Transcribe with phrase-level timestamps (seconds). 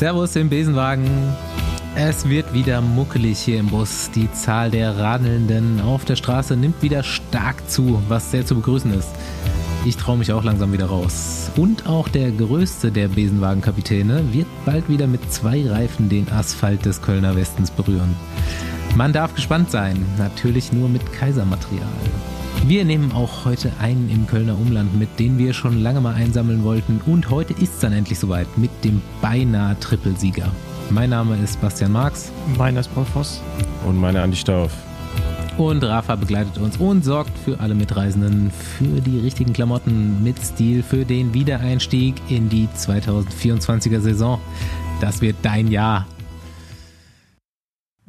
[0.00, 1.10] Servus im Besenwagen.
[1.94, 4.10] Es wird wieder muckelig hier im Bus.
[4.14, 8.94] Die Zahl der Radelnden auf der Straße nimmt wieder stark zu, was sehr zu begrüßen
[8.94, 9.10] ist.
[9.84, 11.50] Ich traue mich auch langsam wieder raus.
[11.54, 17.02] Und auch der größte der Besenwagenkapitäne wird bald wieder mit zwei Reifen den Asphalt des
[17.02, 18.16] Kölner Westens berühren.
[18.96, 21.84] Man darf gespannt sein, natürlich nur mit Kaisermaterial.
[22.66, 26.62] Wir nehmen auch heute einen im Kölner Umland mit, den wir schon lange mal einsammeln
[26.62, 27.00] wollten.
[27.06, 30.50] Und heute ist es dann endlich soweit mit dem beinahe Trippelsieger.
[30.90, 32.32] Mein Name ist Bastian Marx.
[32.58, 33.42] Meiner ist Paul Voss.
[33.86, 34.72] Und meine Andi Stauf.
[35.56, 40.82] Und Rafa begleitet uns und sorgt für alle Mitreisenden für die richtigen Klamotten mit Stil
[40.82, 44.40] für den Wiedereinstieg in die 2024er Saison.
[45.00, 46.06] Das wird dein Jahr.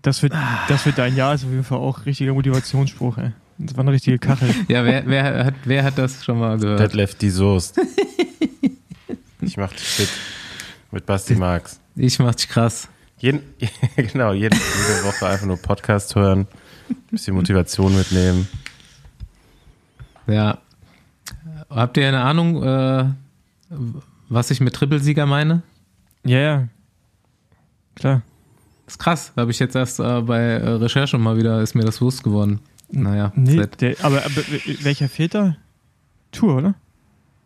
[0.02, 0.34] Das wird,
[0.68, 3.32] das wird dein Jahr, ist auf jeden Fall auch richtiger Motivationsspruch, ey.
[3.64, 4.54] Das war eine richtige Kachel.
[4.68, 6.80] Ja, wer, wer, hat, wer hat das schon mal gehört?
[6.80, 7.80] Detlef die Soest.
[9.42, 10.10] ich mach dich fit.
[10.92, 11.80] Mit Basti Marx.
[11.96, 12.88] Ich mach dich krass.
[13.20, 13.42] Jeden,
[13.96, 16.48] genau, jede, jede Woche einfach nur Podcast hören,
[17.12, 18.48] bisschen Motivation mitnehmen.
[20.26, 20.58] Ja.
[21.70, 23.06] Habt ihr eine Ahnung, äh,
[24.28, 25.62] was ich mit Trippelsieger meine?
[26.26, 26.68] Ja, ja.
[27.96, 28.24] Klar.
[28.86, 29.34] Das ist krass.
[29.38, 32.60] Habe ich jetzt erst äh, bei äh, Recherche mal wieder, ist mir das bewusst geworden.
[32.92, 34.42] Naja, nee, der, aber, aber,
[34.82, 35.56] welcher fehlt da?
[36.32, 36.76] Tour, oder?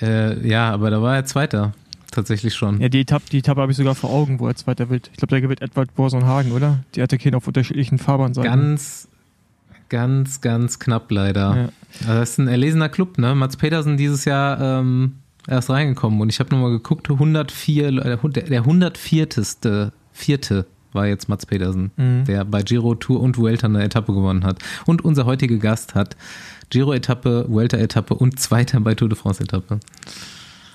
[0.02, 1.74] Äh, ja, aber da war er Zweiter.
[2.12, 2.80] Tatsächlich schon.
[2.80, 5.10] Ja, die Etappe, die Etappe habe ich sogar vor Augen, wo er Zweiter wird.
[5.12, 6.80] Ich glaube, der gewinnt Edward Borson-Hagen, oder?
[6.96, 8.50] Die attackieren auf unterschiedlichen Fahrbahnseiten.
[8.50, 9.10] Ganz,
[9.90, 11.56] ganz, ganz knapp leider.
[11.56, 11.70] Ja.
[12.08, 13.36] Also das ist ein erlesener Club, ne?
[13.36, 15.16] Mats Petersen dieses Jahr ähm,
[15.48, 19.28] erst reingekommen und ich habe nochmal geguckt, 104, äh, der 104.
[20.14, 20.66] Vierte
[20.96, 22.26] war jetzt Mats Petersen, mhm.
[22.26, 24.60] der bei Giro Tour und Vuelta eine Etappe gewonnen hat.
[24.86, 26.16] Und unser heutiger Gast hat
[26.70, 29.80] Giro-Etappe, Vuelta-Etappe und Zweiter bei Tour de France-Etappe.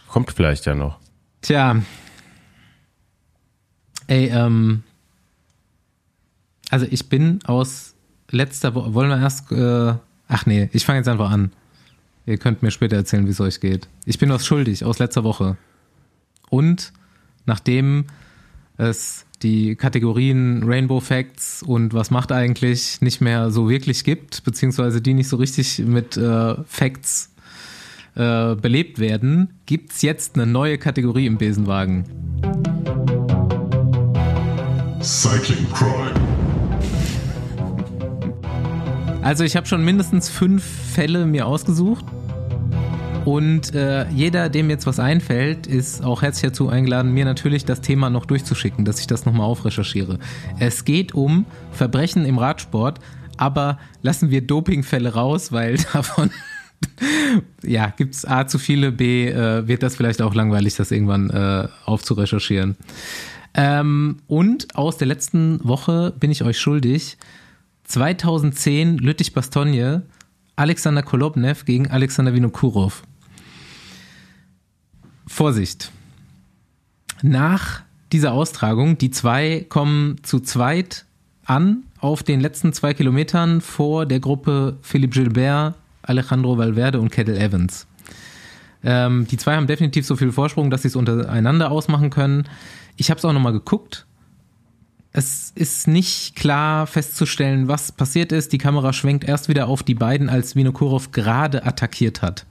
[0.09, 0.99] Kommt vielleicht ja noch.
[1.43, 1.83] Tja.
[4.07, 4.83] Ey, ähm.
[6.71, 7.95] Also ich bin aus
[8.31, 8.95] letzter Woche.
[8.95, 9.51] Wollen wir erst.
[9.53, 9.95] Äh,
[10.29, 11.53] ach nee, ich fange jetzt einfach an.
[12.27, 13.89] Ihr könnt mir später erzählen, wie es euch geht.
[14.05, 15.57] Ich bin was schuldig aus letzter Woche.
[16.49, 16.93] Und
[17.47, 18.07] nachdem
[18.77, 25.01] es die Kategorien Rainbow Facts und was macht eigentlich nicht mehr so wirklich gibt, beziehungsweise
[25.01, 27.33] die nicht so richtig mit äh, Facts
[28.15, 32.05] äh, belebt werden, gibt es jetzt eine neue Kategorie im Besenwagen.
[35.03, 36.15] Cycling Crime.
[39.23, 42.05] Also ich habe schon mindestens fünf Fälle mir ausgesucht
[43.25, 47.81] und äh, jeder, dem jetzt was einfällt, ist auch herzlich dazu eingeladen, mir natürlich das
[47.81, 50.19] Thema noch durchzuschicken, dass ich das nochmal aufrecherchiere.
[50.59, 53.01] Es geht um Verbrechen im Radsport,
[53.37, 56.31] aber lassen wir Dopingfälle raus, weil davon
[57.63, 61.31] ja, gibt es A zu viele, B äh, wird das vielleicht auch langweilig, das irgendwann
[61.31, 62.77] äh, aufzurecherchieren.
[63.55, 67.19] Ähm, und aus der letzten Woche bin ich euch schuldig.
[67.85, 70.03] 2010 Lüttich-Bastogne,
[70.57, 73.03] Alexander Kolobnev gegen Alexander Vinokurov.
[75.31, 75.93] Vorsicht.
[77.23, 77.83] Nach
[78.13, 81.07] dieser Austragung, die zwei kommen zu zweit
[81.45, 87.39] an auf den letzten zwei Kilometern vor der Gruppe Philipp Gilbert, Alejandro Valverde und Kettle
[87.39, 87.87] Evans.
[88.83, 92.49] Ähm, die zwei haben definitiv so viel Vorsprung, dass sie es untereinander ausmachen können.
[92.97, 94.07] Ich habe es auch nochmal geguckt.
[95.13, 98.53] Es ist nicht klar festzustellen, was passiert ist.
[98.53, 102.47] Die Kamera schwenkt erst wieder auf die beiden, als Vinokurov gerade attackiert hat.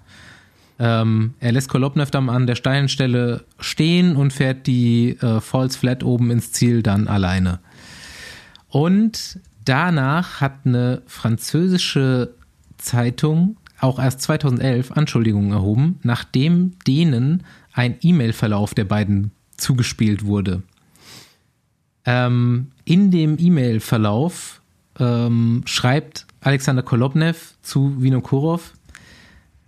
[0.80, 5.76] Ähm, er lässt Kolobnev dann an der steilen Stelle stehen und fährt die äh, Falls
[5.76, 7.60] Flat oben ins Ziel dann alleine.
[8.70, 12.34] Und danach hat eine französische
[12.78, 20.64] Zeitung auch erst 2011 Anschuldigungen erhoben, nachdem denen ein E-Mail-Verlauf der beiden zugespielt wurde.
[22.06, 24.62] Ähm, in dem E-Mail-Verlauf
[25.00, 28.74] ähm, schreibt Alexander Kolobnev zu Vinokurov,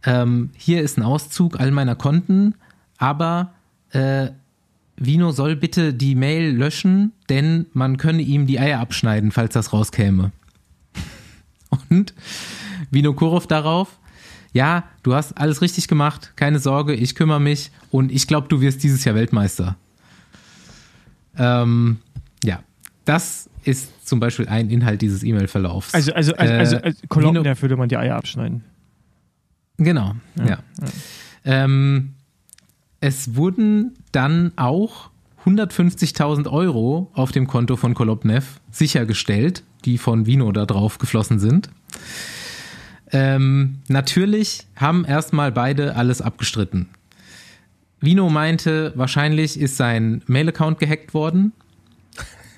[0.03, 2.55] ähm, hier ist ein Auszug all meiner Konten,
[2.97, 3.53] aber
[3.91, 4.29] äh,
[4.95, 9.73] Vino soll bitte die Mail löschen, denn man könne ihm die Eier abschneiden, falls das
[9.73, 10.31] rauskäme.
[11.89, 12.13] Und
[12.91, 13.99] Vino Kurov darauf,
[14.53, 18.59] ja, du hast alles richtig gemacht, keine Sorge, ich kümmere mich und ich glaube, du
[18.59, 19.77] wirst dieses Jahr Weltmeister.
[21.37, 21.99] Ähm,
[22.43, 22.59] ja,
[23.05, 25.93] das ist zum Beispiel ein Inhalt dieses E-Mail-Verlaufs.
[25.93, 28.63] Also, also, also, also, also Kolumnen, da würde man die Eier abschneiden.
[29.83, 30.45] Genau, ja.
[30.45, 30.57] ja.
[31.43, 32.13] Ähm,
[32.99, 35.09] es wurden dann auch
[35.45, 41.69] 150.000 Euro auf dem Konto von Kolobnev sichergestellt, die von Vino da drauf geflossen sind.
[43.11, 46.89] Ähm, natürlich haben erstmal beide alles abgestritten.
[47.99, 51.53] Vino meinte, wahrscheinlich ist sein Mail-Account gehackt worden.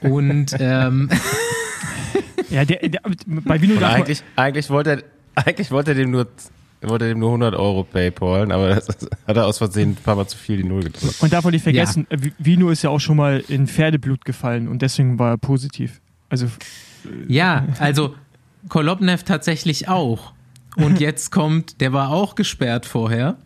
[0.01, 1.09] Und ähm,
[2.53, 5.03] Ja, der, der, bei Vino darf eigentlich, eigentlich wollte er,
[5.43, 6.27] eigentlich wollte er dem nur,
[6.89, 10.15] wollte er dem nur 100 Euro Paypalen, aber das hat er aus Versehen ein paar
[10.15, 11.21] Mal zu viel die Null gedrückt.
[11.21, 14.67] und darf man nicht vergessen, äh, Vino ist ja auch schon mal in Pferdeblut gefallen
[14.67, 16.01] und deswegen war er positiv.
[16.29, 16.47] Also
[17.27, 18.15] ja, also
[18.69, 20.33] Kolobnev tatsächlich auch.
[20.75, 23.37] Und jetzt kommt, der war auch gesperrt vorher.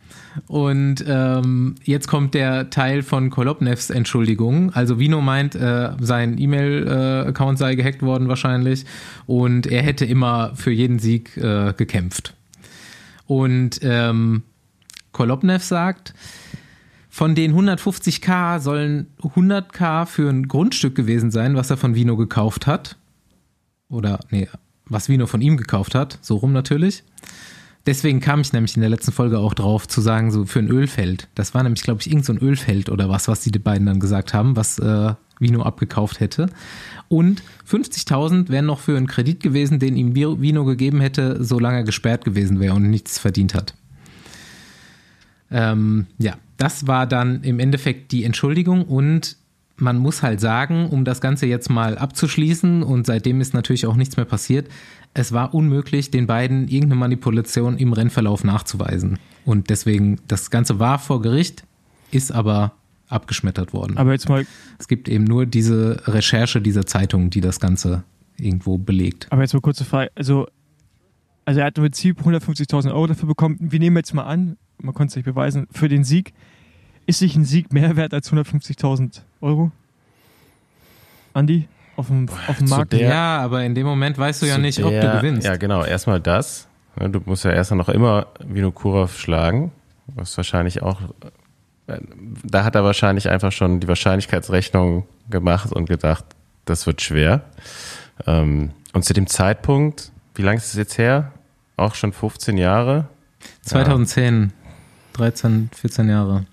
[0.47, 4.71] Und ähm, jetzt kommt der Teil von Kolobnevs Entschuldigung.
[4.73, 8.85] Also Vino meint, äh, sein E-Mail-Account sei gehackt worden wahrscheinlich.
[9.25, 12.36] Und er hätte immer für jeden Sieg äh, gekämpft.
[13.27, 14.43] Und ähm,
[15.11, 16.13] Kolobnev sagt,
[17.09, 22.67] von den 150k sollen 100k für ein Grundstück gewesen sein, was er von Vino gekauft
[22.67, 22.97] hat.
[23.89, 24.47] Oder, nee,
[24.85, 26.19] was Vino von ihm gekauft hat.
[26.21, 27.03] So rum natürlich.
[27.87, 30.69] Deswegen kam ich nämlich in der letzten Folge auch drauf zu sagen, so für ein
[30.69, 31.29] Ölfeld.
[31.35, 33.99] Das war nämlich, glaube ich, irgend so ein Ölfeld oder was, was die beiden dann
[33.99, 36.47] gesagt haben, was äh, Vino abgekauft hätte.
[37.09, 41.83] Und 50.000 wären noch für einen Kredit gewesen, den ihm Vino gegeben hätte, solange er
[41.83, 43.73] gesperrt gewesen wäre und nichts verdient hat.
[45.49, 49.37] Ähm, ja, das war dann im Endeffekt die Entschuldigung und
[49.77, 53.95] man muss halt sagen, um das Ganze jetzt mal abzuschließen und seitdem ist natürlich auch
[53.95, 54.67] nichts mehr passiert,
[55.13, 59.19] es war unmöglich, den beiden irgendeine Manipulation im Rennverlauf nachzuweisen.
[59.45, 61.63] Und deswegen, das Ganze war vor Gericht,
[62.11, 62.73] ist aber
[63.09, 63.97] abgeschmettert worden.
[63.97, 64.45] Aber jetzt mal,
[64.79, 68.03] es gibt eben nur diese Recherche dieser Zeitung, die das Ganze
[68.37, 69.27] irgendwo belegt.
[69.31, 70.11] aber jetzt mal kurze Frage.
[70.15, 70.47] Also,
[71.45, 73.57] also er hat im Prinzip 150.000 Euro dafür bekommen.
[73.59, 76.33] Wir nehmen jetzt mal an, man konnte es nicht beweisen, für den Sieg.
[77.05, 79.71] Ist sich ein Sieg mehr wert als 150.000 Euro?
[81.33, 81.67] Andi?
[81.95, 82.93] Auf dem, auf dem Markt?
[82.93, 85.47] der- ja, aber in dem Moment weißt du ja nicht, ob du der- gewinnst.
[85.47, 85.83] Ja, genau.
[85.83, 86.67] Erstmal das.
[86.99, 89.71] Du musst ja erstmal noch immer Vinokurov schlagen.
[90.07, 91.01] Was wahrscheinlich auch.
[92.43, 96.25] Da hat er wahrscheinlich einfach schon die Wahrscheinlichkeitsrechnung gemacht und gedacht,
[96.65, 97.41] das wird schwer.
[98.25, 101.31] Ähm, Und zu dem Zeitpunkt, wie lange ist es jetzt her?
[101.77, 103.07] Auch schon 15 Jahre.
[103.61, 104.51] 2010,
[105.13, 106.45] 13, 14 Jahre.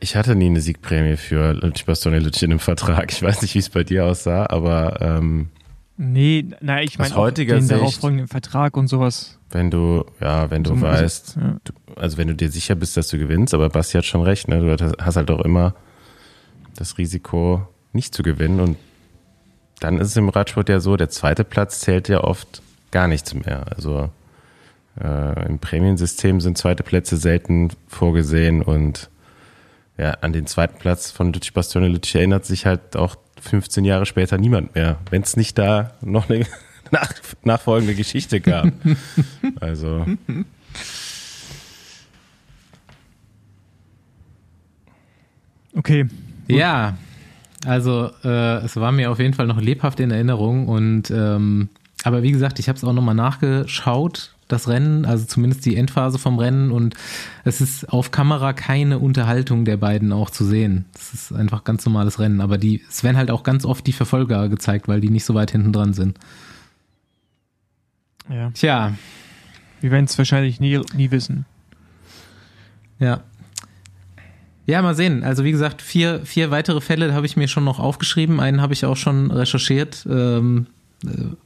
[0.00, 1.54] Ich hatte nie eine Siegprämie für
[1.86, 3.12] Bastoni Luci in einem Vertrag.
[3.12, 5.50] Ich weiß nicht, wie es bei dir aussah, aber ähm,
[5.98, 9.38] Nee, naja, ich meine den Sicht- darauffolgenden Vertrag und sowas.
[9.50, 11.56] wenn du, ja, wenn du So, also, weißt, ja.
[11.64, 14.48] du, also wenn du dir sicher bist, dass du gewinnst, aber Basti hat schon recht,
[14.48, 14.76] ne?
[14.76, 15.74] Du hast halt auch immer
[16.74, 18.60] das Risiko, nicht zu gewinnen.
[18.60, 18.76] Und
[19.80, 22.60] dann ist es im Radsport ja so, der zweite Platz zählt ja oft
[22.90, 23.64] gar nichts mehr.
[23.74, 24.10] Also
[25.02, 29.08] äh, im Prämiensystem sind zweite Plätze selten vorgesehen und
[29.98, 34.06] ja, an den zweiten Platz von Luci Bastione Luci erinnert sich halt auch 15 Jahre
[34.06, 36.46] später niemand mehr, wenn es nicht da noch eine
[36.90, 37.12] nach,
[37.42, 38.68] nachfolgende Geschichte gab.
[39.60, 40.06] also
[45.76, 46.06] Okay.
[46.48, 46.96] Ja,
[47.66, 51.68] also äh, es war mir auf jeden Fall noch lebhaft in Erinnerung und ähm,
[52.02, 56.18] aber wie gesagt, ich habe es auch nochmal nachgeschaut, das Rennen, also zumindest die Endphase
[56.18, 56.94] vom Rennen und
[57.44, 60.84] es ist auf Kamera keine Unterhaltung der beiden auch zu sehen.
[60.94, 63.92] Es ist einfach ganz normales Rennen, aber die es werden halt auch ganz oft die
[63.92, 66.18] Verfolger gezeigt, weil die nicht so weit hinten dran sind.
[68.28, 68.50] Ja.
[68.50, 68.94] Tja,
[69.80, 71.44] Wir werden es wahrscheinlich nie, nie wissen.
[72.98, 73.22] Ja.
[74.66, 75.22] Ja, mal sehen.
[75.22, 78.40] Also wie gesagt, vier, vier weitere Fälle habe ich mir schon noch aufgeschrieben.
[78.40, 80.04] Einen habe ich auch schon recherchiert.
[80.10, 80.66] Ähm,
[81.04, 81.36] äh,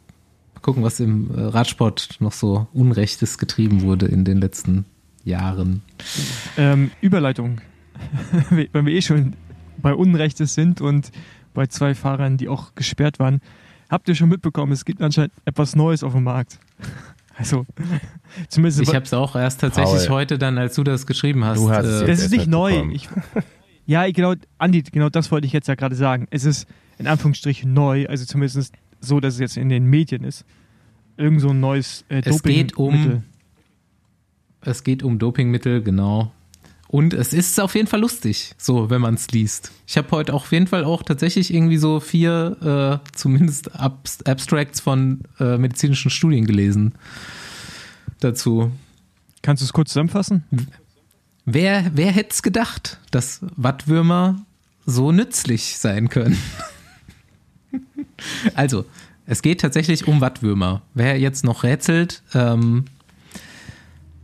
[0.62, 4.84] gucken, was im äh, Radsport noch so Unrechtes getrieben wurde in den letzten
[5.24, 5.82] Jahren.
[6.56, 7.60] Ähm, Überleitung.
[8.50, 9.34] Wenn wir eh schon
[9.78, 11.10] bei Unrechtes sind und
[11.54, 13.40] bei zwei Fahrern, die auch gesperrt waren.
[13.88, 16.58] Habt ihr schon mitbekommen, es gibt anscheinend etwas Neues auf dem Markt.
[17.36, 17.64] Also,
[18.48, 18.82] zumindest.
[18.82, 20.16] Ich habe es auch erst tatsächlich Paul.
[20.16, 21.56] heute dann, als du das geschrieben hast.
[21.56, 22.82] Du hast es äh, das ist nicht neu.
[22.92, 23.08] Ich,
[23.86, 26.26] ja, genau, Andi, genau das wollte ich jetzt ja gerade sagen.
[26.30, 30.44] Es ist in Anführungsstrichen neu, also zumindest so, dass es jetzt in den Medien ist.
[31.16, 33.22] Irgend so ein neues äh, Es geht um- Dopingmittel.
[34.62, 36.32] Es geht um Dopingmittel, genau.
[36.88, 39.70] Und es ist auf jeden Fall lustig, so wenn man es liest.
[39.86, 44.80] Ich habe heute auf jeden Fall auch tatsächlich irgendwie so vier, äh, zumindest Abs Abstracts
[44.80, 46.94] von äh, medizinischen Studien gelesen
[48.18, 48.72] dazu.
[49.42, 50.44] Kannst du es kurz zusammenfassen?
[51.46, 54.44] Wer, wer hätte es gedacht, dass Wattwürmer
[54.84, 56.36] so nützlich sein können?
[58.54, 58.84] Also,
[59.26, 60.82] es geht tatsächlich um Wattwürmer.
[60.94, 62.84] Wer jetzt noch rätselt, ähm,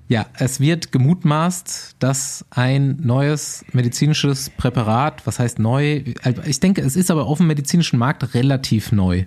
[0.09, 6.81] ja, es wird gemutmaßt, dass ein neues medizinisches Präparat, was heißt neu, also ich denke,
[6.83, 9.25] es ist aber auf dem medizinischen Markt relativ neu.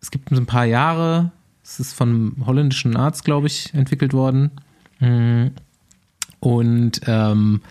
[0.00, 1.32] Es gibt ein paar Jahre,
[1.64, 4.50] es ist von einem holländischen Arzt, glaube ich, entwickelt worden.
[5.00, 5.46] Mm.
[6.38, 7.62] Und ähm,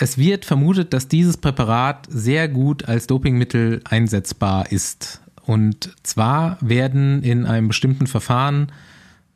[0.00, 5.20] es wird vermutet, dass dieses Präparat sehr gut als Dopingmittel einsetzbar ist.
[5.44, 8.70] Und zwar werden in einem bestimmten Verfahren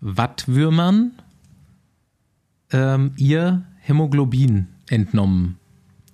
[0.01, 1.13] Wattwürmern
[2.71, 5.59] ähm, ihr Hämoglobin entnommen.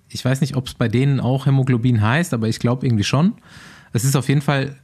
[0.09, 3.35] Ich weiß nicht, ob es bei denen auch Hämoglobin heißt, aber ich glaube irgendwie schon.
[3.93, 4.77] Es ist auf jeden Fall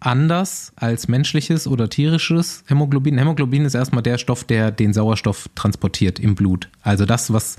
[0.00, 3.18] anders als menschliches oder tierisches Hämoglobin.
[3.18, 6.68] Hämoglobin ist erstmal der Stoff, der den Sauerstoff transportiert im Blut.
[6.82, 7.58] Also das, was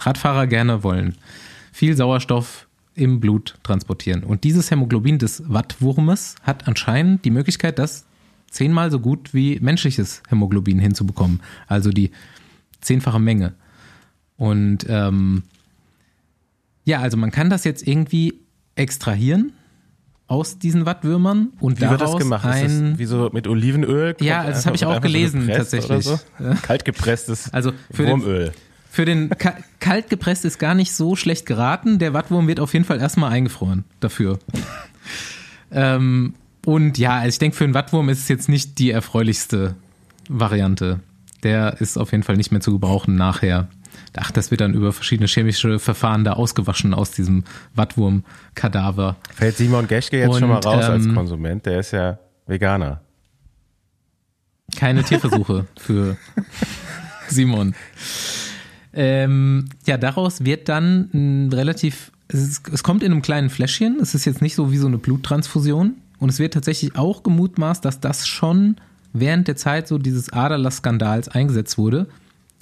[0.00, 1.16] Radfahrer gerne wollen.
[1.72, 4.24] Viel Sauerstoff im Blut transportieren.
[4.24, 8.06] Und dieses Hämoglobin des Wattwurmes hat anscheinend die Möglichkeit, das
[8.50, 11.42] zehnmal so gut wie menschliches Hämoglobin hinzubekommen.
[11.66, 12.10] Also die
[12.80, 13.52] zehnfache Menge.
[14.38, 15.42] Und ähm,
[16.84, 18.34] ja, also man kann das jetzt irgendwie
[18.76, 19.52] extrahieren
[20.28, 22.44] aus diesen Wattwürmern und Wie wird das daraus gemacht?
[22.44, 24.16] Ist ein das wie so mit Olivenöl?
[24.20, 26.04] Ja, also das habe ich auch so gelesen, gepresst tatsächlich.
[26.04, 26.18] So?
[26.62, 28.52] Kalt gepresstes Also für den- Wurmöl.
[28.96, 31.98] Für den Ka kalt gepresst ist gar nicht so schlecht geraten.
[31.98, 34.38] Der Wattwurm wird auf jeden Fall erstmal eingefroren dafür.
[35.70, 36.32] ähm,
[36.64, 39.74] und ja, also ich denke, für einen Wattwurm ist es jetzt nicht die erfreulichste
[40.30, 41.00] Variante.
[41.42, 43.68] Der ist auf jeden Fall nicht mehr zu gebrauchen nachher.
[44.16, 49.16] Ach, das wird dann über verschiedene chemische Verfahren da ausgewaschen aus diesem Wattwurm-Kadaver.
[49.34, 51.66] Fällt Simon Geschke jetzt Und, schon mal raus als ähm, Konsument?
[51.66, 53.02] Der ist ja Veganer.
[54.74, 56.16] Keine Tierversuche für
[57.28, 57.74] Simon.
[58.96, 63.98] Ähm, ja, daraus wird dann ein relativ, es, ist, es kommt in einem kleinen Fläschchen,
[64.00, 67.84] es ist jetzt nicht so wie so eine Bluttransfusion und es wird tatsächlich auch gemutmaßt,
[67.84, 68.76] dass das schon
[69.12, 72.06] während der Zeit so dieses Aderlass-Skandals eingesetzt wurde,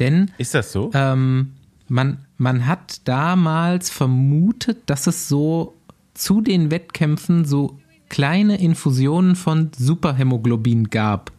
[0.00, 0.90] denn Ist das so?
[0.92, 1.52] ähm,
[1.88, 5.74] man, man hat damals vermutet, dass es so
[6.14, 11.32] zu den Wettkämpfen so kleine Infusionen von Superhämoglobin gab,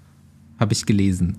[0.60, 1.38] habe ich gelesen.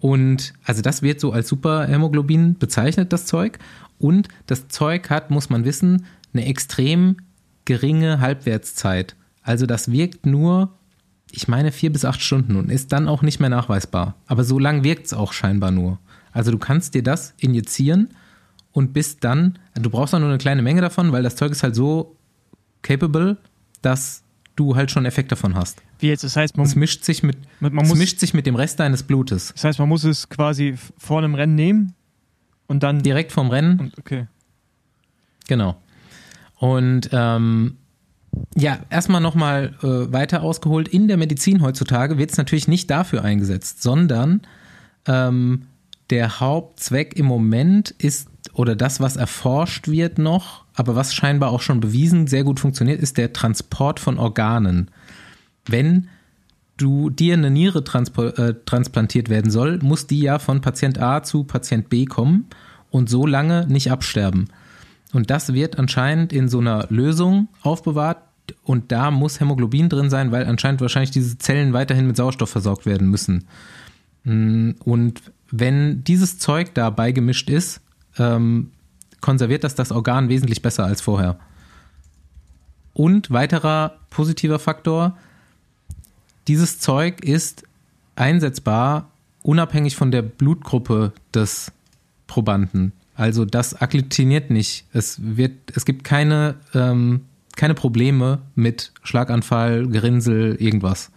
[0.00, 3.58] Und also das wird so als Superhämoglobin bezeichnet, das Zeug.
[3.98, 7.16] Und das Zeug hat, muss man wissen, eine extrem
[7.64, 9.16] geringe Halbwertszeit.
[9.42, 10.74] Also das wirkt nur,
[11.32, 14.14] ich meine, vier bis acht Stunden und ist dann auch nicht mehr nachweisbar.
[14.26, 15.98] Aber so lang wirkt es auch scheinbar nur.
[16.32, 18.10] Also du kannst dir das injizieren
[18.72, 21.62] und bist dann, du brauchst auch nur eine kleine Menge davon, weil das Zeug ist
[21.62, 22.16] halt so
[22.82, 23.38] capable,
[23.82, 24.22] dass
[24.58, 25.82] du halt schon Effekt davon hast.
[25.98, 26.24] Wie jetzt?
[26.24, 28.80] Das heißt, man, Es mischt sich mit, man, es muss, mischt sich mit dem Rest
[28.80, 29.52] deines Blutes.
[29.54, 31.94] das heißt, man muss es quasi vor einem Rennen nehmen
[32.66, 33.02] und dann.
[33.02, 34.26] Direkt vom Rennen Und, okay.
[35.46, 35.76] Genau.
[36.56, 37.76] Und ähm,
[38.56, 40.88] ja, erstmal nochmal äh, weiter ausgeholt.
[40.88, 44.42] In der Medizin heutzutage wird es natürlich nicht dafür eingesetzt, sondern
[45.06, 45.66] ähm,
[46.10, 51.60] der Hauptzweck im Moment ist, oder das, was erforscht wird noch, aber was scheinbar auch
[51.60, 54.90] schon bewiesen sehr gut funktioniert, ist der Transport von Organen.
[55.66, 56.08] Wenn
[56.76, 61.42] du dir eine Niere äh, transplantiert werden soll, muss die ja von Patient A zu
[61.42, 62.46] Patient B kommen
[62.90, 64.50] und so lange nicht absterben.
[65.12, 68.18] Und das wird anscheinend in so einer Lösung aufbewahrt
[68.62, 72.86] und da muss Hämoglobin drin sein, weil anscheinend wahrscheinlich diese Zellen weiterhin mit Sauerstoff versorgt
[72.86, 73.46] werden müssen.
[74.22, 77.80] Mm, Und wenn dieses Zeug da beigemischt ist,
[78.16, 78.70] ähm,
[79.20, 81.38] konserviert das das Organ wesentlich besser als vorher.
[82.94, 85.16] Und weiterer positiver Faktor,
[86.48, 87.62] dieses Zeug ist
[88.16, 89.10] einsetzbar
[89.42, 91.72] unabhängig von der Blutgruppe des
[92.26, 92.92] Probanden.
[93.14, 94.84] Also das agglutiniert nicht.
[94.92, 97.22] Es wird, es gibt keine, ähm,
[97.56, 101.10] keine Probleme mit Schlaganfall, Gerinnsel, irgendwas,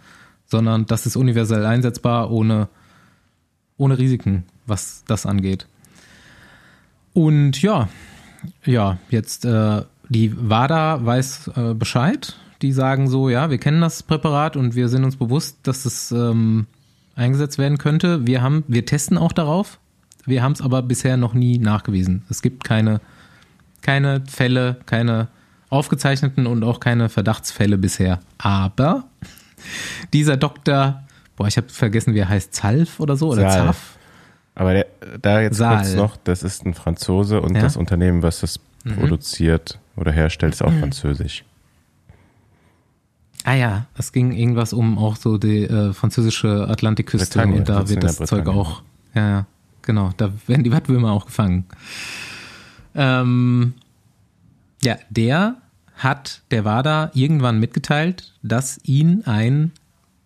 [0.46, 2.68] sondern das ist universell einsetzbar ohne,
[3.76, 5.66] ohne Risiken, was das angeht.
[7.12, 7.88] Und ja,
[8.64, 12.36] ja, jetzt äh, die WADA weiß äh, Bescheid.
[12.60, 16.12] Die sagen so, ja, wir kennen das Präparat und wir sind uns bewusst, dass es
[16.12, 16.66] ähm,
[17.16, 18.26] eingesetzt werden könnte.
[18.26, 19.78] Wir haben, wir testen auch darauf.
[20.24, 22.22] Wir haben es aber bisher noch nie nachgewiesen.
[22.30, 23.00] Es gibt keine,
[23.80, 25.28] keine Fälle, keine
[25.70, 28.20] aufgezeichneten und auch keine Verdachtsfälle bisher.
[28.38, 29.04] Aber
[30.12, 31.02] dieser Doktor,
[31.36, 33.96] boah, ich habe vergessen, wie er heißt, Zalf oder so oder Salf.
[34.54, 34.86] Aber der,
[35.20, 35.76] da jetzt Saal.
[35.78, 37.62] kurz noch, das ist ein Franzose und Ja?
[37.62, 38.96] das Unternehmen, was das Mhm.
[38.96, 41.44] produziert oder herstellt, ist auch französisch.
[43.44, 47.88] Ah ja, es ging irgendwas um auch so die äh, französische Atlantikküste Bretagne, und da
[47.88, 48.82] wird das Zeug auch,
[49.14, 49.46] ja, ja,
[49.82, 51.64] genau, da werden die Wattwürmer auch gefangen.
[52.94, 53.74] Ähm,
[54.82, 55.56] ja, der
[55.96, 59.72] hat der WADA irgendwann mitgeteilt, dass ihn ein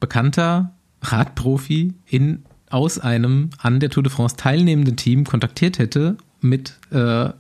[0.01, 2.45] bekannter Radprofi in,
[2.77, 7.31] aus einem an der Tour de France teilnehmenden Team kontaktiert hätte mit äh,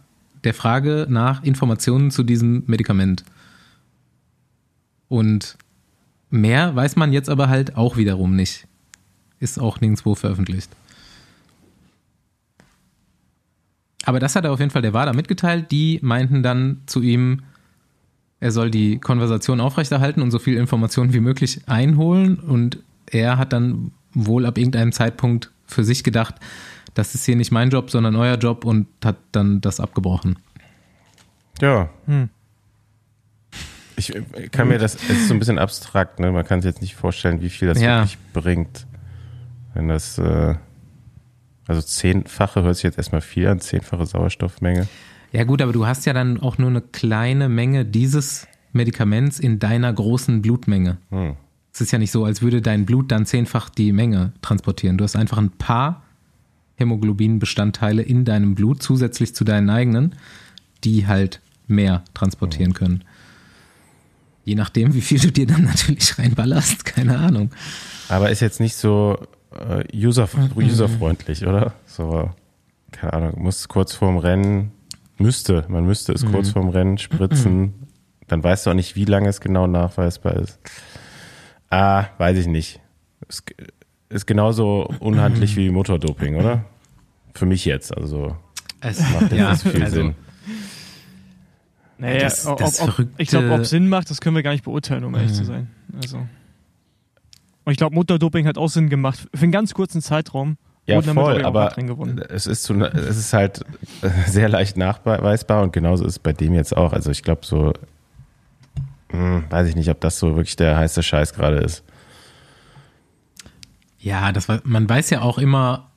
[0.44, 3.24] der Frage nach Informationen zu diesem Medikament.
[5.08, 5.56] Und
[6.30, 8.66] mehr weiß man jetzt aber halt auch wiederum nicht.
[9.38, 10.70] Ist auch nirgendwo veröffentlicht.
[14.06, 15.72] aber das hat er auf jeden Fall der WADA mitgeteilt.
[15.72, 17.42] Die meinten dann zu ihm,
[18.38, 22.36] er soll die Konversation aufrechterhalten und so viel Informationen wie möglich einholen.
[22.36, 26.34] Und er hat dann wohl ab irgendeinem Zeitpunkt für sich gedacht,
[26.94, 30.38] das ist hier nicht mein Job, sondern euer Job und hat dann das abgebrochen.
[31.60, 31.90] Ja.
[32.06, 32.30] Hm.
[33.98, 34.12] Ich
[34.50, 36.30] kann mir das, es ist so ein bisschen abstrakt, ne?
[36.30, 38.00] Man kann sich jetzt nicht vorstellen, wie viel das Ja.
[38.00, 38.86] wirklich bringt.
[39.74, 40.54] Wenn das, äh,
[41.66, 44.86] also zehnfache hört sich jetzt erstmal viel an, zehnfache Sauerstoffmenge.
[45.32, 49.58] Ja gut, aber du hast ja dann auch nur eine kleine Menge dieses Medikaments in
[49.58, 50.98] deiner großen Blutmenge.
[51.10, 51.36] Hm.
[51.76, 54.96] Es ist ja nicht so, als würde dein Blut dann zehnfach die Menge transportieren.
[54.96, 56.04] Du hast einfach ein paar
[56.76, 60.14] Hämoglobinbestandteile in deinem Blut zusätzlich zu deinen eigenen,
[60.84, 63.04] die halt mehr transportieren können.
[64.46, 67.50] Je nachdem, wie viel du dir dann natürlich reinballerst, keine Ahnung.
[68.08, 69.18] Aber ist jetzt nicht so
[69.54, 71.74] äh, user, userfreundlich, oder?
[71.84, 72.30] So,
[72.90, 74.72] keine Ahnung, muss kurz vorm Rennen,
[75.18, 77.74] müsste, man müsste es kurz vorm Rennen spritzen.
[78.28, 80.58] Dann weißt du auch nicht, wie lange es genau nachweisbar ist.
[81.70, 82.80] Ah, weiß ich nicht.
[83.28, 83.42] Es
[84.08, 86.64] ist genauso unhandlich wie Motordoping, oder?
[87.34, 88.36] Für mich jetzt, also
[88.80, 90.14] Es macht ja, nicht so viel also, Sinn.
[91.98, 94.64] Naja, Das- ob, das ob, ich glaube, ob Sinn macht, das können wir gar nicht
[94.64, 95.34] beurteilen, um ehrlich Mhm.
[95.34, 95.70] zu sein.
[96.00, 96.18] Also.
[96.18, 99.26] Und ich glaube, Mutterdoping hat auch Sinn gemacht.
[99.34, 100.56] Für einen ganz kurzen Zeitraum.
[100.86, 101.76] Ja, wurden damit, voll, aber
[102.30, 103.64] es ist, zu, es ist halt
[104.02, 106.92] äh, sehr leicht nachweisbar und genauso ist es bei dem jetzt auch.
[106.92, 107.72] Also ich glaube so,
[109.16, 111.84] hm, weiß ich nicht, ob das so wirklich der heiße Scheiß gerade ist.
[113.98, 115.90] Ja, das war, man weiß ja auch immer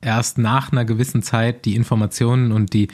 [0.00, 2.88] erst nach einer gewissen Zeit die Informationen und die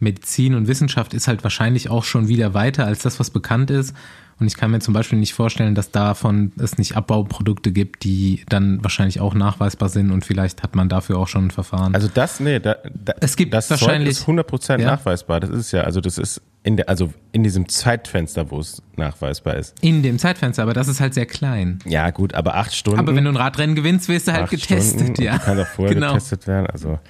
[0.00, 3.94] Medizin und Wissenschaft ist halt wahrscheinlich auch schon wieder weiter als das, was bekannt ist.
[4.40, 8.44] Und ich kann mir zum Beispiel nicht vorstellen, dass davon es nicht Abbauprodukte gibt, die
[8.48, 11.92] dann wahrscheinlich auch nachweisbar sind und vielleicht hat man dafür auch schon ein Verfahren.
[11.96, 14.92] Also das, nee, da, da, Es gibt das wahrscheinlich- Zeug ist 100% Ja.
[14.92, 15.40] nachweisbar.
[15.40, 19.56] Das ist ja, also das ist in der, also in diesem Zeitfenster, wo es nachweisbar
[19.56, 19.74] ist.
[19.80, 21.80] in dem Zeitfenster, aber das ist halt sehr klein.
[21.84, 23.00] Ja, gut, aber acht Stunden.
[23.00, 25.38] Aber wenn du ein Radrennen gewinnst, wirst du halt getestet, Stunden, ja.
[25.38, 26.12] Kann auch vorher genau.
[26.12, 26.68] getestet werden.
[26.68, 27.00] Also,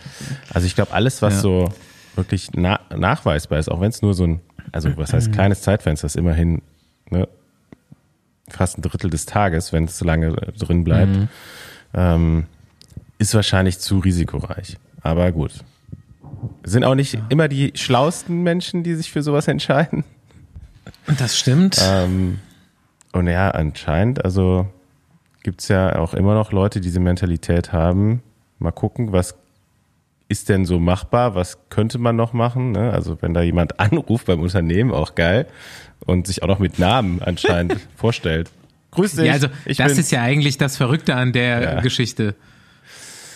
[0.49, 1.41] also ich glaube, alles, was Ja.
[1.41, 1.73] so
[2.19, 4.41] wirklich na, nachweisbar ist, auch wenn es nur so ein,
[4.73, 6.61] also was heißt kleines Zeitfenster ist, immerhin
[7.11, 7.27] ne,
[8.51, 11.29] fast ein Drittel des Tages, wenn es so lange drin bleibt, Mhm.
[11.95, 12.47] ähm,
[13.19, 14.77] ist wahrscheinlich zu risikoreich.
[15.01, 15.65] Aber gut.
[16.63, 20.05] Sind auch nicht immer die schlauesten Menschen, die sich für sowas entscheiden.
[21.19, 21.79] Das stimmt.
[21.83, 22.39] Ähm,
[23.13, 24.69] und ja, anscheinend, also
[25.43, 28.23] gibt's ja auch immer noch Leute, die diese Mentalität haben.
[28.59, 29.35] Mal gucken, was
[30.29, 31.35] ist denn so machbar?
[31.35, 32.73] Was könnte man noch machen?
[32.73, 32.91] Ne?
[32.93, 35.47] Also wenn da jemand anruft beim Unternehmen, auch geil.
[36.07, 38.51] Und sich auch noch mit Namen anscheinend vorstellt.
[38.93, 39.27] Grüß dich.
[39.27, 41.81] Ja, also ich das ist ja eigentlich das Verrückte an der Ja.
[41.81, 42.35] Geschichte,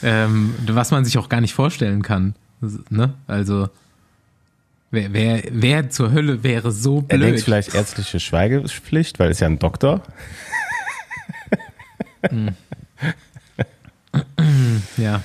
[0.02, 2.34] ähm, was man sich auch gar nicht vorstellen kann.
[2.88, 3.12] Ne?
[3.26, 3.68] Also
[4.90, 7.42] wer, wer, wer zur Hölle wäre so er denkt blöd?
[7.42, 10.02] vielleicht ärztliche Schweigepflicht, weil er ist ja ein Doktor.
[14.96, 15.22] Ja,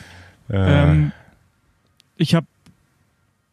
[0.50, 1.12] Äh, Ähm,
[2.18, 2.48] ich habe,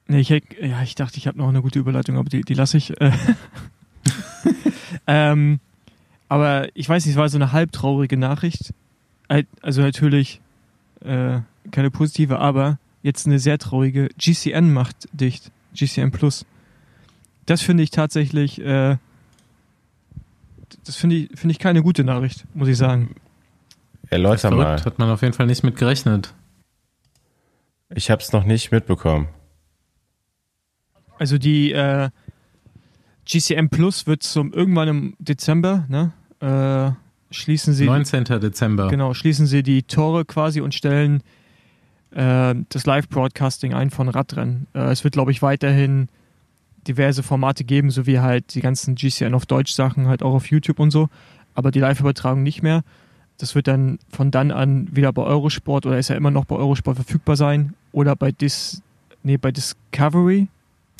[0.08, 2.76] nee, ich, ja, ich dachte, ich habe noch eine gute Überleitung, aber die, die lasse
[2.76, 2.98] ich.
[3.00, 3.12] Äh.
[5.06, 5.60] ähm,
[6.28, 8.72] aber ich weiß nicht, es war so eine halbtraurige Nachricht.
[9.28, 10.40] Al- Also natürlich
[11.04, 14.08] äh, keine positive, aber jetzt eine sehr traurige.
[14.18, 15.50] GCN macht dicht.
[15.74, 16.46] GCN Plus.
[17.46, 18.96] Das finde ich tatsächlich, äh,
[20.84, 23.14] das finde ich, finde ich keine gute Nachricht, muss ich sagen.
[24.08, 24.82] erläuter mal.
[24.82, 26.32] hat man auf jeden Fall nicht mit gerechnet.
[27.90, 29.28] Ich habe es noch nicht mitbekommen.
[31.18, 32.10] Also die äh,
[33.24, 36.12] GCM Plus wird zum irgendwann im Dezember, ne?
[36.40, 38.24] Äh, schließen sie 19.
[38.24, 38.88] Dezember.
[38.88, 41.22] genau, schließen sie die Tore quasi und stellen
[42.10, 44.66] äh, das Live-Broadcasting ein von Radrennen.
[44.74, 46.08] Äh, es wird, glaube ich, weiterhin
[46.86, 50.46] diverse Formate geben, so wie halt die ganzen GCN auf Deutsch Sachen halt auch auf
[50.46, 51.08] YouTube und so,
[51.54, 52.82] aber die Live-Übertragung nicht mehr.
[53.38, 56.54] Das wird dann von dann an wieder bei Eurosport oder ist ja immer noch bei
[56.56, 58.80] Eurosport verfügbar sein oder bei Dis
[59.24, 60.48] nee, bei Discovery,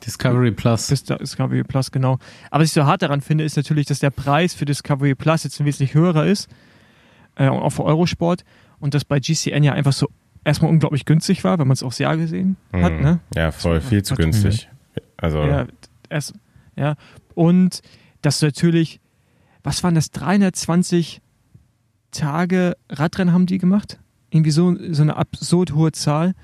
[0.05, 0.89] Discovery Plus.
[0.89, 2.19] Dis- Discovery Plus, genau.
[2.51, 5.45] Aber was ich so hart daran finde, ist natürlich, dass der Preis für Discovery Plus
[5.45, 6.49] jetzt ein wesentlich höherer ist,
[7.37, 8.45] äh, und auch für Eurosport,
[8.81, 10.09] und das bei GCN ja einfach so
[10.45, 13.01] erstmal unglaublich günstig war, wenn man es aufs Jahr gesehen hat, Hm.
[13.03, 13.21] ne?
[13.35, 14.69] Ja, voll, viel zu Hat- günstig.
[15.17, 15.67] Also, Ja,
[16.11, 16.35] erst,
[16.77, 16.97] ja.
[17.35, 17.81] Und
[18.23, 19.01] dass du natürlich,
[19.63, 21.21] was waren das, 320
[22.15, 23.99] Tage Radrennen haben die gemacht?
[24.31, 26.35] Irgendwie so, so eine absurd hohe Zahl.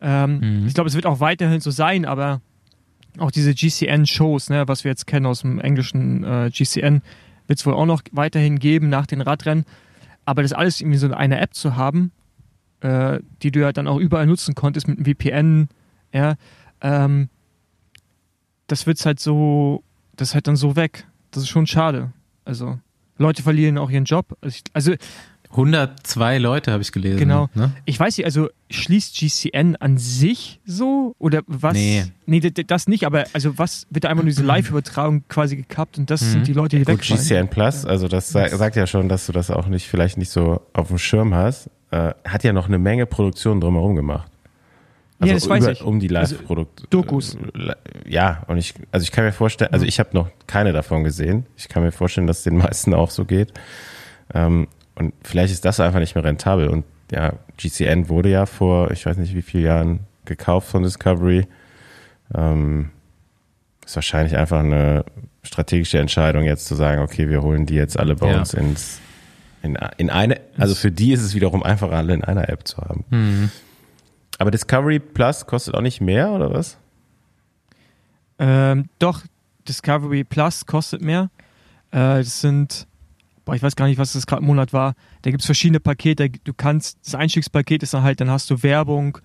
[0.00, 0.66] Ähm, Mhm.
[0.66, 2.40] Ich glaube, es wird auch weiterhin so sein, aber
[3.18, 7.02] auch diese GCN-Shows, ne, was wir jetzt kennen aus dem englischen äh, GCN,
[7.46, 9.64] wird es wohl auch noch weiterhin geben nach den Radrennen.
[10.24, 12.12] Aber das alles irgendwie so eine App zu haben,
[12.80, 15.68] äh, die du ja dann auch überall nutzen konntest mit einem VPN,
[16.12, 16.34] ja,
[16.80, 17.28] ähm,
[18.66, 19.82] das wird's halt so,
[20.16, 21.06] das ist halt dann so weg.
[21.30, 22.12] Das ist schon schade.
[22.44, 22.78] Also,
[23.18, 24.36] Leute verlieren auch ihren Job.
[24.40, 24.92] Also, ich, also
[25.50, 27.18] 102 Leute habe ich gelesen.
[27.18, 27.48] Genau.
[27.54, 27.72] Ne?
[27.84, 31.74] Ich weiß nicht, also schließt GCN an sich so oder was?
[31.74, 32.04] Nee.
[32.24, 36.10] Nee, das nicht, aber also was wird da einfach nur diese Live-Übertragung quasi gekappt und
[36.10, 36.26] das Mhm.
[36.30, 37.20] sind die Leute, die Gut, wegfallen.
[37.22, 40.30] GCN Plus, also das sa- sagt ja schon, dass du das auch nicht, vielleicht nicht
[40.30, 44.31] so auf dem Schirm hast, äh, hat ja noch eine Menge Produktion drumherum gemacht.
[45.28, 45.82] Ja, das weiß über, ich.
[45.82, 46.84] Um die Also, Live-Produkt.
[46.90, 47.34] Dokus.
[47.36, 47.74] äh,
[48.06, 51.46] Ja, und ich, also ich kann mir vorstellen, also ich habe noch keine davon gesehen.
[51.56, 53.52] Ich kann mir vorstellen, dass es den meisten auch so geht.
[54.34, 56.68] Ähm, und vielleicht ist das einfach nicht mehr rentabel.
[56.68, 61.46] Und ja, GCN wurde ja vor, ich weiß nicht wie vielen Jahren gekauft von Discovery.
[62.34, 62.90] Ähm,
[63.84, 65.04] ist wahrscheinlich einfach eine
[65.42, 68.38] strategische Entscheidung, jetzt zu sagen, okay, wir holen die jetzt alle bei Ja.
[68.38, 69.00] uns ins,
[69.62, 72.76] in, in eine, also für die ist es wiederum einfacher, alle in einer App zu
[72.78, 73.04] haben.
[73.10, 73.50] Mhm.
[74.38, 76.78] Aber Discovery Plus kostet auch nicht mehr, oder was?
[78.38, 79.22] Ähm, doch,
[79.68, 81.30] Discovery Plus kostet mehr.
[81.90, 82.86] Äh, das sind,
[83.44, 84.94] boah, ich weiß gar nicht, was das gerade im Monat war.
[85.22, 86.30] Da gibt es verschiedene Pakete.
[86.30, 89.18] Du kannst, das Einstiegspaket ist dann halt, dann hast du Werbung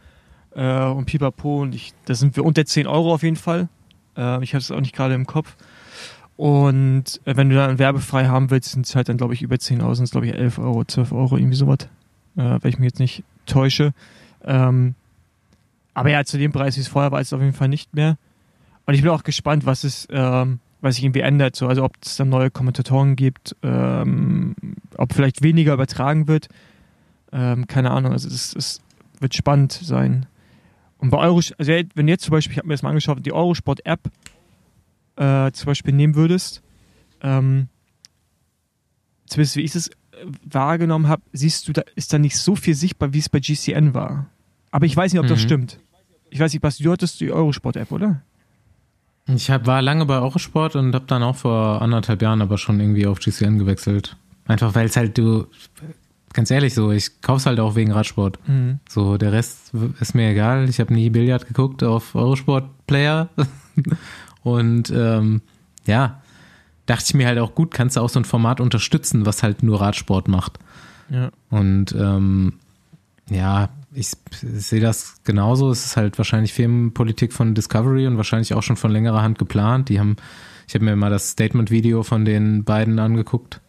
[0.56, 3.70] äh, und Pipapo und ich, da sind wir unter 10 Euro auf jeden Fall.
[4.16, 5.56] Äh, ich habe es auch nicht gerade im Kopf.
[6.36, 9.58] Und äh, wenn du dann werbefrei haben willst, sind es halt dann, glaube ich, über
[9.58, 11.80] 10 Euro, sind es, glaube ich, 11 Euro, 12 Euro, irgendwie sowas.
[12.36, 13.94] Äh, wenn ich mich jetzt nicht täusche.
[14.48, 14.96] Ähm,
[15.94, 17.96] aber ja, zu dem Preis, wie es vorher war, ist es auf jeden Fall nicht
[17.96, 18.18] mehr.
[18.86, 21.56] Und ich bin auch gespannt, was es, ähm, was sich irgendwie ändert.
[21.56, 21.68] So.
[21.68, 24.56] Also ob es dann neue Kommentatoren gibt, ähm,
[24.98, 26.48] ob vielleicht weniger übertragen wird.
[27.32, 28.14] Ähm, keine Ahnung.
[28.14, 28.82] Also es, es
[29.20, 30.26] wird spannend sein.
[30.98, 33.34] Und bei Euro, also wenn jetzt zum Beispiel, ich habe mir das mal angeschaut, die
[33.34, 34.10] Eurosport-App
[35.18, 36.64] äh, zum Beispiel nehmen würdest,
[37.22, 37.68] ähm,
[39.26, 39.90] zumindest wie ich es
[40.44, 43.94] wahrgenommen habe, siehst du, da ist da nicht so viel sichtbar, wie es bei GCN
[43.94, 44.28] war.
[44.78, 45.44] Aber ich weiß nicht, ob das Mhm.
[45.44, 45.80] stimmt.
[46.30, 48.22] Ich weiß nicht, Basti, du hattest die Eurosport-App, oder?
[49.26, 52.80] Ich hab, war lange bei Eurosport und habe dann auch vor anderthalb Jahren aber schon
[52.80, 54.16] irgendwie auf GCN gewechselt.
[54.46, 55.48] Einfach weil es halt du,
[56.32, 58.38] ganz ehrlich so, ich kauf's halt auch wegen Radsport.
[58.48, 58.80] Mhm.
[58.88, 60.70] So, der Rest ist mir egal.
[60.70, 63.30] Ich habe nie Billard geguckt auf Eurosport Player.
[64.44, 65.42] und ähm,
[65.88, 66.22] ja,
[66.86, 69.64] dachte ich mir halt auch gut, kannst du auch so ein Format unterstützen, was halt
[69.64, 70.60] nur Radsport macht.
[71.10, 71.32] Ja.
[71.50, 72.54] Und ähm,
[73.30, 75.72] ja, ich, sehe das genauso.
[75.72, 79.90] Es ist halt wahrscheinlich Firmenpolitik von Discovery und wahrscheinlich auch schon von längerer Hand geplant.
[79.90, 80.18] Die haben,
[80.68, 83.60] ich habe mir mal das Statement-Video von den beiden angeguckt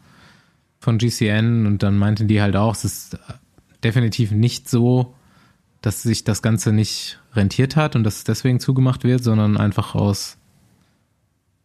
[0.81, 3.19] von GCN und dann meinten die halt auch, es ist
[3.83, 5.14] definitiv nicht so,
[5.81, 9.95] dass sich das Ganze nicht rentiert hat und dass es deswegen zugemacht wird, sondern einfach
[9.95, 10.37] aus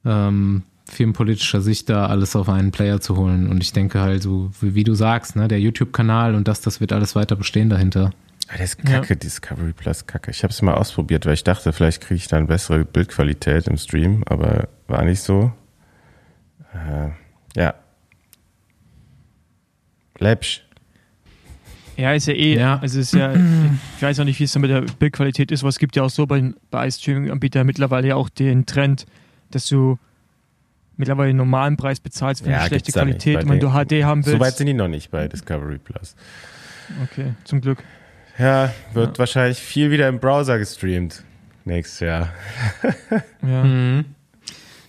[0.06, 3.48] ähm, firmenpolitischer Sicht da alles auf einen Player zu holen.
[3.48, 6.80] Und ich denke halt so, wie, wie du sagst, ne, der YouTube-Kanal und das, das
[6.80, 8.12] wird alles weiter bestehen dahinter.
[8.54, 10.30] Ah, Der ist kacke, Discovery Plus kacke.
[10.32, 13.78] Ich habe es mal ausprobiert, weil ich dachte, vielleicht kriege ich dann bessere Bildqualität im
[13.78, 15.52] Stream, aber war nicht so.
[16.74, 17.10] Äh,
[17.60, 17.74] ja.
[20.20, 20.62] Läppsch.
[21.98, 22.80] Ja, ist ja eh, Ja.
[22.80, 25.70] also ist ja, ich weiß auch nicht, wie es da mit der Bildqualität ist, aber
[25.70, 29.06] es gibt ja auch so bei, bei Streaming-Anbietern mittlerweile ja auch den Trend,
[29.52, 30.00] dass du
[30.98, 32.92] mittlerweile den normalen Preis bezahlst für Ja, eine schlechte.
[32.92, 33.48] Qualität.
[33.48, 34.38] Wenn du HD haben willst.
[34.38, 36.16] So weit sind die noch nicht bei Discovery Plus.
[37.04, 37.84] okay, zum Glück.
[38.38, 41.24] Ja, wird wahrscheinlich viel wieder im Browser gestreamt
[41.66, 42.30] nächstes Jahr.
[43.42, 43.64] Ja.
[43.64, 44.06] Mhm.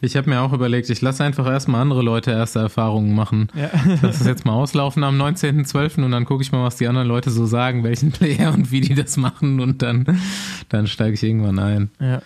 [0.01, 3.49] Ich habe mir auch überlegt, ich lasse einfach erstmal andere Leute erste Erfahrungen machen.
[3.55, 3.71] ja.
[4.03, 6.05] Lass es jetzt mal auslaufen am 19.12.
[6.05, 8.81] und dann gucke ich mal, was die anderen Leute so sagen, welchen Player und wie
[8.83, 10.21] die das machen und dann,
[10.69, 11.91] dann steige ich irgendwann ein.
[12.01, 12.21] ja.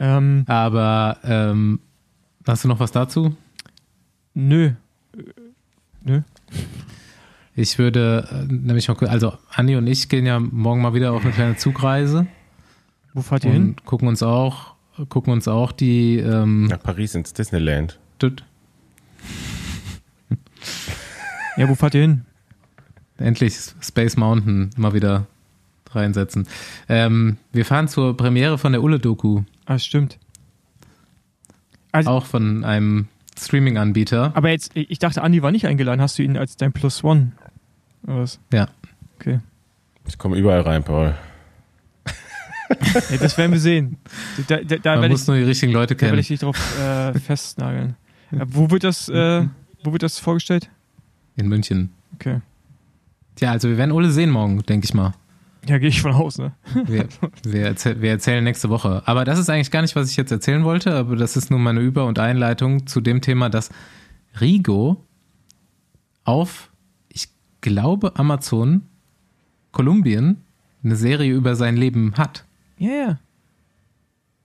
[0.00, 1.80] Ähm, Aber ähm,
[2.46, 3.36] hast du noch was dazu?
[4.34, 4.70] nö.
[6.04, 6.22] Nö.
[7.60, 11.12] Ich würde äh, nämlich mal, kurz- also Andi und ich gehen ja morgen mal wieder
[11.12, 12.28] auf eine kleine Zugreise
[13.14, 13.70] Wo fahrt ihr hin?
[13.70, 14.74] und gucken uns auch,
[15.08, 17.98] gucken uns auch die ähm, Nach Paris ins Disneyland.
[18.20, 18.44] tut-
[21.56, 22.24] Ja, wo fahrt ihr hin?
[23.18, 25.26] endlich Space Mountain mal wieder
[25.90, 26.46] reinsetzen.
[26.88, 30.18] Ähm, wir fahren zur Premiere von der Ulle-Doku, Ah, stimmt.
[31.90, 34.30] Also, auch von einem Streaming-Anbieter.
[34.36, 36.00] aber jetzt, ich dachte, Andi war nicht eingeladen.
[36.00, 37.32] Hast du ihn als dein Plus One?
[38.06, 38.38] Oder was?
[38.52, 38.68] Ja.
[39.18, 39.40] Okay.
[40.06, 41.14] Ich komme überall rein, Paul.
[43.10, 43.96] Ja, das werden wir sehen.
[44.46, 46.20] Da, da, da Man werde muss ich, nur die richtigen Leute da werd kennen.
[46.20, 47.96] ich dich drauf äh, festnageln.
[48.30, 49.46] Äh, wo wird das, äh,
[49.82, 50.68] wo wird das vorgestellt?
[51.36, 51.90] In München.
[52.16, 52.42] Okay.
[53.36, 55.14] Tja, also wir werden Ulle sehen morgen, denke ich mal.
[55.66, 56.52] Ja, gehe ich von aus, ne?
[56.84, 57.08] Wir,
[57.42, 59.02] wir, erzähl, wir erzählen nächste Woche.
[59.06, 61.58] Aber das ist eigentlich gar nicht, was ich jetzt erzählen wollte, aber das ist nur
[61.58, 63.70] meine Über- und Einleitung zu dem Thema, dass
[64.40, 65.02] Rigo
[66.24, 66.70] auf,
[67.68, 68.82] glaube, Amazon
[69.72, 70.38] Kolumbien
[70.82, 72.44] eine Serie über sein Leben hat.
[72.78, 73.18] Ja, ja.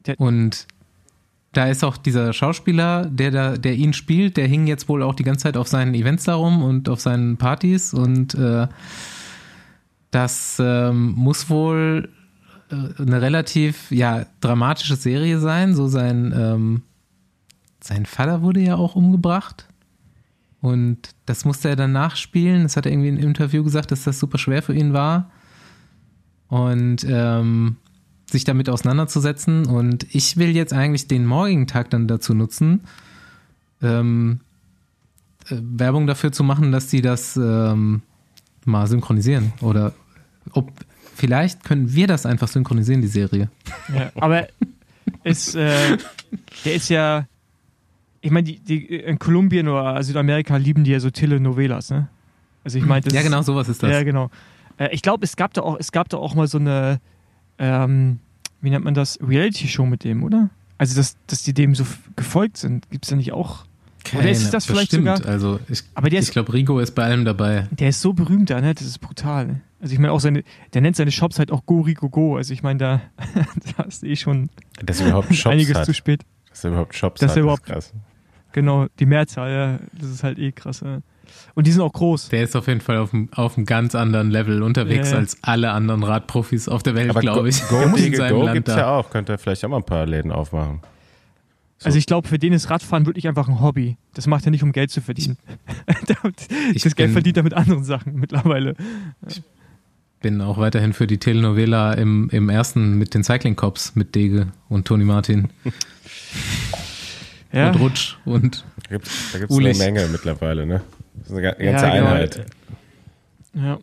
[0.05, 0.67] Der- Und
[1.53, 5.13] da ist auch dieser Schauspieler, der da, der ihn spielt, der hing jetzt wohl auch
[5.15, 8.67] die ganze Zeit auf seinen Events darum und auf seinen Partys und äh,
[10.11, 12.09] das ähm, muss wohl
[12.69, 15.75] äh, eine relativ ja dramatische Serie sein.
[15.75, 16.81] So sein ähm,
[17.79, 19.67] sein Vater wurde ja auch umgebracht
[20.63, 22.63] und das musste er dann nachspielen.
[22.63, 25.29] Das hat er irgendwie in einem Interview gesagt, dass das super schwer für ihn war
[26.47, 27.75] und ähm,
[28.31, 29.65] sich damit auseinanderzusetzen.
[29.65, 32.85] Und ich will jetzt eigentlich den morgigen Tag dann dazu nutzen,
[33.81, 34.39] ähm,
[35.49, 38.01] äh, Werbung dafür zu machen, dass die das ähm,
[38.63, 39.51] mal synchronisieren.
[39.59, 39.91] Oder
[40.53, 40.71] ob
[41.13, 43.49] vielleicht können wir das einfach synchronisieren, die Serie.
[43.93, 44.47] Ja, aber
[45.25, 45.97] ist, äh,
[46.63, 47.27] der ist ja,
[48.23, 52.07] ich meine, die, die in Kolumbien oder Südamerika lieben die ja so Telenovelas, ne?
[52.63, 53.91] Also ich meine, das Ja, genau, sowas ist das.
[53.91, 54.29] Ja, genau.
[54.77, 56.99] Äh, ich glaube, es gab da auch, es gab da auch mal so eine,
[57.59, 58.19] ähm,
[58.61, 60.49] wie nennt man das, Reality-Show mit dem, oder?
[60.77, 63.65] Also dass, dass die dem so gefolgt sind, gibt es da nicht auch?
[64.17, 65.17] Oder ist das vielleicht bestimmt.
[65.17, 67.67] sogar- Also ich, Aber der ich glaube, Rigo ist bei allem dabei.
[67.71, 68.73] der ist so berühmt da, ne?
[68.73, 69.47] Das ist brutal.
[69.47, 69.61] Ne?
[69.81, 72.35] Also ich meine auch seine, der nennt seine Shops halt auch Go Rico Go.
[72.37, 73.01] Also ich meine, da,
[73.77, 74.49] da ist eh schon
[74.83, 75.85] Dass er überhaupt Shops einiges hat.
[75.85, 76.23] zu spät.
[76.49, 77.37] Dass er überhaupt Shops Dass hat.
[77.37, 77.93] er überhaupt- ist krass.
[78.53, 80.81] Genau, die Mehrzahl, ja, das ist halt eh krass.
[80.81, 80.99] Ja.
[81.55, 82.29] Und die sind auch groß.
[82.29, 85.19] Der ist auf jeden Fall auf einem, auf einem ganz anderen Level unterwegs Ja, ja.
[85.19, 87.67] als alle anderen Radprofis auf der Welt, glaube Go, ich.
[87.67, 88.77] Go, muss in Go, seinem Go Land gibt's da.
[88.77, 89.09] ja auch.
[89.09, 90.79] Könnte er vielleicht auch mal ein paar Läden aufmachen.
[91.79, 91.87] So.
[91.87, 93.97] Also ich glaube, für den ist Radfahren wirklich einfach ein Hobby.
[94.13, 95.37] Das macht er nicht, um Geld zu verdienen.
[96.73, 98.75] Ich das Geld verdient er mit anderen Sachen mittlerweile.
[100.21, 104.47] Bin auch weiterhin für die Telenovela im, im ersten mit den Cycling Cops mit Dege
[104.69, 105.49] und Toni Martin
[107.53, 109.73] Ja, und Rutsch und Da gibt es eine.
[109.75, 110.81] Menge mittlerweile, ne?
[111.15, 112.07] Das ist eine ga- Ja, ganze genau.
[112.07, 112.45] Einheit.
[113.53, 113.79] ja.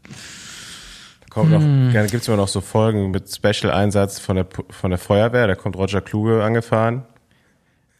[1.30, 1.92] Kommt noch, Hm.
[1.92, 5.46] ja, da gibt es immer noch so Folgen mit Special-Einsatz von der, von der Feuerwehr.
[5.46, 7.04] Da kommt Roger Kluge angefahren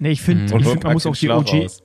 [0.00, 1.82] Nee, ich finde, holt find, man muss auch die Schlauch OG, aus.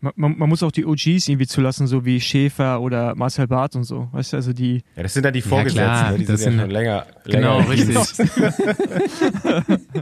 [0.00, 3.74] man, man man muss auch die OGs irgendwie zulassen, so wie Schäfer oder Marcel Barth
[3.76, 4.08] und so.
[4.12, 4.82] Weißt du, also die.
[4.94, 6.18] Ja, das sind ja die Ja, Vorgesetzten, klar, ne?
[6.18, 7.06] die das sind ja sind- schon länger.
[7.24, 7.96] genau, länger richtig.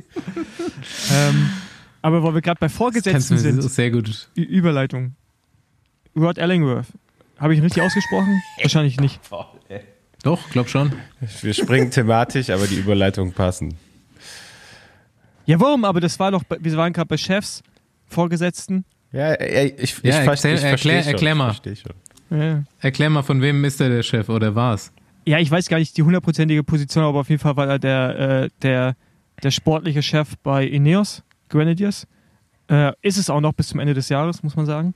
[1.13, 1.51] Ähm,
[2.03, 4.29] aber weil wir gerade bei Vorgesetzten du sind, sehr gut.
[4.35, 5.15] Überleitung.
[6.17, 6.87] Rod Ellingworth.
[7.39, 8.41] Habe ich ihn richtig ausgesprochen?
[8.63, 9.21] Wahrscheinlich nicht.
[10.23, 10.93] Doch, glaub schon.
[11.41, 13.75] Wir springen thematisch, aber die Überleitungen passen.
[15.47, 15.85] Ja, warum?
[15.85, 17.63] Aber das war doch, wir waren gerade bei Chefs,
[18.07, 18.85] Vorgesetzten.
[19.11, 21.93] Ja, ich, ich, Ja, ich, erzähl- ich verstehe erklär- schon, erklär verstehe schon.
[22.31, 22.63] Ja.
[22.81, 24.93] Erklär mal, von wem ist er der Chef oder war's?
[25.27, 28.19] Ja, ich weiß gar nicht die hundertprozentige Position, aber auf jeden Fall war er der,
[28.45, 28.97] äh, der,
[29.43, 32.07] der sportliche Chef bei Ineos Grenadiers.
[32.69, 34.95] Äh, ist es auch noch bis zum Ende des Jahres, muss man sagen.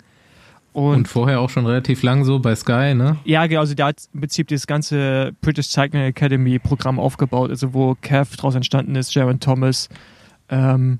[0.73, 3.17] Und, Und vorher auch schon relativ lang so bei Sky, ne?
[3.25, 7.73] ja, genau, also der hat im Prinzip das ganze British Cycling Academy Programm aufgebaut, also
[7.73, 9.89] wo Kev draus entstanden ist, Jaron Thomas,
[10.51, 10.99] ähm,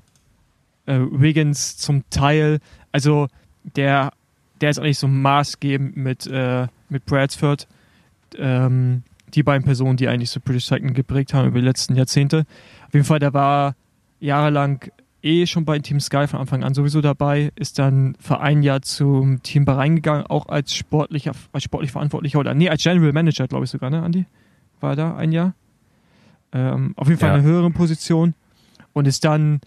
[0.87, 2.59] äh, Wiggins zum Teil.
[2.91, 3.27] Also
[3.75, 4.13] der,
[4.61, 7.67] der ist eigentlich so maßgebend mit, äh, mit Bradsford.
[8.35, 12.45] Ähm, die beiden Personen, die eigentlich so British Cycling geprägt haben über die letzten Jahrzehnte.
[12.87, 13.75] Auf jeden Fall, der war
[14.19, 14.89] jahrelang
[15.27, 18.81] eh schon bei Team Sky von Anfang an sowieso dabei, ist dann für ein Jahr
[18.81, 23.47] zum Team Bahrain gegangen, auch als sportlicher, als sportlich Verantwortlicher oder nee, als General Manager,
[23.47, 24.25] glaube ich sogar, ne, Andi?
[24.79, 25.53] War da ein Jahr?
[26.53, 27.35] Ähm, auf jeden Fall Ja.
[27.35, 28.33] eine höhere Position
[28.93, 29.59] und ist dann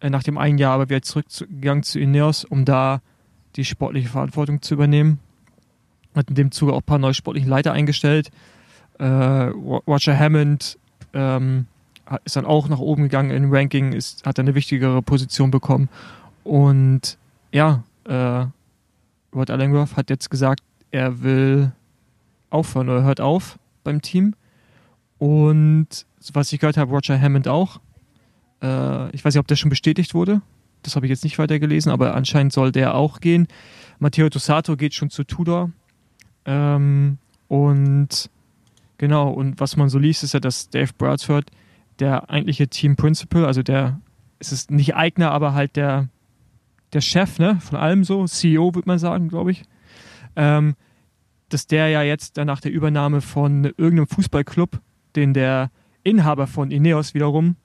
[0.00, 3.00] äh, nach dem einen Jahr aber wieder zurückgegangen zu Ineos, um da
[3.56, 5.18] die sportliche Verantwortung zu übernehmen.
[6.14, 8.30] Hat in dem Zuge auch ein paar neue sportliche Leiter eingestellt.
[8.98, 10.78] Äh, Ro- Roger Hammond
[11.12, 11.66] ähm,
[12.24, 15.88] ist dann auch nach oben gegangen im Ranking, ist, hat dann eine wichtigere Position bekommen.
[16.44, 17.18] Und
[17.52, 18.46] ja, äh,
[19.34, 21.72] Rod Allingworth hat jetzt gesagt, er will
[22.50, 24.34] aufhören oder hört auf beim Team.
[25.18, 27.80] Und was ich gehört habe, Roger Hammond auch.
[28.62, 30.40] Äh, ich weiß nicht, ob das schon bestätigt wurde.
[30.82, 33.48] Das habe ich jetzt nicht weiter gelesen, aber anscheinend soll der auch gehen.
[33.98, 35.70] Matteo Tossato geht schon zu Tudor.
[36.44, 37.18] Ähm,
[37.48, 38.30] und
[38.96, 41.50] genau, und was man so liest, ist ja, dass Dave Bradsford
[41.98, 44.00] der eigentliche Team Principal, also der,
[44.38, 46.08] es ist nicht Eigner, aber halt der,
[46.92, 49.64] der Chef, ne, von allem so, CEO, würde man sagen, glaube ich.
[50.36, 50.74] Ähm,
[51.48, 54.80] dass der ja jetzt nach der Übernahme von irgendeinem Fußballclub,
[55.16, 55.70] den der
[56.02, 57.56] Inhaber von Ineos wiederum,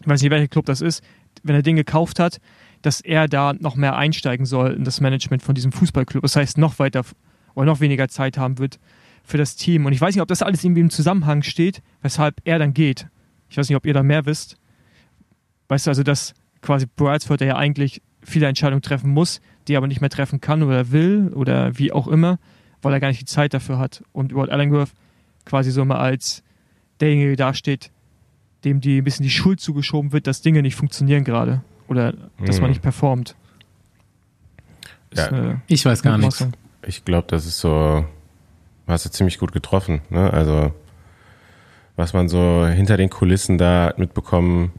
[0.00, 1.02] ich weiß nicht, welcher Club das ist,
[1.42, 2.40] wenn er den gekauft hat,
[2.82, 6.22] dass er da noch mehr einsteigen soll in das Management von diesem Fußballclub.
[6.22, 7.04] Das heißt, noch weiter
[7.54, 8.78] oder noch weniger Zeit haben wird
[9.24, 9.86] für das Team.
[9.86, 13.08] Und ich weiß nicht, ob das alles irgendwie im Zusammenhang steht, weshalb er dann geht.
[13.48, 14.56] Ich weiß nicht, ob ihr da mehr wisst.
[15.68, 19.86] Weißt du, also, dass quasi Bradsford ja eigentlich viele Entscheidungen treffen muss, die er aber
[19.86, 22.38] nicht mehr treffen kann oder will oder wie auch immer,
[22.82, 24.02] weil er gar nicht die Zeit dafür hat.
[24.12, 24.90] Und Rod Allingworth
[25.44, 26.42] quasi so immer als
[27.00, 27.90] derjenige dasteht,
[28.64, 32.56] dem die ein bisschen die Schuld zugeschoben wird, dass Dinge nicht funktionieren gerade oder dass
[32.56, 32.62] Mhm.
[32.62, 33.36] man nicht performt.
[35.14, 36.46] Ja, eine Ich weiß gar nichts.
[36.86, 38.04] Ich glaube, das ist so,
[38.86, 40.02] hast du ziemlich gut getroffen.
[40.10, 40.32] Ne?
[40.32, 40.72] Also,
[41.96, 44.72] was man so hinter den Kulissen da mitbekommen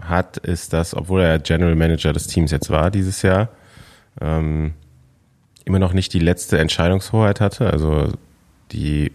[0.00, 3.48] hat, ist, dass, obwohl er General Manager des Teams jetzt war dieses Jahr,
[4.20, 4.74] ähm,
[5.64, 7.70] immer noch nicht die letzte Entscheidungshoheit hatte.
[7.70, 8.12] Also
[8.72, 9.12] die,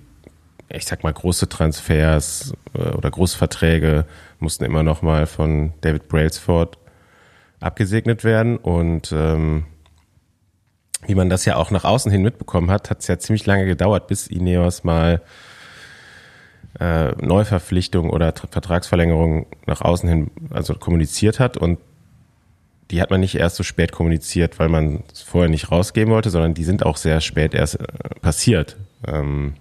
[0.69, 4.06] ich sag mal, große Transfers äh, oder Großverträge
[4.39, 6.78] mussten immer noch mal von David Brailsford
[7.60, 9.65] abgesegnet werden und ähm,
[11.06, 13.65] wie man das ja auch nach außen hin mitbekommen hat, hat es ja ziemlich lange
[13.65, 15.21] gedauert, bis Ineos mal
[16.80, 21.80] äh, Neuverpflichtung oder Tra- Vertragsverlängerung nach außen hin also kommuniziert hat und
[22.92, 26.30] die hat man nicht erst so spät kommuniziert, weil man es vorher nicht rausgeben wollte,
[26.30, 27.86] sondern die sind auch sehr spät erst äh,
[28.22, 28.78] passiert.
[29.06, 29.56] Ähm,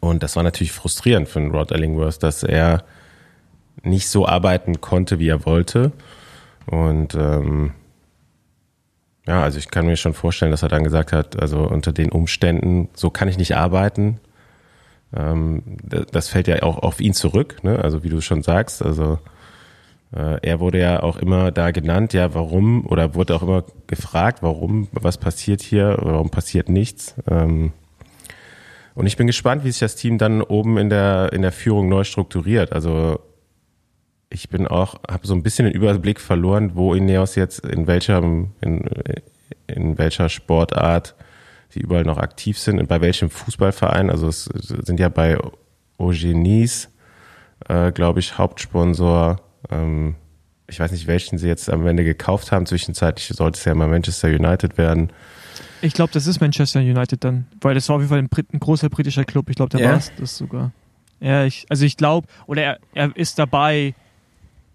[0.00, 2.84] und das war natürlich frustrierend für den Rod Ellingworth, dass er
[3.82, 5.92] nicht so arbeiten konnte, wie er wollte.
[6.66, 7.72] Und ähm,
[9.26, 12.10] ja, also ich kann mir schon vorstellen, dass er dann gesagt hat, also unter den
[12.10, 14.20] Umständen, so kann ich nicht arbeiten.
[15.14, 15.62] Ähm,
[16.10, 17.78] das fällt ja auch auf ihn zurück, ne?
[17.78, 18.82] also wie du schon sagst.
[18.82, 19.18] Also
[20.12, 24.42] äh, er wurde ja auch immer da genannt, ja, warum, oder wurde auch immer gefragt,
[24.42, 27.14] warum, was passiert hier, warum passiert nichts.
[27.28, 27.72] Ähm,
[28.94, 31.88] und ich bin gespannt, wie sich das Team dann oben in der, in der Führung
[31.88, 32.72] neu strukturiert.
[32.72, 33.20] Also
[34.30, 38.22] ich bin auch, habe so ein bisschen den Überblick verloren, wo Ineos jetzt in welcher,
[38.22, 38.84] in,
[39.66, 41.14] in welcher Sportart
[41.76, 44.10] sie überall noch aktiv sind und bei welchem Fußballverein.
[44.10, 45.38] Also es sind ja bei
[45.98, 46.88] Ogenis,
[47.68, 49.40] äh, glaube ich, Hauptsponsor.
[49.70, 50.14] Ähm,
[50.68, 52.66] ich weiß nicht, welchen sie jetzt am Ende gekauft haben.
[52.66, 55.10] Zwischenzeitlich sollte es ja mal Manchester United werden.
[55.82, 58.52] Ich glaube, das ist Manchester United dann, weil das war auf jeden Fall ein, Brit
[58.52, 59.50] ein großer britischer Club.
[59.50, 59.90] Ich glaube, der Ja?
[59.90, 60.72] war es das sogar.
[61.20, 63.94] Ja, ich, also ich glaube, oder er, er ist dabei,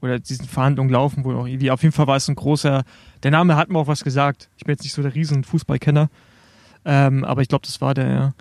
[0.01, 1.69] oder diesen Verhandlungen laufen wohl auch irgendwie.
[1.71, 2.83] Auf jeden Fall war es ein großer,
[3.23, 4.49] der Name hat mir auch was gesagt.
[4.57, 6.09] Ich bin jetzt nicht so der riesen Fußballkenner,
[6.85, 8.33] ähm, aber ich glaube, das war der, ja.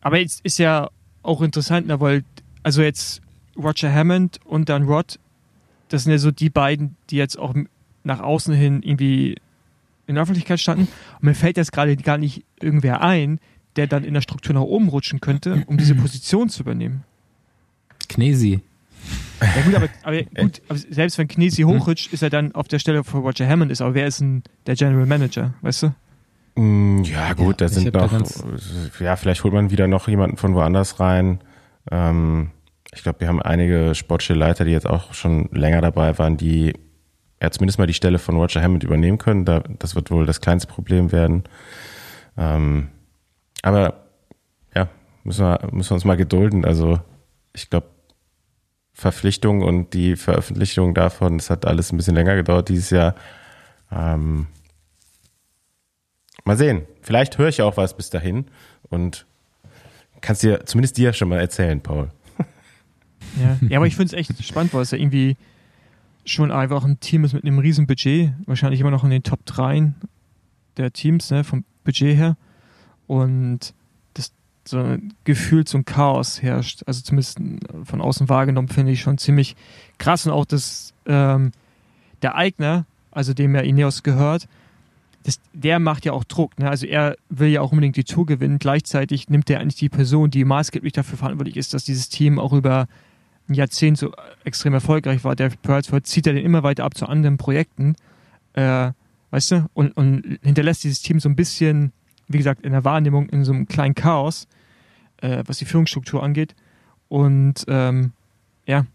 [0.00, 0.88] Aber jetzt ist ja
[1.22, 2.24] auch interessant, ne, weil,
[2.62, 3.20] also jetzt
[3.56, 5.18] Roger Hammond und dann Rod,
[5.88, 7.54] das sind ja so die beiden, die jetzt auch
[8.04, 9.36] nach außen hin irgendwie
[10.06, 10.88] in der Öffentlichkeit standen.
[11.14, 13.40] Und mir fällt jetzt gerade gar nicht irgendwer ein,
[13.76, 17.04] der dann in der Struktur nach oben rutschen könnte, um diese Position zu übernehmen.
[18.08, 18.60] Knesi.
[19.40, 22.78] Ja gut, aber, aber gut, aber selbst wenn Knesi hochrutscht, ist er dann auf der
[22.78, 23.80] Stelle, wo Roger Hammond ist.
[23.82, 25.94] Aber wer ist denn der General Manager, weißt du?
[26.56, 30.36] Mm, Ja, gut, da ich sind da noch, ja, vielleicht holt man wieder noch jemanden
[30.36, 31.40] von woanders rein.
[31.90, 32.50] Ähm,
[32.94, 36.72] ich glaube, wir haben einige sportliche Leiter, die jetzt auch schon länger dabei waren, die
[37.42, 39.44] ja zumindest mal die Stelle von Roger Hammond übernehmen können.
[39.44, 41.44] Da, das wird wohl das kleinste Problem werden.
[42.38, 42.88] Ähm,
[43.62, 44.06] aber
[44.74, 44.88] ja,
[45.24, 46.64] müssen wir, müssen wir uns mal gedulden.
[46.64, 47.00] Also
[47.52, 47.88] ich glaube,
[48.94, 53.14] Verpflichtung und die Veröffentlichung davon, das hat alles ein bisschen länger gedauert dieses Jahr.
[53.92, 54.46] Ähm,
[56.46, 56.82] Mal sehen.
[57.02, 58.46] Vielleicht höre ich auch was bis dahin
[58.88, 59.26] und
[60.20, 62.10] kannst dir zumindest dir schon mal erzählen, Paul.
[63.42, 65.36] Ja, ja aber ich finde es echt spannend, weil es ja irgendwie
[66.24, 68.32] schon einfach ein Team ist mit einem riesen Budget.
[68.46, 69.92] Wahrscheinlich immer noch in den Top 3
[70.76, 72.36] der Teams, ne, vom Budget her.
[73.08, 73.74] Und
[74.14, 74.32] das
[74.64, 76.84] so gefühlt so ein Chaos herrscht.
[76.86, 77.38] Also zumindest
[77.84, 79.56] von außen wahrgenommen finde ich schon ziemlich
[79.98, 80.26] krass.
[80.26, 81.50] Und auch, dass ähm,
[82.22, 84.48] der Eigner, also dem ja Ineos gehört,
[85.26, 86.56] das, der macht ja auch Druck.
[86.56, 86.70] Ne?
[86.70, 88.60] Also er will ja auch unbedingt die Tour gewinnen.
[88.60, 92.52] Gleichzeitig nimmt er eigentlich die Person, die maßgeblich dafür verantwortlich ist, dass dieses Team auch
[92.52, 92.86] über
[93.48, 94.12] ein Jahrzehnt so
[94.44, 95.34] extrem erfolgreich war.
[95.34, 97.96] Der Pearlsford zieht er den immer weiter ab zu anderen Projekten.
[98.52, 98.92] Äh,
[99.32, 99.66] weißt du?
[99.74, 101.92] Und, und hinterlässt dieses Team so ein bisschen,
[102.28, 104.46] wie gesagt, in der Wahrnehmung in so einem kleinen Chaos,
[105.16, 106.54] äh, was die Führungsstruktur angeht.
[107.08, 108.12] Und ähm,
[108.64, 108.86] ja,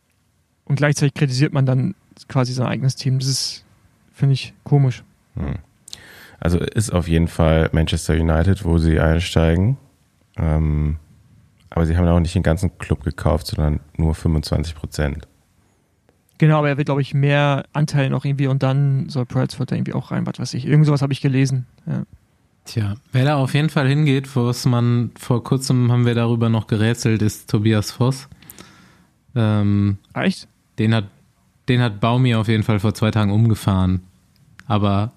[0.63, 1.93] und gleichzeitig kritisiert man dann
[2.29, 3.19] quasi sein eigenes Team.
[3.19, 3.65] Das ist,
[4.13, 5.03] finde ich, komisch.
[5.35, 5.55] Hm.
[6.41, 9.77] Also ist auf jeden Fall Manchester United, wo sie einsteigen.
[10.35, 10.97] Ähm,
[11.69, 15.27] aber sie haben auch nicht den ganzen Club gekauft, sondern nur 25 Prozent.
[16.39, 19.75] Genau, aber er will, glaube ich, mehr Anteil noch irgendwie und dann soll Pearlsford da
[19.75, 20.65] irgendwie auch rein, was weiß ich.
[20.65, 21.67] Irgend sowas habe ich gelesen.
[21.85, 22.03] Ja.
[22.65, 26.65] Tja, wer da auf jeden Fall hingeht, was man vor kurzem haben wir darüber noch
[26.65, 28.27] gerätselt, ist Tobias Voss.
[29.35, 30.47] Ähm, Echt?
[30.79, 31.05] den hat,
[31.69, 34.01] den hat Baumi auf jeden Fall vor zwei Tagen umgefahren.
[34.65, 35.13] Aber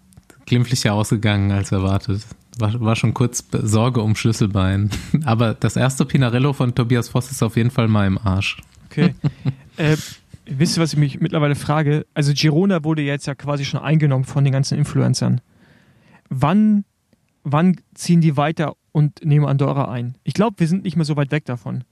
[0.47, 2.23] glimpflicher ausgegangen als erwartet.
[2.59, 4.91] War, war schon kurz Sorge um Schlüsselbein.
[5.25, 8.59] Aber das erste Pinarello von Tobias Voss ist auf jeden Fall mal im Arsch.
[8.87, 9.15] Okay.
[9.77, 9.97] äh,
[10.47, 12.07] wisst ihr, was ich mich mittlerweile frage?
[12.15, 15.41] Also Girona wurde jetzt ja quasi schon eingenommen von den ganzen Influencern.
[16.29, 16.85] Wann,
[17.43, 20.17] wann ziehen die weiter und nehmen Andorra ein?
[20.23, 21.85] Ich glaube, wir sind nicht mehr so weit weg davon.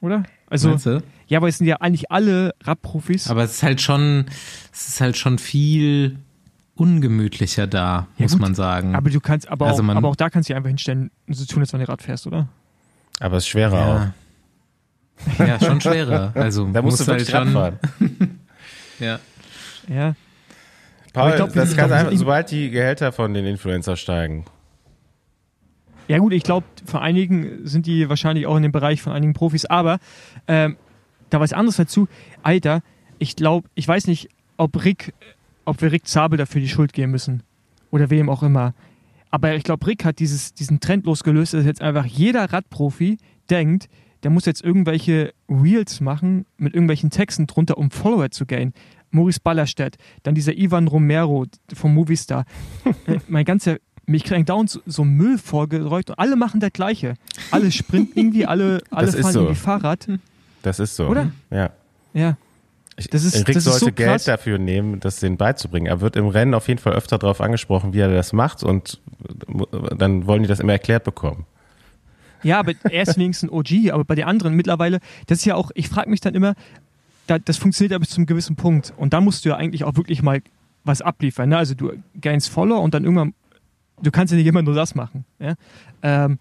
[0.00, 0.24] oder?
[0.48, 0.76] Also,
[1.28, 3.28] ja, aber es sind ja eigentlich alle Radprofis.
[3.28, 4.26] Aber es ist halt schon,
[4.72, 6.18] es ist halt schon viel
[6.74, 8.40] ungemütlicher da, Ja, muss gut.
[8.40, 8.94] man sagen.
[8.94, 11.10] Aber du kannst, aber, Also auch, man- aber auch da kannst du dich einfach hinstellen
[11.28, 12.48] und so tun, als wenn du Rad fährst, oder?
[13.20, 14.12] Aber es ist schwerer
[15.38, 15.46] ja.
[15.46, 16.32] ja, schon schwerer.
[16.34, 16.68] Also auch.
[16.72, 17.78] Da musst du halt wirklich Radfahren.
[18.98, 19.18] Ja.
[19.88, 20.14] Ja.
[21.12, 24.44] Paul, ich glaub, das kann einfach, sobald die Gehälter von den Influencer steigen.
[26.08, 29.32] Ja gut, ich glaube, für einigen sind die wahrscheinlich auch in dem Bereich von einigen
[29.34, 29.98] Profis, aber
[30.46, 30.76] ähm,
[31.30, 32.08] da was anderes dazu.
[32.42, 32.82] Alter,
[33.18, 35.14] ich glaube, ich weiß nicht, ob Rick,
[35.64, 37.42] ob wir Rick Zabel dafür die Schuld geben müssen.
[37.90, 38.74] Oder wem auch immer.
[39.30, 43.18] Aber ich glaube, Rick hat dieses, diesen Trend losgelöst, dass jetzt einfach jeder Radprofi
[43.50, 43.88] denkt,
[44.22, 48.72] der muss jetzt irgendwelche Reels machen mit irgendwelchen Texten drunter, um Follower zu gainen.
[49.10, 52.44] Maurice Ballerstedt, dann dieser Ivan Romero vom Movistar.
[53.06, 57.14] Äh, mein ganzer, mich kriegt dauernd so, so Müll vorgerollt und alle machen das Gleiche.
[57.50, 59.40] Alle sprinten irgendwie, alle, alle Das fahren so.
[59.40, 60.08] irgendwie Fahrrad.
[60.62, 61.08] Das ist so.
[61.08, 61.32] Oder?
[61.50, 61.70] Ja.
[62.14, 62.36] Ja.
[63.10, 64.24] Das ist- Rick das ist sollte so Geld krass.
[64.24, 65.86] dafür nehmen, das denen beizubringen.
[65.86, 69.00] Er wird im Rennen auf jeden Fall öfter darauf angesprochen, wie er das macht und
[69.96, 71.46] dann wollen die das immer erklärt bekommen.
[72.42, 75.54] Ja, aber er ist wenigstens ein OG, aber bei den anderen mittlerweile, das ist ja
[75.54, 76.54] auch, ich frage mich dann immer,
[77.28, 78.92] da, das funktioniert ja bis zu einem gewissen Punkt.
[78.96, 80.42] Und dann musst du ja eigentlich auch wirklich mal
[80.84, 81.48] was abliefern.
[81.50, 81.56] Ne?
[81.56, 83.32] Also du gainst Follower und dann irgendwann,
[84.02, 85.24] du kannst ja nicht immer nur das machen.
[85.38, 85.54] Ja?
[86.02, 86.38] Ähm,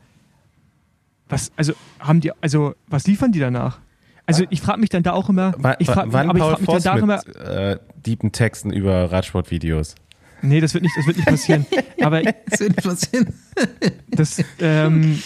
[1.30, 3.78] was, also haben die, also was liefern die danach?
[4.26, 6.62] Also ich frage mich dann da auch immer, ich frag, wann aber ich Paul frage
[6.62, 9.96] mich dann da auch immer, mit äh, deepen Texten über Radsportvideos?
[10.44, 11.66] nee, das wird nicht, das wird nicht passieren.
[12.02, 13.34] aber Das wird passieren.
[14.14, 15.22] Das, ähm,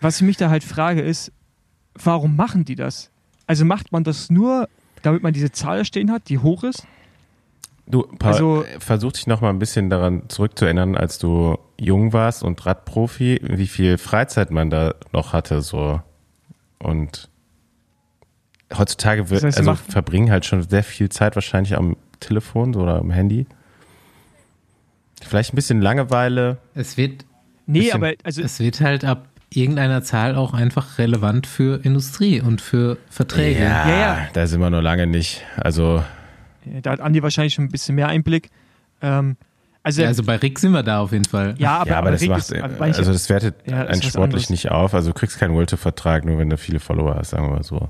[0.00, 1.30] was ich mich da halt frage, ist,
[1.94, 3.10] warum machen die das?
[3.46, 4.68] Also macht man das nur,
[5.02, 6.86] damit man diese Zahl stehen hat, die hoch ist?
[7.86, 12.42] Du, Paul, Also- versuch dich noch mal ein bisschen daran zurückzuerinnern, als du jung warst
[12.42, 16.00] und Radprofi, wie viel Freizeit man da noch hatte, so.
[16.78, 17.28] Und
[18.76, 21.96] heutzutage wird, Das heißt, sie also machen- verbringen halt schon sehr viel Zeit wahrscheinlich am
[22.20, 23.46] Telefon oder am Handy.
[25.22, 26.58] Vielleicht ein bisschen Langeweile.
[26.74, 27.24] Es wird,
[27.66, 32.40] Nee, Bisschen- aber also es wird halt ab irgendeiner Zahl auch einfach relevant für Industrie
[32.42, 33.62] und für Verträge.
[33.62, 34.28] Ja, ja.
[34.32, 35.42] da sind wir noch lange nicht.
[35.56, 36.02] Also,
[36.82, 38.50] da hat Andi wahrscheinlich schon ein bisschen mehr Einblick.
[39.00, 39.36] Ähm,
[39.82, 41.54] also, Ja, also bei Rick sind wir da auf jeden Fall.
[41.58, 44.16] ja, aber, ja, aber das Rick macht, ist- aber also das wertet Ja, einen sportlich
[44.22, 44.50] anderes.
[44.50, 44.92] nicht auf.
[44.92, 47.88] Also du kriegst keinen World-Vertrag, nur wenn du viele Follower hast, sagen wir mal so.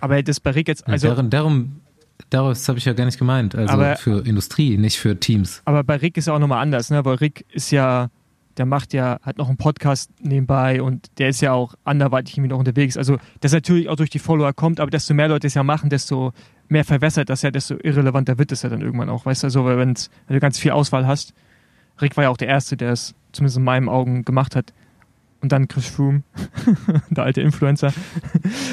[0.00, 1.80] Aber das bei Rick jetzt, also, darum, darum,
[2.30, 3.54] daraus habe ich ja gar nicht gemeint.
[3.54, 5.62] Also Aber- für Industrie, nicht für Teams.
[5.64, 7.04] aber bei Rick ist ja auch nochmal anders, ne?
[7.04, 8.08] Weil Rick ist ja,
[8.56, 12.50] der macht ja, hat noch einen Podcast nebenbei und der ist ja auch anderweitig irgendwie
[12.50, 12.96] noch unterwegs.
[12.96, 15.90] Also, das natürlich auch durch die Follower kommt, aber desto mehr Leute es ja machen,
[15.90, 16.32] desto
[16.68, 19.64] mehr verwässert das ja, desto irrelevanter wird es ja dann irgendwann auch, weißt du, also,
[19.64, 21.34] wenn du ganz viel Auswahl hast.
[22.00, 24.72] Rick war ja auch der Erste, der es zumindest in meinen Augen gemacht hat.
[25.40, 26.22] Und dann Chris Froome,
[27.10, 27.92] der alte Influencer.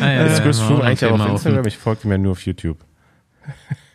[0.01, 1.67] Ah, ja, Ist ja, Chris Froome eigentlich auch auf Instagram?
[1.67, 2.77] Ich folge ihm ja nur auf YouTube.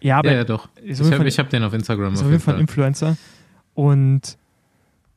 [0.00, 0.68] Ja, aber Ja, ja, doch.
[0.82, 2.14] Ich habe hab den auf Instagram.
[2.14, 2.60] ist auf jeden Fall ein.
[2.60, 3.16] Influencer.
[3.74, 4.38] Und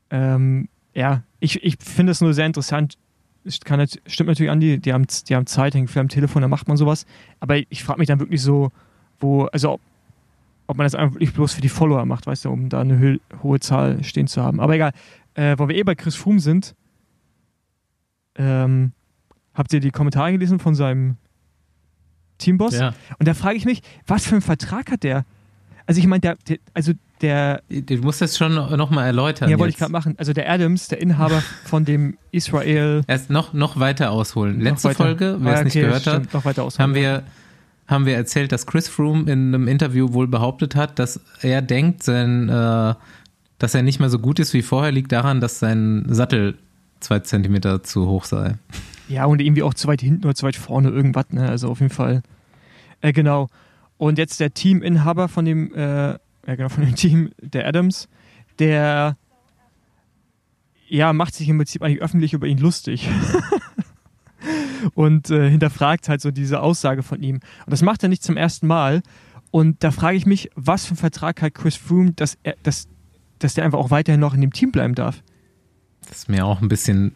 [0.09, 2.97] ähm, ja, ich, ich finde es nur sehr interessant.
[3.45, 6.47] Es kann, stimmt natürlich, Andi, die haben, die haben Zeit, hängen viel am Telefon, da
[6.47, 7.05] macht man sowas.
[7.39, 8.71] Aber ich frage mich dann wirklich so,
[9.19, 9.81] wo, also ob,
[10.67, 13.19] ob man das einfach wirklich bloß für die Follower macht, weißt du, um da eine
[13.41, 14.59] hohe Zahl stehen zu haben.
[14.59, 14.93] Aber egal,
[15.33, 16.73] äh, wo wir eh bei Chris Froome sind,
[18.35, 18.91] ähm,
[19.53, 21.17] habt ihr die Kommentare gelesen von seinem
[22.37, 22.75] Teamboss?
[22.77, 22.93] Ja.
[23.19, 25.25] Und da frage ich mich, was für einen Vertrag hat der?
[25.85, 29.49] Also ich meine, der, der, also der, Du musst das schon nochmal erläutern.
[29.49, 30.15] ja, wollte ich gerade machen.
[30.17, 33.01] Also der Adams, der Inhaber von dem Israel.
[33.07, 34.61] Erst noch, noch weiter ausholen.
[34.61, 36.83] Letzte weiter- Folge, wer Ah, es nicht gehört stimmt, hat, noch weiter ausholen.
[36.83, 37.23] haben wir,
[37.87, 42.01] haben wir erzählt, dass Chris Froome in einem Interview wohl behauptet hat, dass er denkt,
[42.03, 42.93] sein, äh,
[43.59, 46.57] dass er nicht mehr so gut ist wie vorher, liegt daran, dass sein Sattel
[47.03, 48.57] zwei Zentimeter zu hoch sei.
[49.07, 51.47] Ja, und irgendwie auch zu weit hinten oder zu weit vorne irgendwas, ne?
[51.47, 52.23] Also auf jeden Fall.
[53.01, 53.49] Äh, genau.
[53.97, 58.07] Und jetzt der Teaminhaber von dem, äh, ja genau, von dem Team, der Adams,
[58.59, 59.17] der
[60.87, 63.09] ja, macht sich im Prinzip eigentlich öffentlich über ihn lustig.
[64.93, 67.35] und äh, hinterfragt halt so diese Aussage von ihm.
[67.35, 69.01] Und das macht er nicht zum ersten Mal.
[69.51, 72.87] Und da frage ich mich, was für einen Vertrag hat Chris Froome, dass, er, dass,
[73.39, 75.23] dass der einfach auch weiterhin noch in dem Team bleiben darf.
[76.09, 77.13] Das ist mir auch ein bisschen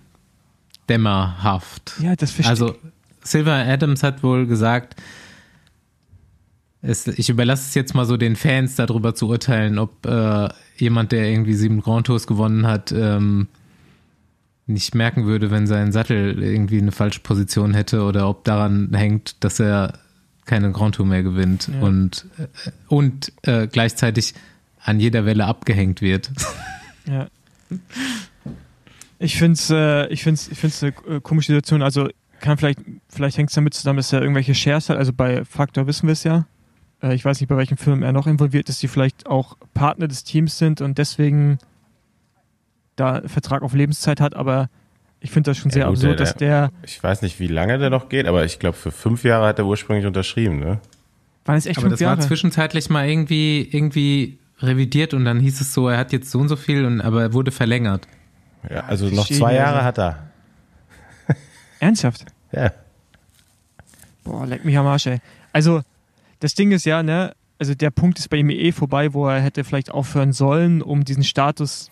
[0.89, 1.93] dämmerhaft.
[2.01, 2.75] Ja, das verstehe Also
[3.23, 4.95] Silver Adams hat wohl gesagt,
[6.81, 11.11] es, ich überlasse es jetzt mal so den Fans darüber zu urteilen, ob äh, jemand,
[11.11, 13.47] der irgendwie sieben Grand Tours gewonnen hat, ähm,
[14.67, 19.43] nicht merken würde, wenn sein Sattel irgendwie eine falsche Position hätte oder ob daran hängt,
[19.43, 19.93] dass er
[20.45, 21.81] keine Grand Tour mehr gewinnt Ja.
[21.81, 22.47] und, äh,
[22.87, 24.33] und äh, gleichzeitig
[24.81, 26.31] an jeder Welle abgehängt wird.
[27.05, 27.27] Ja.
[29.19, 31.81] Ich finde es äh, ich find's, ich find's eine äh, komische Situation.
[31.81, 32.09] Also,
[32.39, 34.97] kann vielleicht, vielleicht hängt es damit zusammen, dass er irgendwelche Shares hat.
[34.97, 36.45] Also bei Factor wissen wir es ja.
[37.01, 40.07] Äh, ich weiß nicht, bei welchem Film er noch involviert ist, die vielleicht auch Partner
[40.07, 41.57] des Teams sind und deswegen
[42.95, 44.69] da Vertrag auf Lebenszeit hat, aber
[45.19, 47.47] ich finde das schon sehr Ja, gut, absurd, der- dass der, Ich weiß nicht, wie
[47.47, 50.79] lange der noch geht, aber ich glaube, für fünf Jahre hat er ursprünglich unterschrieben, ne?
[51.45, 52.17] waren es echt Aber fünf das Jahre?
[52.19, 56.39] war zwischenzeitlich mal irgendwie, irgendwie revidiert und dann hieß es so, er hat jetzt so
[56.39, 58.07] und so viel, und, aber er wurde verlängert.
[58.69, 60.27] Ja, also noch zwei Jahre hat er.
[61.79, 62.25] Ernsthaft?
[62.51, 62.71] Ja.
[64.23, 65.19] Boah, leck mich am Arsch, ey.
[65.53, 65.81] Also,
[66.39, 69.41] das Ding ist ja, ne, also der Punkt ist bei ihm eh vorbei, wo er
[69.41, 71.89] hätte vielleicht aufhören sollen, um diesen Status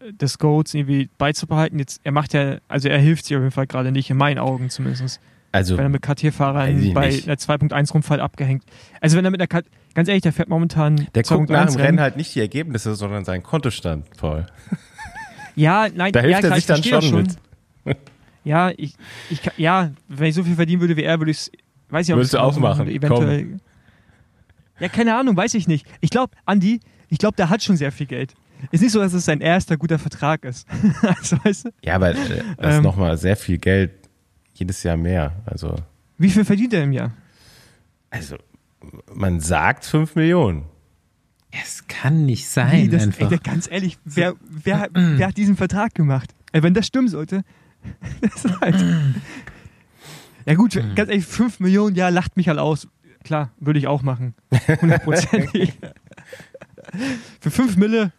[0.00, 1.78] äh, des Goats irgendwie beizubehalten.
[1.78, 4.38] Jetzt, er macht ja, also er hilft sich auf jeden Fall gerade nicht, in meinen
[4.38, 5.20] Augen zumindest.
[5.52, 7.26] Also, Wenn er mit KT-Fahrern bei nicht.
[7.26, 8.64] einer 2.1 Rundfahrt abgehängt.
[9.00, 9.62] Also wenn er mit einer, K
[9.94, 12.94] ganz ehrlich, der fährt momentan der guckt nach 2.1 dem Rennen halt nicht die Ergebnisse,
[12.94, 14.46] sondern seinen Kontostand, Paul.
[15.56, 17.24] Ja, nein, Da hilft ja, er sich ich dann verstehe schon
[17.84, 17.96] das
[18.44, 18.94] Ja, ich,
[19.30, 21.52] ich, ja, wenn ich so viel verdienen würde wie er, würde ich es,
[21.88, 22.86] weiß ich Würdest du auch machen machen?
[22.86, 23.60] würde, Eventuell.
[24.78, 25.86] Ja, keine Ahnung, weiß ich nicht.
[26.00, 28.34] Ich glaube, Andi, ich glaube, der hat schon sehr viel Geld.
[28.70, 30.66] Ist nicht so, dass es sein erster guter Vertrag ist.
[31.02, 32.26] also, weißt du, Ja, aber äh, das
[32.74, 32.82] ist Ähm.
[32.82, 33.92] nochmal sehr viel Geld
[34.54, 35.32] jedes Jahr mehr.
[35.44, 35.74] Also,
[36.18, 37.12] wie viel verdient er im Jahr?
[38.10, 38.36] also
[39.12, 40.64] man sagt 5 Millionen.
[41.62, 43.30] Es kann nicht sein, Nee, das, einfach.
[43.30, 46.34] ey, ganz ehrlich, wer, wer, wer hat diesen Vertrag gemacht?
[46.52, 47.44] Ey, wenn das stimmen sollte,
[48.20, 48.84] das ist halt.
[50.44, 52.88] Ja, gut, ganz ehrlich, 5 Millionen, ja, lacht mich halt aus.
[53.24, 54.34] Klar, würde ich auch machen.
[54.80, 55.72] Hundertprozentig.
[57.40, 58.12] Für 5 Mille,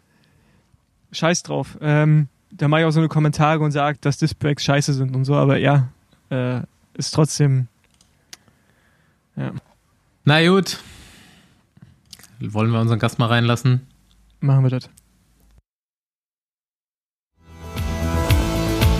[1.13, 1.77] scheiß drauf.
[1.81, 5.25] Ähm, da mache ich auch so eine Kommentare und sage, dass Displays scheiße sind und
[5.25, 5.89] so, aber ja,
[6.29, 6.61] äh,
[6.95, 7.67] ist trotzdem.
[9.35, 9.51] Ja,
[10.25, 10.79] Na gut.
[12.39, 13.81] Wollen wir unseren Gast mal reinlassen?
[14.39, 14.89] machen wir das.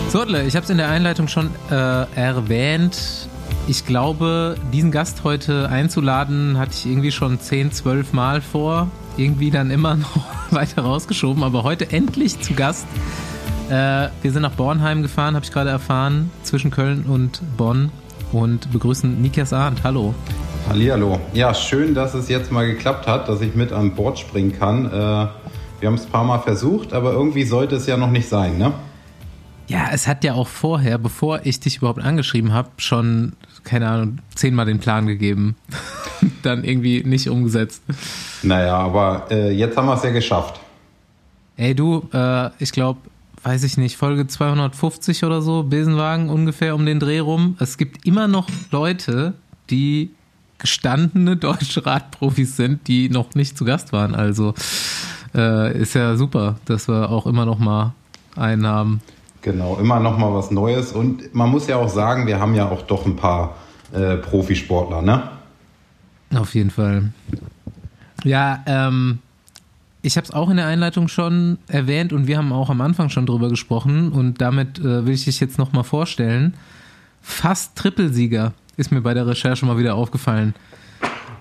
[0.08, 1.74] Sortle, ich habe es in der Einleitung schon äh,
[2.16, 3.28] erwähnt.
[3.66, 8.90] Ich glaube, diesen Gast heute einzuladen, hatte ich irgendwie schon 10, 12 Mal vor.
[9.18, 10.18] Irgendwie dann immer noch
[10.50, 12.86] weiter rausgeschoben, aber heute endlich zu Gast.
[13.68, 17.90] Äh, wir sind nach Bornheim gefahren, habe ich gerade erfahren, zwischen Köln und Bonn
[18.32, 19.84] und begrüßen Nikias Arndt.
[19.84, 20.14] Hallo.
[20.68, 21.18] Hallihallo.
[21.32, 24.84] Ja, schön, dass es jetzt mal geklappt hat, dass ich mit an Bord springen kann.
[24.84, 28.28] Äh, wir haben es ein paar Mal versucht, aber irgendwie sollte es ja noch nicht
[28.28, 28.74] sein, ne?
[29.66, 33.32] Ja, es hat ja auch vorher, bevor ich dich überhaupt angeschrieben habe, schon,
[33.64, 35.56] keine Ahnung, zehnmal den Plan gegeben.
[36.42, 37.82] Dann irgendwie nicht umgesetzt.
[38.42, 40.60] Naja, aber äh, jetzt haben wir es ja geschafft.
[41.56, 43.00] Ey, du, äh, ich glaube,
[43.42, 47.56] weiß ich nicht, Folge 250 oder so, Besenwagen ungefähr um den Dreh rum.
[47.58, 49.32] Es gibt immer noch Leute,
[49.70, 50.10] die
[50.58, 54.14] gestandene deutsche Radprofis sind, die noch nicht zu Gast waren.
[54.14, 54.54] Also
[55.34, 57.94] äh, ist ja super, dass wir auch immer noch mal
[58.36, 59.00] einen haben.
[59.42, 60.92] Genau, immer noch mal was Neues.
[60.92, 63.56] Und man muss ja auch sagen, wir haben ja auch doch ein paar
[63.92, 65.30] äh, Profisportler, ne?
[66.34, 67.12] Auf jeden Fall.
[68.24, 69.20] Ja, ähm,
[70.02, 73.08] ich habe es auch in der Einleitung schon erwähnt und wir haben auch am Anfang
[73.08, 76.54] schon drüber gesprochen und damit äh, will ich dich jetzt nochmal vorstellen.
[77.22, 80.54] Fast Trippelsieger ist mir bei der Recherche mal wieder aufgefallen.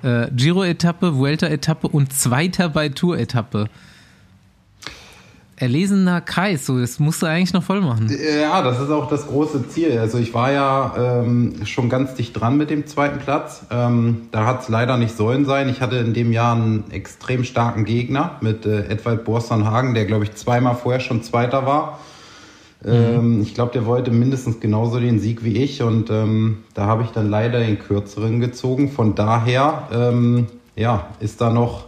[0.04, 3.70] Äh, Giro-Etappe, Vuelta-Etappe und Zweiter bei Tour-Etappe.
[5.60, 8.16] Erlesener Kreis, so das musst du eigentlich noch voll machen.
[8.40, 9.98] Ja, das ist auch das große Ziel.
[9.98, 13.66] Also ich war ja ähm, schon ganz dicht dran mit dem zweiten Platz.
[13.72, 15.68] Ähm, da hat es leider nicht sollen sein.
[15.68, 20.26] Ich hatte in dem Jahr einen extrem starken Gegner mit äh, Edwald Borsternhagen, der glaube
[20.26, 22.00] ich zweimal vorher schon Zweiter war.
[22.86, 27.04] Ähm, ich glaube, der wollte mindestens genauso den Sieg wie ich und ähm, da habe
[27.04, 28.92] ich dann leider den kürzeren gezogen.
[28.92, 31.86] Von daher, ähm, ja, ist da noch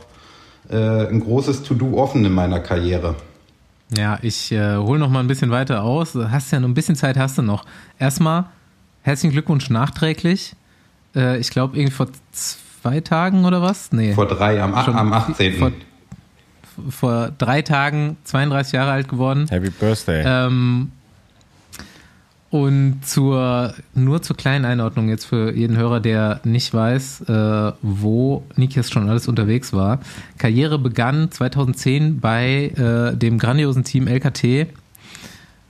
[0.69, 3.15] äh, ein großes To-Do offen in meiner Karriere.
[3.95, 6.15] Ja, ich äh, hole noch mal ein bisschen weiter aus.
[6.15, 7.65] Hast ja noch ein bisschen Zeit, hast du noch.
[7.97, 8.45] Erstmal
[9.01, 10.55] herzlichen Glückwunsch nachträglich.
[11.15, 13.91] Äh, ich glaube irgendwie vor zwei Tagen oder was?
[13.91, 14.13] Nee.
[14.13, 15.53] Vor drei, am, Schon am 18.
[15.53, 15.71] Vor,
[16.89, 19.47] vor drei Tagen 32 Jahre alt geworden.
[19.49, 20.23] Happy Birthday.
[20.25, 20.91] Ähm,
[22.51, 28.43] und zur, nur zur kleinen Einordnung jetzt für jeden Hörer, der nicht weiß, äh, wo
[28.55, 29.99] Nikias schon alles unterwegs war.
[30.39, 34.67] Karriere begann 2010 bei äh, dem grandiosen Team LKT.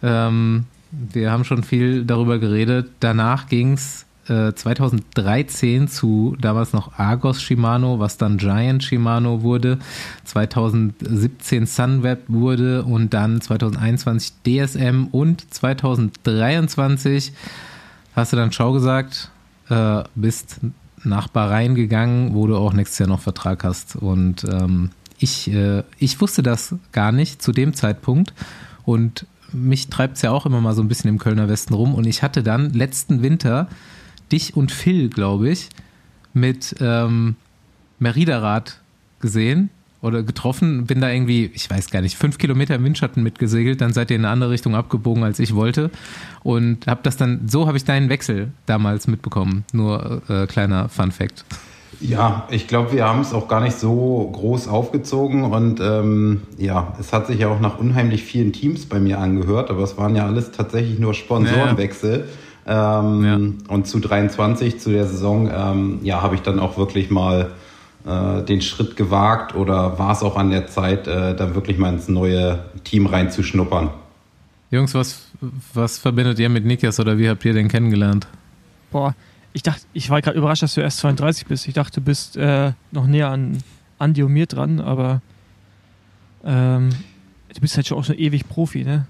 [0.01, 2.89] Ähm, wir haben schon viel darüber geredet.
[3.01, 9.80] Danach ging es äh, 2013 zu damals noch Argos Shimano, was dann Giant Shimano wurde,
[10.26, 17.34] 2017 Sunweb wurde und dann 2021 DSM und 2023
[18.16, 19.32] hast du dann Schau gesagt,
[19.70, 20.60] äh, bist
[21.04, 23.96] nach Bahrain gegangen, wo du auch nächstes Jahr noch Vertrag hast.
[23.96, 28.34] Und ähm, ich, äh, ich wusste das gar nicht zu dem Zeitpunkt
[28.86, 31.96] und mich treibt es ja auch immer mal so ein bisschen im Kölner Westen rum
[31.96, 33.68] und ich hatte dann letzten Winter
[34.32, 35.70] dich und Phil, glaube ich,
[36.34, 37.36] mit ähm,
[38.00, 38.80] Merida-Rad
[39.20, 39.70] gesehen
[40.02, 43.92] oder getroffen, bin da irgendwie, ich weiß gar nicht, fünf Kilometer im Windschatten mitgesegelt, dann
[43.92, 45.92] seid ihr in eine andere Richtung abgebogen, als ich wollte
[46.44, 51.12] und habe das dann, so habe ich deinen Wechsel damals mitbekommen, nur äh, kleiner Fun
[51.12, 51.44] Fact.
[52.02, 56.94] Ja, ich glaube, wir haben es auch gar nicht so groß aufgezogen und ähm, ja,
[56.98, 60.16] es hat sich ja auch nach unheimlich vielen Teams bei mir angehört, aber es waren
[60.16, 62.20] ja alles tatsächlich nur Sponsorenwechsel.
[62.20, 62.26] Ja.
[62.70, 63.74] Ähm, ja.
[63.74, 67.50] Und zu 23, zu der Saison, ähm, ja, habe ich dann auch wirklich mal
[68.06, 71.92] äh, den Schritt gewagt oder war es auch an der Zeit, äh, dann wirklich mal
[71.92, 73.90] ins neue Team reinzuschnuppern.
[74.70, 75.32] Jungs, was,
[75.74, 78.28] was verbindet ihr mit Nikias oder wie habt ihr den kennengelernt?
[78.92, 79.16] Boah,
[79.52, 81.68] ich dachte, ich war gerade überrascht, dass du erst 32 bist.
[81.68, 83.64] Ich dachte, du bist äh, noch näher an
[83.98, 85.24] Andi und mir dran, aber
[86.46, 86.92] ähm,
[87.52, 89.08] du bist halt schon auch schon ewig Profi, ne?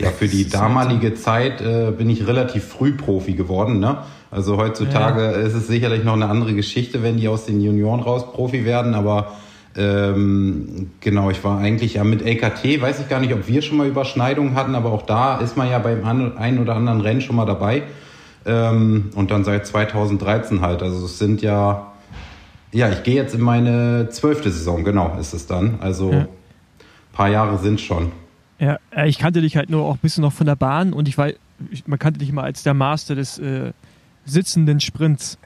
[0.00, 3.98] Ja, für die damalige Zeit äh, bin ich relativ früh Profi geworden, ne?
[4.30, 5.30] Also heutzutage ja.
[5.30, 8.94] ist es sicherlich noch eine andere Geschichte, wenn die aus den Junioren raus Profi werden,
[8.94, 9.32] aber
[9.76, 13.78] ähm, genau, ich war eigentlich ja mit LKT, weiß ich gar nicht, ob wir schon
[13.78, 17.36] mal Überschneidungen hatten, aber auch da ist man ja beim einen oder anderen Rennen schon
[17.36, 17.84] mal dabei.
[18.46, 20.82] Ähm, und dann seit 2013 halt.
[20.82, 21.92] Also es sind ja,
[22.72, 25.78] ja, ich gehe jetzt in meine zwölfte Saison, genau, ist es dann.
[25.80, 26.26] Also ja.
[27.12, 28.12] paar Jahre sind schon.
[28.60, 31.08] Ja, äh, ich kannte dich halt nur auch ein bisschen noch von der Bahn und
[31.08, 31.30] ich war,
[31.86, 33.72] man kannte dich immer als der Master des äh,
[34.26, 35.38] sitzenden Sprints.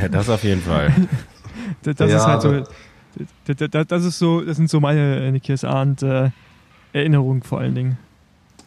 [0.00, 0.92] Ja, das auf jeden Fall.
[1.82, 2.64] das, das ja, ist halt so,
[3.46, 6.30] das, das, ist so, das sind so meine Nikias Arndt äh,
[6.92, 7.98] Erinnerungen vor allen Dingen.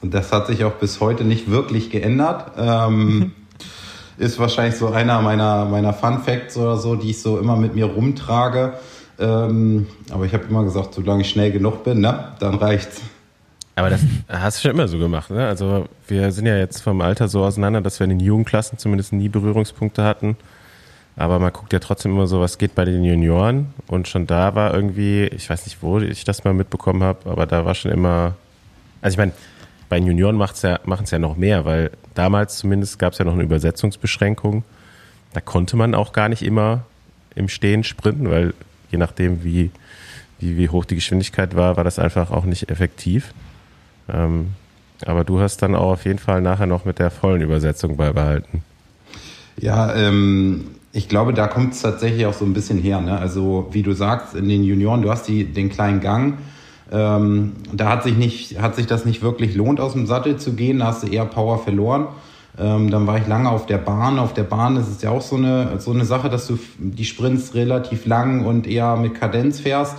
[0.01, 2.53] Und das hat sich auch bis heute nicht wirklich geändert.
[2.57, 3.33] Ähm,
[4.17, 7.75] ist wahrscheinlich so einer meiner, meiner Fun Facts oder so, die ich so immer mit
[7.75, 8.79] mir rumtrage.
[9.19, 13.01] Ähm, aber ich habe immer gesagt, solange ich schnell genug bin, ne, dann reicht's.
[13.79, 15.47] Aber das hast du schon immer so gemacht, ne?
[15.47, 19.13] Also wir sind ja jetzt vom Alter so auseinander, dass wir in den Jugendklassen zumindest
[19.13, 20.35] nie Berührungspunkte hatten.
[21.15, 23.73] Aber man guckt ja trotzdem immer so, was geht bei den Junioren.
[23.87, 27.45] Und schon da war irgendwie, ich weiß nicht, wo ich das mal mitbekommen habe, aber
[27.45, 28.35] da war schon immer,
[29.01, 29.31] also ich meine,
[29.87, 33.25] bei den Junioren ja, machen es ja noch mehr, weil damals zumindest gab es ja
[33.25, 34.63] noch eine Übersetzungsbeschränkung.
[35.33, 36.81] Da konnte man auch gar nicht immer
[37.33, 38.53] im Stehen sprinten, weil
[38.91, 39.71] je nachdem, wie,
[40.39, 43.33] wie, wie hoch die Geschwindigkeit war, war das einfach auch nicht effektiv.
[44.13, 44.47] Ähm,
[45.05, 48.63] aber du hast dann auch auf jeden Fall nachher noch mit der vollen Übersetzung beibehalten.
[49.57, 52.99] Ja, ähm, ich glaube, da kommt es tatsächlich auch so ein bisschen her.
[53.01, 53.17] Ne?
[53.17, 56.37] Also wie du sagst, in den Junioren, du hast die, den kleinen Gang
[56.91, 60.53] ähm, da hat sich, nicht, hat sich das nicht wirklich lohnt, aus dem Sattel zu
[60.53, 60.79] gehen.
[60.79, 62.07] Da hast du eher Power verloren.
[62.57, 64.17] Ähm, dann war ich lange auf der Bahn.
[64.19, 67.05] Auf der Bahn ist es ja auch so eine, so eine Sache, dass du die
[67.05, 69.97] Sprints relativ lang und eher mit Kadenz fährst.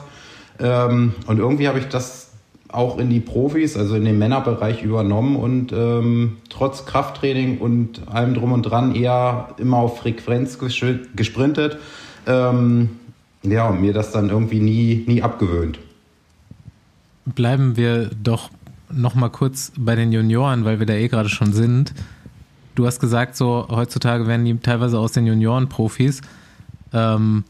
[0.58, 2.29] Ähm, und irgendwie habe ich das
[2.72, 8.34] auch in die Profis, also in den Männerbereich übernommen und ähm, trotz Krafttraining und allem
[8.34, 11.78] drum und dran eher immer auf Frequenz gesprintet.
[12.26, 12.90] Ähm,
[13.42, 15.78] ja, und mir das dann irgendwie nie, nie abgewöhnt
[17.34, 18.50] bleiben wir doch
[18.92, 21.94] noch mal kurz bei den Junioren, weil wir da eh gerade schon sind.
[22.74, 26.22] Du hast gesagt, so heutzutage werden die teilweise aus den Junioren Profis.
[26.92, 27.44] Ähm,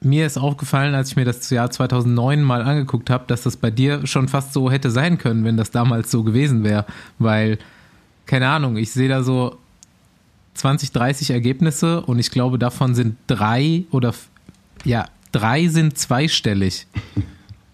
[0.00, 3.70] mir ist aufgefallen, als ich mir das Jahr 2009 mal angeguckt habe, dass das bei
[3.70, 6.84] dir schon fast so hätte sein können, wenn das damals so gewesen wäre.
[7.18, 7.58] Weil,
[8.26, 9.58] keine Ahnung, ich sehe da so
[10.54, 14.14] 20, 30 Ergebnisse und ich glaube, davon sind drei oder
[14.84, 16.86] ja, drei sind zweistellig.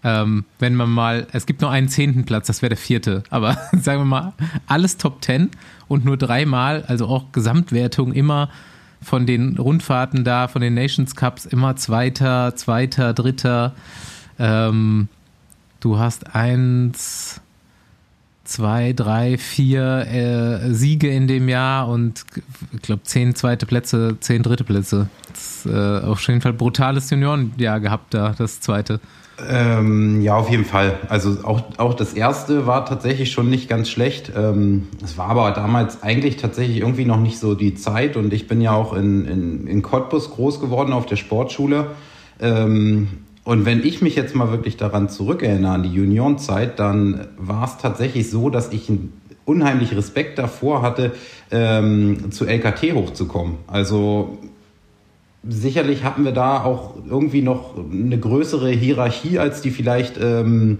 [0.05, 3.57] Ähm, wenn man mal, es gibt nur einen zehnten Platz, das wäre der vierte, aber
[3.71, 4.33] sagen wir mal,
[4.67, 5.49] alles Top Ten
[5.87, 8.49] und nur dreimal, also auch Gesamtwertung immer
[9.03, 13.73] von den Rundfahrten da, von den Nations Cups immer Zweiter, Zweiter, Dritter.
[14.39, 15.07] Ähm,
[15.79, 17.41] du hast eins,
[18.43, 22.25] zwei, drei, vier äh, Siege in dem Jahr und
[22.73, 25.09] ich glaube zehn zweite Plätze, zehn dritte Plätze.
[25.29, 28.99] Das äh, auf jeden Fall brutales Juniorenjahr gehabt da, das zweite.
[29.49, 30.99] Ähm, ja, auf jeden Fall.
[31.09, 34.31] Also auch, auch das erste war tatsächlich schon nicht ganz schlecht.
[34.35, 38.47] Ähm, es war aber damals eigentlich tatsächlich irgendwie noch nicht so die Zeit und ich
[38.47, 41.87] bin ja auch in, in, in Cottbus groß geworden auf der Sportschule.
[42.39, 43.07] Ähm,
[43.43, 47.77] und wenn ich mich jetzt mal wirklich daran zurückerinnere, an die Juniorenzeit, dann war es
[47.77, 49.13] tatsächlich so, dass ich einen
[49.45, 51.11] unheimlich Respekt davor hatte,
[51.51, 53.57] ähm, zu LKT hochzukommen.
[53.67, 54.37] Also
[55.47, 60.79] sicherlich hatten wir da auch irgendwie noch eine größere Hierarchie, als die vielleicht ähm,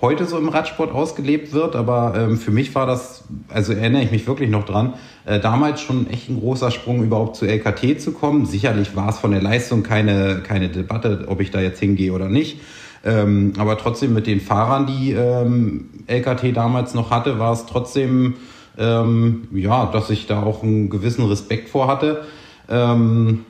[0.00, 1.76] heute so im Radsport ausgelebt wird.
[1.76, 4.94] Aber ähm, für mich war das, also erinnere ich mich wirklich noch dran,
[5.26, 8.46] äh, damals schon echt ein großer Sprung überhaupt zu LKT zu kommen.
[8.46, 12.28] Sicherlich war es von der Leistung keine, keine Debatte, ob ich da jetzt hingehe oder
[12.28, 12.60] nicht.
[13.04, 18.34] Ähm, aber trotzdem mit den Fahrern, die ähm, LKT damals noch hatte, war es trotzdem,
[18.76, 22.24] ähm, ja, dass ich da auch einen gewissen Respekt vor hatte.
[22.68, 23.44] Ähm,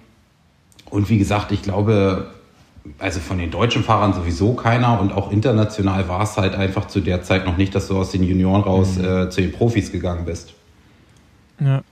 [0.90, 2.30] und wie gesagt, ich glaube,
[2.98, 7.00] also von den deutschen Fahrern sowieso keiner und auch international war es halt einfach zu
[7.00, 9.04] der Zeit noch nicht, dass du aus den Junioren raus mhm.
[9.04, 10.54] äh, zu den Profis gegangen bist.
[11.60, 11.82] Ja.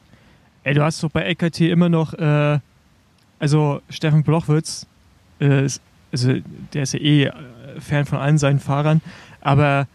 [0.64, 2.59] Ey, du hast doch bei LKT immer noch, äh,
[3.38, 4.86] also Steffen Blochwitz,
[5.40, 5.80] äh, ist,
[6.12, 6.34] also
[6.72, 7.32] der ist ja eh äh,
[7.78, 9.01] Fan von allen seinen Fahrern,
[9.40, 9.86] aber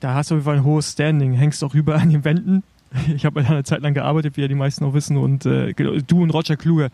[0.00, 2.62] da hast du auf jeden Fall ein hohes Standing, hängst auch überall an den Wänden.
[3.14, 6.22] Ich habe eine Zeit lang gearbeitet, wie ja die meisten auch wissen, und äh, du
[6.22, 6.90] und Roger Kluge.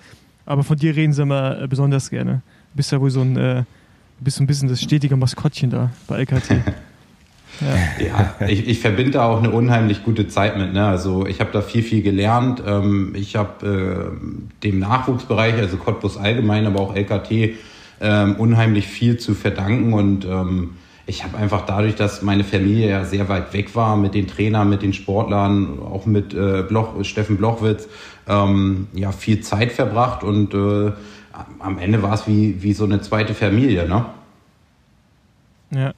[0.46, 2.42] Aber von dir reden sie immer äh, besonders gerne
[2.74, 3.64] bist ja wohl so ein, äh,
[4.20, 6.50] bist so ein bisschen das stetige Maskottchen da bei LKT.
[7.60, 10.72] ja, ja ich, ich verbinde da auch eine unheimlich gute Zeit mit.
[10.72, 10.86] Ne?
[10.86, 12.62] Also ich habe da viel, viel gelernt.
[12.66, 17.56] Ähm, ich habe äh, dem Nachwuchsbereich, also Cottbus allgemein, aber auch LKT,
[18.00, 20.70] ähm, unheimlich viel zu verdanken und ähm,
[21.06, 24.68] ich habe einfach dadurch, dass meine Familie ja sehr weit weg war mit den Trainern,
[24.68, 27.88] mit den Sportlern, auch mit äh, Bloch, Steffen Blochwitz,
[28.28, 30.92] ähm, ja viel Zeit verbracht und äh,
[31.58, 34.06] am Ende war es wie, wie so eine zweite Familie, ne?
[35.70, 35.92] Ja,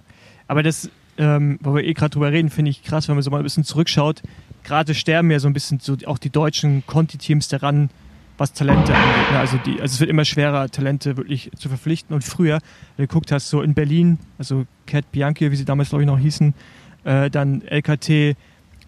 [0.47, 0.89] aber das,
[1.19, 3.43] ähm, wo wir eh gerade drüber reden, finde ich krass, wenn man so mal ein
[3.43, 4.23] bisschen zurückschaut.
[4.63, 7.91] Gerade sterben ja so ein bisschen so auch die deutschen Conti-Teams daran,
[8.39, 9.33] was Talente angeht.
[9.33, 9.39] Ne?
[9.39, 12.15] Also, die, also es wird immer schwerer, Talente wirklich zu verpflichten.
[12.15, 12.61] Und früher,
[12.97, 16.07] wenn du geguckt hast, so in Berlin, also Cat Bianchi, wie sie damals glaube ich
[16.07, 16.55] noch hießen,
[17.05, 18.37] äh, dann LKT,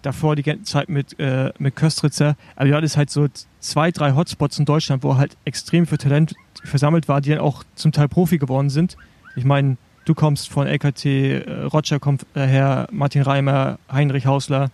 [0.03, 2.37] davor die Zeit mit, äh, mit Köstritzer.
[2.55, 3.27] Aber ja, das halt so
[3.59, 7.65] zwei, drei Hotspots in Deutschland, wo halt extrem viel Talent versammelt war, die dann auch
[7.75, 8.97] zum Teil Profi geworden sind.
[9.35, 14.71] Ich meine, du kommst von LKT, äh, Roger kommt äh, her, Martin Reimer, Heinrich Hausler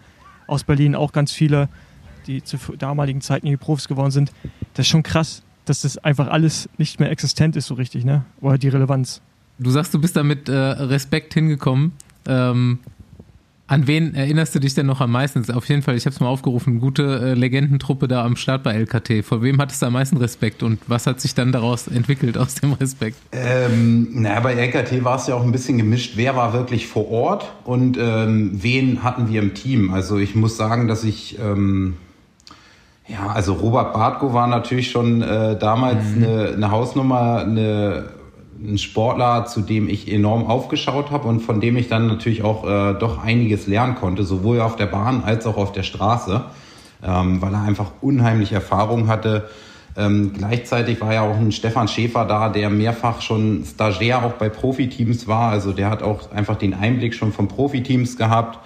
[0.46, 1.68] aus Berlin, auch ganz viele,
[2.26, 4.32] die zu damaligen Zeiten die Profis geworden sind.
[4.74, 8.24] Das ist schon krass, dass das einfach alles nicht mehr existent ist so richtig, ne?
[8.40, 9.20] Oder die Relevanz.
[9.58, 11.92] Du sagst, du bist da mit äh, Respekt hingekommen.
[12.26, 12.78] Ähm,
[13.72, 15.50] an wen erinnerst du dich denn noch am meisten?
[15.50, 18.74] Auf jeden Fall, ich habe es mal aufgerufen, gute äh, Legendentruppe da am Start bei
[18.74, 19.24] LKT.
[19.24, 22.56] Vor wem hattest du am meisten Respekt und was hat sich dann daraus entwickelt aus
[22.56, 23.16] dem Respekt?
[23.32, 26.12] Ähm, naja, bei LKT war es ja auch ein bisschen gemischt.
[26.16, 29.94] Wer war wirklich vor Ort und ähm, wen hatten wir im Team?
[29.94, 31.38] Also ich muss sagen, dass ich...
[31.38, 31.94] Ähm,
[33.08, 36.24] ja, also Robert Bartko war natürlich schon äh, damals mhm.
[36.24, 38.04] eine, eine Hausnummer, eine
[38.64, 42.64] ein Sportler, zu dem ich enorm aufgeschaut habe und von dem ich dann natürlich auch
[42.64, 46.44] äh, doch einiges lernen konnte, sowohl auf der Bahn als auch auf der Straße,
[47.02, 49.48] ähm, weil er einfach unheimlich Erfahrung hatte.
[49.96, 54.48] Ähm, gleichzeitig war ja auch ein Stefan Schäfer da, der mehrfach schon Stagiaire auch bei
[54.48, 55.50] Profiteams war.
[55.50, 58.58] Also der hat auch einfach den Einblick schon von Profiteams gehabt.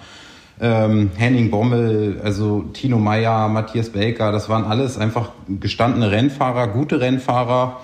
[0.59, 6.99] Ähm, Henning Bommel, also Tino Meyer, Matthias Belker, das waren alles einfach gestandene Rennfahrer, gute
[6.99, 7.79] Rennfahrer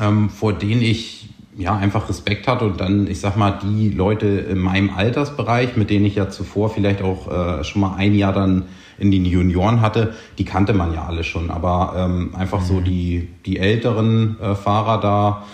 [0.00, 4.26] ähm, vor denen ich ja einfach Respekt hatte und dann, ich sag mal, die Leute
[4.26, 8.32] in meinem Altersbereich, mit denen ich ja zuvor vielleicht auch äh, schon mal ein Jahr
[8.32, 8.64] dann
[8.98, 11.50] in den Junioren hatte, die kannte man ja alle schon.
[11.50, 12.84] Aber ähm, einfach so mhm.
[12.84, 15.44] die, die älteren äh, Fahrer da,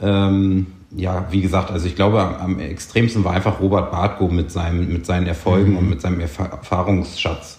[0.00, 4.50] ähm, ja, wie gesagt, also ich glaube, am, am extremsten war einfach Robert Bartko mit,
[4.50, 5.78] seinem, mit seinen Erfolgen mhm.
[5.78, 7.58] und mit seinem Erf Erfahrungsschatz.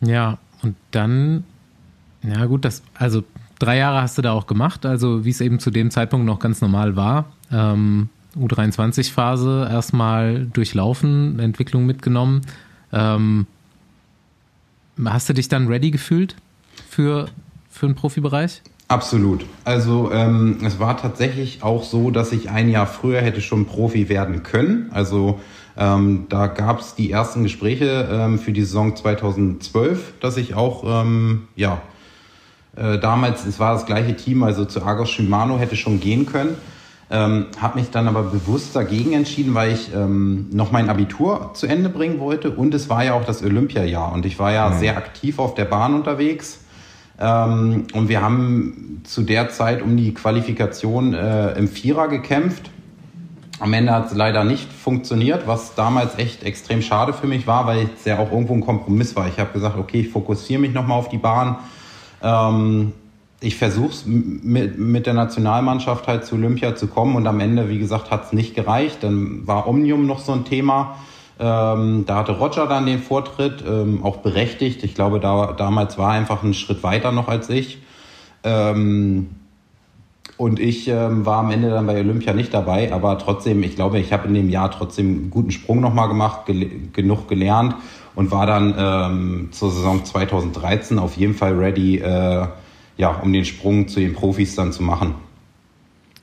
[0.00, 1.44] Ja, und dann
[2.22, 3.22] ja, gut, das, also
[3.58, 6.38] drei Jahre hast du da auch gemacht, also wie es eben zu dem Zeitpunkt noch
[6.38, 7.26] ganz normal war.
[7.52, 12.42] Ähm, U23-Phase erstmal durchlaufen, Entwicklung mitgenommen.
[12.92, 13.46] Ähm,
[15.04, 16.36] hast du dich dann ready gefühlt
[16.88, 17.28] für,
[17.70, 18.62] für den Profibereich?
[18.88, 19.44] Absolut.
[19.64, 24.08] Also ähm, es war tatsächlich auch so, dass ich ein Jahr früher hätte schon Profi
[24.08, 24.90] werden können.
[24.92, 25.40] Also
[25.76, 30.84] ähm, da gab es die ersten Gespräche ähm, für die Saison 2012, dass ich auch
[30.86, 31.82] ähm, ja
[32.76, 36.56] äh, damals, es war das gleiche Team, also zu Argos Shimano hätte schon gehen können.
[37.10, 41.66] Ähm, habe mich dann aber bewusst dagegen entschieden, weil ich ähm, noch mein Abitur zu
[41.66, 44.78] Ende bringen wollte und es war ja auch das Olympiajahr und ich war ja mhm.
[44.78, 46.60] sehr aktiv auf der Bahn unterwegs.
[47.20, 52.70] Ähm, und wir haben zu der Zeit um die Qualifikation äh, im Vierer gekämpft.
[53.60, 57.66] Am Ende hat es leider nicht funktioniert, was damals echt extrem schade für mich war,
[57.66, 59.26] weil es ja auch irgendwo ein Kompromiss war.
[59.26, 61.58] Ich habe gesagt, okay, ich fokussiere mich nochmal auf die Bahn
[62.22, 62.92] ähm,
[63.40, 67.68] ich versuche es mit, mit der Nationalmannschaft halt zu Olympia zu kommen und am Ende,
[67.68, 68.98] wie gesagt, hat es nicht gereicht.
[69.02, 70.96] Dann war Omnium noch so ein Thema.
[71.40, 74.82] Ähm, da hatte Roger dann den Vortritt, ähm, auch berechtigt.
[74.82, 77.78] Ich glaube, da, damals war er einfach ein Schritt weiter noch als ich.
[78.42, 79.28] Ähm,
[80.36, 83.98] und ich ähm, war am Ende dann bei Olympia nicht dabei, aber trotzdem, ich glaube,
[83.98, 87.74] ich habe in dem Jahr trotzdem einen guten Sprung nochmal gemacht, gel genug gelernt
[88.14, 92.46] und war dann ähm, zur Saison 2013 auf jeden Fall ready, äh,
[92.96, 95.14] ja, um den Sprung zu den Profis dann zu machen.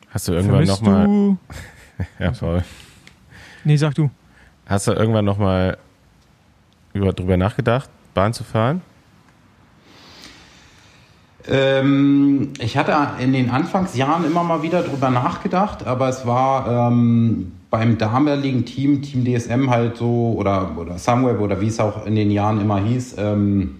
[0.09, 1.05] Hast du irgendwann nochmal.
[1.05, 1.37] du...
[2.19, 2.63] Ja, Paul.
[3.63, 4.09] Nee, sag du.
[4.65, 5.77] Hast du irgendwann nochmal
[6.93, 8.81] über, drüber nachgedacht, Bahn zu fahren?
[11.47, 17.51] Ähm, ich hatte in den Anfangsjahren immer mal wieder drüber nachgedacht, aber es war ähm,
[17.69, 22.15] beim damaligen Team, Team DSM halt so, oder, oder Sunweb oder wie es auch in
[22.15, 23.75] den Jahren immer hieß, ähm,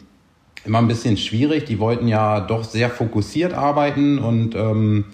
[0.66, 1.66] immer ein bisschen schwierig.
[1.66, 5.06] Die wollten ja doch sehr fokussiert arbeiten und ähm,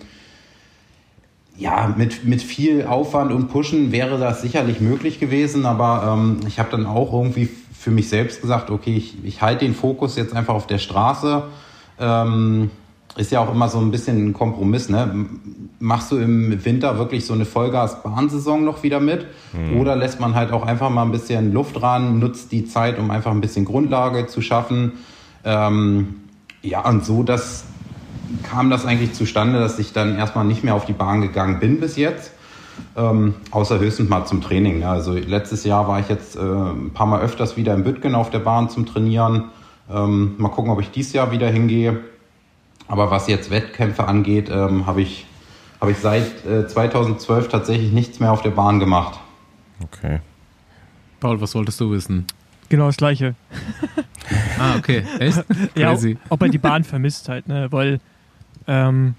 [1.61, 6.57] ja, mit, mit viel Aufwand und Pushen wäre das sicherlich möglich gewesen, aber ähm, ich
[6.57, 10.35] habe dann auch irgendwie für mich selbst gesagt, okay, ich, ich halte den Fokus jetzt
[10.35, 11.43] einfach auf der Straße.
[11.99, 12.71] Ähm,
[13.15, 14.89] ist ja auch immer so ein bisschen ein Kompromiss.
[14.89, 15.27] Ne?
[15.79, 19.27] Machst du im Winter wirklich so eine Vollgas-Bahnsaison noch wieder mit?
[19.53, 19.79] Mhm.
[19.79, 23.11] Oder lässt man halt auch einfach mal ein bisschen Luft ran, nutzt die Zeit, um
[23.11, 24.93] einfach ein bisschen Grundlage zu schaffen?
[25.43, 26.15] Ähm,
[26.63, 27.65] ja, und so, dass
[28.49, 31.79] kam das eigentlich zustande, dass ich dann erstmal nicht mehr auf die Bahn gegangen bin
[31.79, 32.31] bis jetzt.
[32.95, 34.79] Ähm, außer höchstens mal zum Training.
[34.79, 34.89] Ne?
[34.89, 38.29] Also letztes Jahr war ich jetzt äh, ein paar Mal öfters wieder in Büttgen auf
[38.29, 39.45] der Bahn zum Trainieren.
[39.89, 41.99] Ähm, mal gucken, ob ich dieses Jahr wieder hingehe.
[42.87, 45.25] Aber was jetzt Wettkämpfe angeht, ähm, habe ich,
[45.79, 49.19] hab ich seit äh, 2012 tatsächlich nichts mehr auf der Bahn gemacht.
[49.83, 50.19] Okay.
[51.19, 52.25] Paul, was wolltest du wissen?
[52.69, 53.35] Genau das Gleiche.
[54.59, 55.03] ah, okay.
[55.19, 55.43] Echt?
[55.75, 57.67] ja, ob, ob er die Bahn vermisst halt, ne?
[57.71, 57.99] Weil,
[58.71, 59.15] ähm,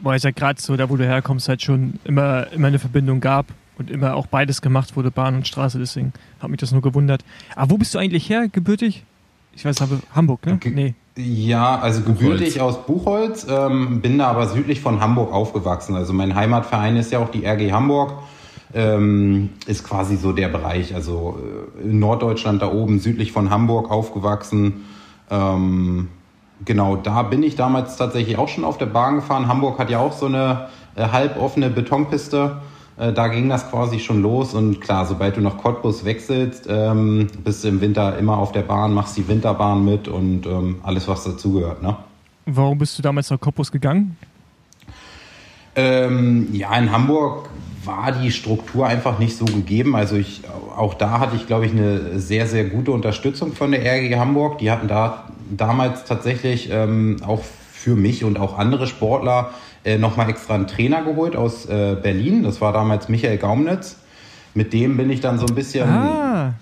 [0.00, 3.20] weil es ja gerade so, da wo du herkommst, halt schon immer, immer eine Verbindung
[3.20, 3.46] gab
[3.78, 7.24] und immer auch beides gemacht wurde, Bahn und Straße, deswegen hat mich das nur gewundert.
[7.54, 9.04] Aber wo bist du eigentlich her, gebürtig?
[9.54, 9.76] Ich weiß,
[10.14, 10.54] Hamburg, ne?
[10.54, 10.72] Okay.
[10.74, 10.94] Nee.
[11.16, 15.94] Ja, also gebürtig aus Buchholz, ähm, bin da aber südlich von Hamburg aufgewachsen.
[15.94, 18.14] Also mein Heimatverein ist ja auch die RG Hamburg,
[18.74, 21.38] ähm, ist quasi so der Bereich, also
[21.80, 24.84] äh, in Norddeutschland da oben, südlich von Hamburg aufgewachsen.
[25.30, 26.08] Ähm,
[26.64, 29.48] genau, da bin ich damals tatsächlich auch schon auf der Bahn gefahren.
[29.48, 32.58] Hamburg hat ja auch so eine äh, halboffene Betonpiste.
[32.98, 37.28] Äh, da ging das quasi schon los und klar, sobald du nach Cottbus wechselst, ähm,
[37.44, 41.06] bist du im Winter immer auf der Bahn, machst die Winterbahn mit und ähm, alles,
[41.06, 41.82] was dazugehört.
[41.82, 41.96] Ne?
[42.46, 44.16] Warum bist du damals nach Cottbus gegangen?
[45.76, 47.48] Ähm, ja, in Hamburg
[47.84, 49.94] war die Struktur einfach nicht so gegeben.
[49.94, 50.42] Also ich,
[50.76, 54.58] auch da hatte ich, glaube ich, eine sehr, sehr gute Unterstützung von der RG Hamburg.
[54.58, 57.42] Die hatten da damals tatsächlich ähm, auch
[57.72, 59.50] für mich und auch andere Sportler
[59.84, 62.42] äh, nochmal extra einen Trainer geholt aus äh, Berlin.
[62.42, 63.96] Das war damals Michael Gaumnitz.
[64.54, 65.88] Mit dem bin ich dann so ein bisschen.
[65.88, 66.54] Ah,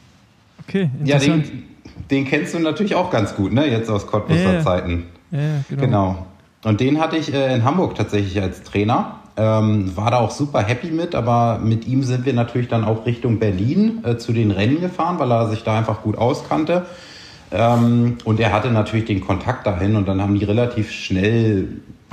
[0.67, 0.91] okay.
[1.05, 1.65] Ja, den,
[2.11, 3.67] den kennst du natürlich auch ganz gut, ne?
[3.67, 5.07] Jetzt aus Cottbuser ja, Zeiten.
[5.31, 5.81] Ja, genau.
[5.81, 6.27] genau.
[6.65, 9.21] Und den hatte ich äh, in Hamburg tatsächlich als Trainer.
[9.39, 13.05] Ähm, war da auch super happy mit, aber mit ihm sind wir natürlich dann auch
[13.05, 16.87] Richtung Berlin äh, zu den Rennen gefahren, weil er sich da einfach gut auskannte.
[17.57, 21.69] Ähm, und er hatte natürlich den Kontakt dahin und dann haben die relativ schnell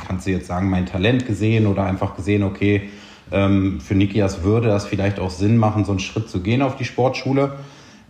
[0.07, 2.89] kannst du jetzt sagen, mein Talent gesehen oder einfach gesehen, okay,
[3.31, 6.75] ähm, für Nikias würde das vielleicht auch Sinn machen, so einen Schritt zu gehen auf
[6.75, 7.53] die Sportschule.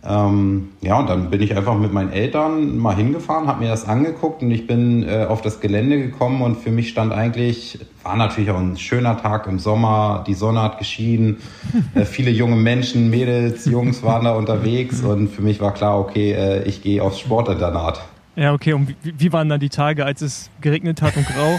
[0.06, 3.88] Ähm, ja, und dann bin ich einfach mit meinen Eltern mal hingefahren, habe mir das
[3.88, 8.14] angeguckt und ich bin äh, auf das Gelände gekommen und für mich stand eigentlich, war
[8.14, 11.38] natürlich auch ein schöner Tag im Sommer, die Sonne hat geschienen,
[11.94, 16.32] äh, viele junge Menschen, Mädels, Jungs waren da unterwegs und für mich war klar, okay,
[16.32, 18.02] äh, ich gehe aufs Sportinternat.
[18.36, 18.72] Ja, okay.
[18.72, 21.56] Und wie, wie, waren dann die Tage, als es geregnet hat und grau?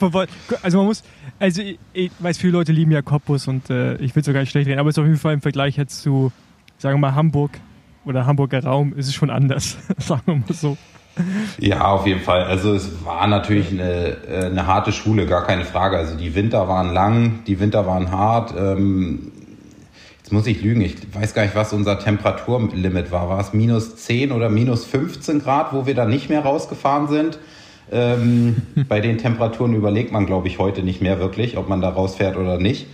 [0.62, 1.04] also man muss,
[1.38, 4.40] also ich, ich, weiß, viele Leute lieben ja Cottbus und äh, ich will es gar
[4.40, 6.32] nicht schlecht reden, aber es ist auf jeden Fall im Vergleich jetzt zu,
[6.78, 7.52] sagen wir mal, Hamburg
[8.04, 10.76] oder Hamburger Raum, ist es schon anders, sagen wir mal so.
[11.58, 12.44] Ja, auf jeden Fall.
[12.44, 15.96] Also es war natürlich eine, äh, eine harte Schule, gar keine Frage.
[15.98, 18.54] Also die Winter waren lang, die Winter waren hart.
[18.56, 19.29] Ähm,
[20.30, 23.28] Jetzt muss ich lügen, ich weiß gar nicht, was unser Temperaturlimit war.
[23.28, 27.40] War es minus 10 oder minus 15 Grad, wo wir dann nicht mehr rausgefahren sind?
[27.90, 31.88] Ähm, bei den Temperaturen überlegt man, glaube ich, heute nicht mehr wirklich, ob man da
[31.88, 32.86] rausfährt oder nicht.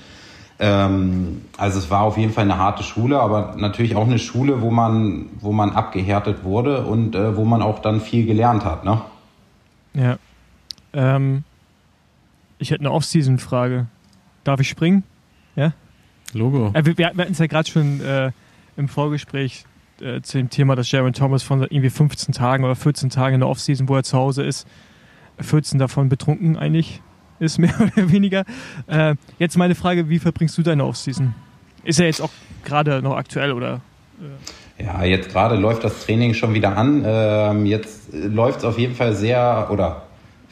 [0.58, 4.62] Ähm, also es war auf jeden Fall eine harte Schule, aber natürlich auch eine Schule,
[4.62, 8.86] wo man, wo man abgehärtet wurde und äh, wo man auch dann viel gelernt hat.
[8.86, 9.02] Ne?
[9.92, 10.16] Ja.
[10.94, 11.44] Ähm,
[12.58, 13.88] ich hätte eine Off-Season-Frage.
[14.42, 15.02] Darf ich springen?
[15.54, 15.74] Ja?
[16.36, 16.70] Logo.
[16.74, 18.30] Äh, wir, wir hatten es ja gerade schon äh,
[18.76, 19.64] im Vorgespräch
[20.00, 23.40] äh, zu dem Thema, dass Jaron Thomas von irgendwie 15 Tagen oder 14 Tagen in
[23.40, 24.66] der Offseason, wo er zu Hause ist,
[25.40, 27.02] 14 davon betrunken eigentlich
[27.38, 28.44] ist, mehr oder weniger.
[28.86, 31.34] Äh, jetzt meine Frage, wie verbringst du deine Offseason?
[31.84, 32.30] Ist er jetzt auch
[32.64, 33.80] gerade noch aktuell oder?
[34.20, 34.82] Äh?
[34.84, 37.02] Ja, jetzt gerade läuft das Training schon wieder an.
[37.06, 40.05] Ähm, jetzt läuft es auf jeden Fall sehr oder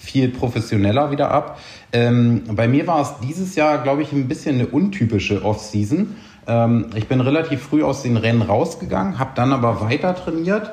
[0.04, 1.58] viel professioneller wieder ab.
[1.92, 6.14] Ähm, bei mir war es dieses Jahr, glaube ich, ein bisschen eine untypische Off-Season.
[6.46, 10.70] Ähm, ich bin relativ früh aus den Rennen rausgegangen, habe dann aber weiter trainiert.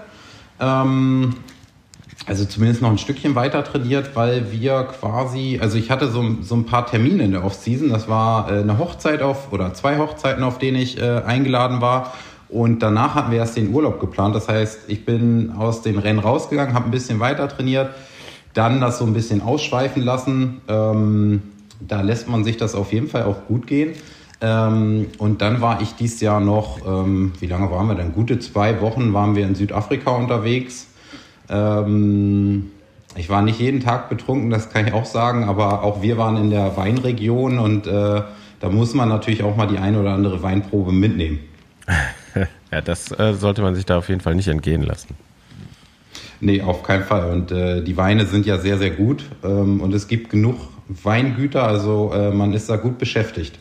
[0.59, 1.35] Ähm,
[2.27, 6.55] also zumindest noch ein Stückchen weiter trainiert, weil wir quasi, also ich hatte so, so
[6.55, 7.89] ein paar Termine in der Offseason.
[7.89, 12.13] Das war äh, eine Hochzeit auf oder zwei Hochzeiten, auf denen ich äh, eingeladen war.
[12.47, 14.35] Und danach hatten wir erst den Urlaub geplant.
[14.35, 17.91] Das heißt, ich bin aus den Rennen rausgegangen, habe ein bisschen weiter trainiert,
[18.53, 20.61] dann das so ein bisschen ausschweifen lassen.
[20.67, 21.41] Ähm,
[21.79, 23.93] da lässt man sich das auf jeden Fall auch gut gehen.
[24.41, 28.13] Ähm, und dann war ich dieses Jahr noch, ähm, wie lange waren wir denn?
[28.13, 30.87] Gute zwei Wochen waren wir in Südafrika unterwegs.
[31.47, 32.71] Ähm,
[33.15, 36.37] ich war nicht jeden Tag betrunken, das kann ich auch sagen, aber auch wir waren
[36.37, 38.21] in der Weinregion und äh,
[38.59, 41.39] da muss man natürlich auch mal die eine oder andere Weinprobe mitnehmen.
[42.71, 45.15] ja, das äh, sollte man sich da auf jeden Fall nicht entgehen lassen.
[46.41, 47.29] Nee, auf keinen Fall.
[47.31, 49.23] Und äh, die Weine sind ja sehr, sehr gut.
[49.43, 53.59] Ähm, und es gibt genug Weingüter, also äh, man ist da gut beschäftigt.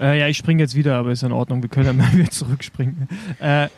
[0.00, 1.62] Äh, ja, ich springe jetzt wieder, aber ist in Ordnung.
[1.62, 3.08] Wir können dann mal wieder zurückspringen.
[3.38, 3.68] Äh,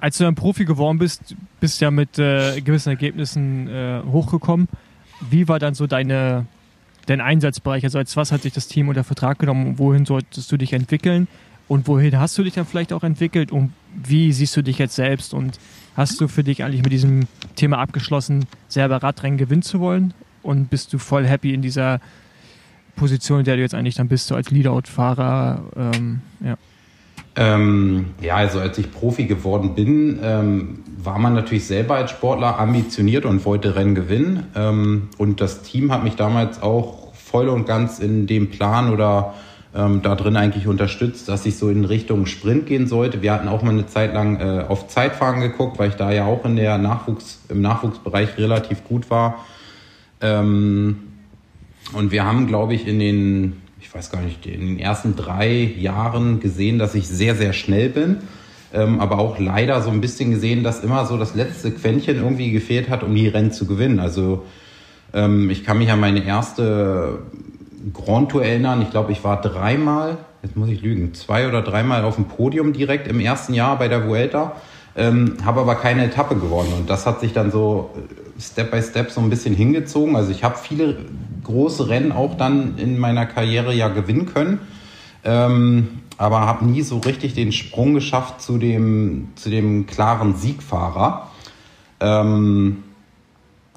[0.00, 4.68] als du dann Profi geworden bist, bist du ja mit äh, gewissen Ergebnissen äh, hochgekommen.
[5.28, 6.46] Wie war dann so deine,
[7.06, 7.84] dein Einsatzbereich?
[7.84, 9.78] Also als was hat sich das Team unter Vertrag genommen?
[9.78, 11.26] Wohin solltest du dich entwickeln?
[11.68, 13.50] Und wohin hast du dich dann vielleicht auch entwickelt?
[13.50, 15.34] Und wie siehst du dich jetzt selbst?
[15.34, 15.58] Und
[15.96, 20.14] hast du für dich eigentlich mit diesem Thema abgeschlossen, selber Radrennen gewinnen zu wollen?
[20.42, 22.00] Und bist du voll happy in dieser
[22.94, 25.62] Position, in der du jetzt eigentlich dann bist, so als Leadout-Fahrer.
[25.76, 26.56] Ähm, ja.
[27.38, 32.58] Ähm, ja, also als ich Profi geworden bin, ähm, war man natürlich selber als Sportler
[32.58, 34.44] ambitioniert und wollte Rennen gewinnen.
[34.54, 39.34] Ähm, und das Team hat mich damals auch voll und ganz in dem Plan oder
[39.76, 43.20] ähm, da drin eigentlich unterstützt, dass ich so in Richtung Sprint gehen sollte.
[43.20, 46.24] Wir hatten auch mal eine Zeit lang äh, auf Zeitfahren geguckt, weil ich da ja
[46.24, 49.44] auch in der Nachwuchs, im Nachwuchsbereich relativ gut war.
[50.20, 50.98] Ähm,
[51.92, 55.74] und wir haben, glaube ich, in den, ich weiß gar nicht, in den ersten drei
[55.78, 58.18] Jahren gesehen, dass ich sehr, sehr schnell bin.
[58.72, 62.50] Ähm, aber auch leider so ein bisschen gesehen, dass immer so das letzte Quäntchen irgendwie
[62.50, 64.00] gefehlt hat, um die Rennen zu gewinnen.
[64.00, 64.44] Also
[65.12, 67.20] ähm, ich kann mich an meine erste
[67.92, 68.82] Grand Tour erinnern.
[68.82, 72.72] Ich glaube, ich war dreimal, jetzt muss ich lügen, zwei oder dreimal auf dem Podium
[72.72, 74.56] direkt im ersten Jahr bei der Vuelta.
[74.98, 78.80] Ähm, habe aber keine Etappe gewonnen und das hat sich dann so äh, Step by
[78.80, 80.16] Step so ein bisschen hingezogen.
[80.16, 80.96] Also ich habe viele
[81.44, 84.58] große Rennen auch dann in meiner Karriere ja gewinnen können.
[85.22, 91.28] Ähm, aber habe nie so richtig den Sprung geschafft zu dem, zu dem klaren Siegfahrer.
[92.00, 92.84] Ähm,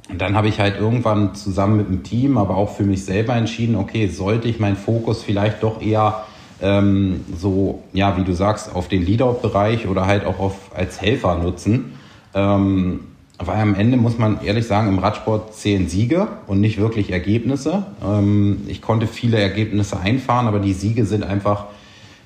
[0.10, 3.36] und dann habe ich halt irgendwann zusammen mit dem Team, aber auch für mich selber
[3.36, 6.26] entschieden, okay, sollte ich meinen Fokus vielleicht doch eher
[6.62, 11.36] ähm, so, ja, wie du sagst, auf den Leadout-Bereich oder halt auch auf, als Helfer
[11.36, 11.94] nutzen.
[12.34, 13.02] Ähm,
[13.38, 17.86] weil am Ende muss man ehrlich sagen, im Radsport zählen Siege und nicht wirklich Ergebnisse.
[18.04, 21.66] Ähm, ich konnte viele Ergebnisse einfahren, aber die Siege sind einfach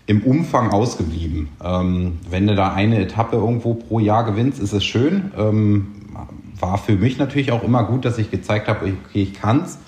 [0.07, 1.49] im Umfang ausgeblieben.
[1.63, 5.31] Ähm, wenn du da eine Etappe irgendwo pro Jahr gewinnst, ist es schön.
[6.63, 9.79] War für mich natürlich auch immer gut, dass ich gezeigt habe, okay, ich kann's.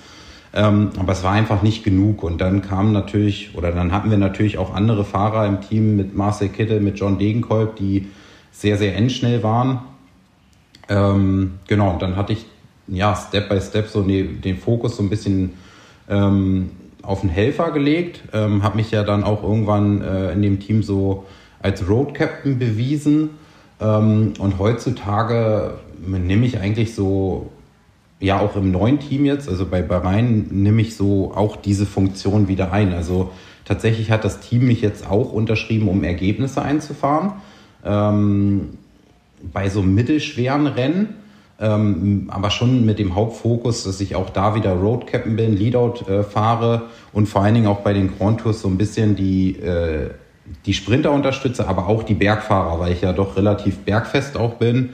[0.53, 2.21] Ähm, aber es war einfach nicht genug.
[2.21, 6.17] Und dann kamen natürlich, oder dann hatten wir natürlich auch andere Fahrer im Team mit
[6.17, 8.09] Marcel Kittel, mit John Degenkolb, die
[8.51, 9.83] sehr, sehr endschnell waren.
[10.89, 12.45] Ähm, genau, und dann hatte ich
[12.89, 15.53] ja Step by Step so ne, den Fokus so ein bisschen
[16.09, 16.71] ähm,
[17.03, 20.83] auf den Helfer gelegt, ähm, habe mich ja dann auch irgendwann äh, in dem Team
[20.83, 21.25] so
[21.61, 23.29] als Road Captain bewiesen.
[23.79, 27.51] Ähm, und heutzutage nehme ich eigentlich so,
[28.19, 32.47] ja auch im neuen Team jetzt, also bei Bahrain nehme ich so auch diese Funktion
[32.47, 32.93] wieder ein.
[32.93, 33.31] Also
[33.65, 37.33] tatsächlich hat das Team mich jetzt auch unterschrieben, um Ergebnisse einzufahren.
[37.83, 38.69] Ähm,
[39.53, 41.15] bei so mittelschweren Rennen,
[41.59, 46.09] ähm, aber schon mit dem Hauptfokus, dass ich auch da wieder Road Captain bin, Leadout
[46.09, 46.83] äh, fahre
[47.13, 50.09] und vor allen Dingen auch bei den Grand Tours so ein bisschen die, äh,
[50.65, 54.91] die Sprinter unterstütze, aber auch die Bergfahrer, weil ich ja doch relativ bergfest auch bin.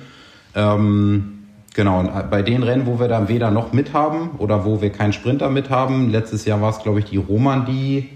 [0.56, 1.40] Ähm,
[1.74, 4.92] genau, und bei den Rennen, wo wir dann weder noch mit haben oder wo wir
[4.92, 8.10] keinen Sprinter mit haben, letztes Jahr war es, glaube ich, die Romandie.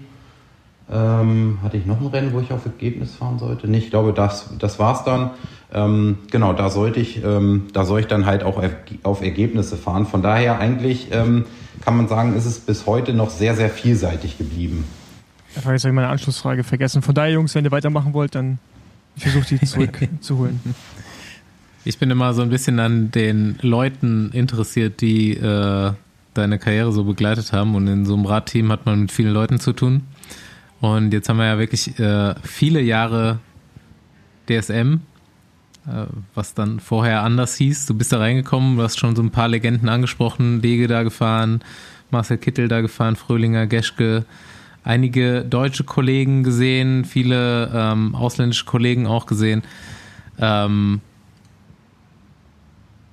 [0.88, 3.66] Ähm, hatte ich noch ein Rennen, wo ich auf Ergebnis fahren sollte?
[3.66, 5.30] Nicht, ich glaube, das, das war es dann.
[5.74, 8.62] Ähm, genau, da sollte ich, ähm, da soll ich dann halt auch
[9.02, 10.06] auf Ergebnisse fahren.
[10.06, 11.44] Von daher eigentlich ähm,
[11.80, 14.84] kann man sagen, ist es bis heute noch sehr, sehr vielseitig geblieben.
[15.54, 17.02] Da habe ich jetzt meine Anschlussfrage vergessen.
[17.02, 18.58] Von daher, Jungs, wenn ihr weitermachen wollt, dann
[19.16, 20.60] versucht die zurückzuholen.
[21.86, 25.92] Ich bin immer so ein bisschen an den Leuten interessiert, die äh,
[26.34, 27.76] deine Karriere so begleitet haben.
[27.76, 30.02] Und in so einem Radteam hat man mit vielen Leuten zu tun.
[30.80, 33.38] Und jetzt haben wir ja wirklich äh, viele Jahre
[34.48, 34.98] DSM
[35.86, 37.86] äh, was dann vorher anders hieß.
[37.86, 41.60] Du bist da reingekommen, du hast schon so ein paar Legenden angesprochen, Dege da gefahren,
[42.10, 44.24] Marcel Kittel da gefahren, Fröhlinger, Geschke,
[44.82, 49.62] einige deutsche Kollegen gesehen, viele ähm, ausländische Kollegen auch gesehen.
[50.40, 51.00] Ähm,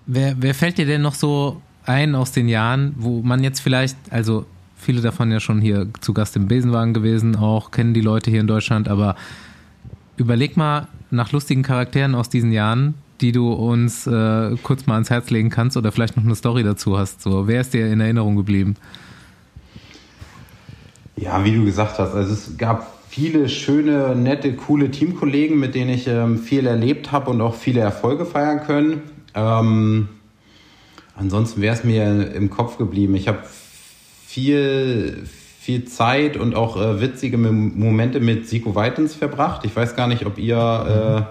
[0.06, 3.98] wer, wer fällt dir denn noch so ein aus den Jahren, wo man jetzt vielleicht,
[4.10, 4.46] also
[4.78, 8.42] viele davon ja schon hier zu Gast im Besenwagen gewesen, auch kennen die Leute hier
[8.42, 9.16] in Deutschland, aber
[10.18, 15.10] überleg mal nach lustigen Charakteren aus diesen Jahren, die du uns äh, kurz mal ans
[15.10, 17.22] Herz legen kannst oder vielleicht noch eine Story dazu hast.
[17.22, 18.76] So, wer ist dir in Erinnerung geblieben?
[21.16, 25.92] Ja, wie du gesagt hast, also es gab viele schöne, nette, coole Teamkollegen, mit denen
[25.92, 29.04] ich ähm, viel erlebt habe und auch viele Erfolge feiern können.
[29.36, 30.10] Ähm,
[31.16, 33.16] ansonsten wäre es mir im Kopf geblieben.
[33.16, 33.40] Ich habe
[34.26, 35.26] viel,
[35.60, 39.66] viel Zeit und auch äh, witzige Momente mit Siko Weitens verbracht.
[39.66, 41.28] Ich weiß gar nicht, ob ihr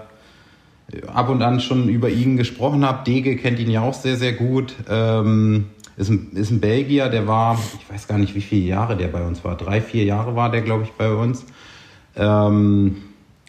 [0.91, 3.07] äh, ab und an schon über ihn gesprochen habt.
[3.07, 4.75] Dege kennt ihn ja auch sehr, sehr gut.
[4.89, 5.65] Ähm,
[5.97, 9.07] ist, ein, ist ein Belgier, der war, ich weiß gar nicht, wie viele Jahre der
[9.07, 9.55] bei uns war.
[9.57, 11.45] Drei, vier Jahre war der, glaube ich, bei uns.
[12.15, 12.97] Ähm,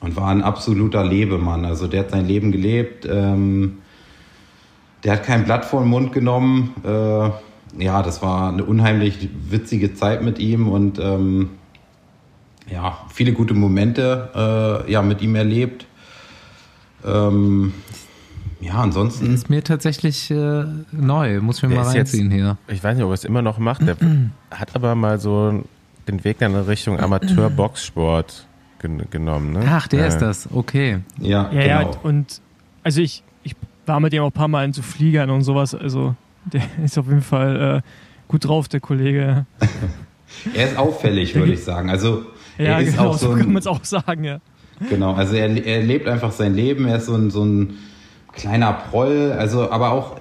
[0.00, 1.64] und war ein absoluter Lebemann.
[1.64, 3.08] Also der hat sein Leben gelebt.
[3.10, 3.78] Ähm,
[5.04, 6.74] der hat kein Blatt vor den Mund genommen.
[6.84, 7.30] Äh,
[7.82, 11.50] ja, das war eine unheimlich witzige Zeit mit ihm und ähm,
[12.70, 15.86] ja, viele gute Momente äh, ja, mit ihm erlebt.
[17.04, 17.74] Ähm,
[18.60, 19.34] ja, ansonsten.
[19.34, 22.56] Ist mir tatsächlich äh, neu, muss ich mir mal reinziehen jetzt, hier.
[22.68, 23.86] Ich weiß nicht, ob er es immer noch macht.
[23.86, 23.96] Der
[24.50, 25.64] hat aber mal so
[26.08, 28.46] den Weg in Richtung Amateur-Boxsport
[28.78, 29.52] gen genommen.
[29.52, 29.64] Ne?
[29.68, 30.08] Ach, der äh.
[30.08, 31.00] ist das, okay.
[31.18, 31.92] Ja, ja, genau.
[31.92, 32.40] ja, und
[32.82, 33.23] also ich
[33.86, 36.14] war mit ihm auch ein paar Mal in so Fliegern und sowas, also
[36.44, 37.88] der ist auf jeden Fall äh,
[38.28, 39.46] gut drauf, der Kollege.
[40.54, 41.90] er ist auffällig, würde ich sagen.
[41.90, 42.24] Also
[42.58, 44.38] ja, er ist genau, auch so, so kann man es auch sagen, ja.
[44.88, 47.78] Genau, also er, er lebt einfach sein Leben, er ist so ein, so ein
[48.32, 50.16] kleiner Proll, also aber auch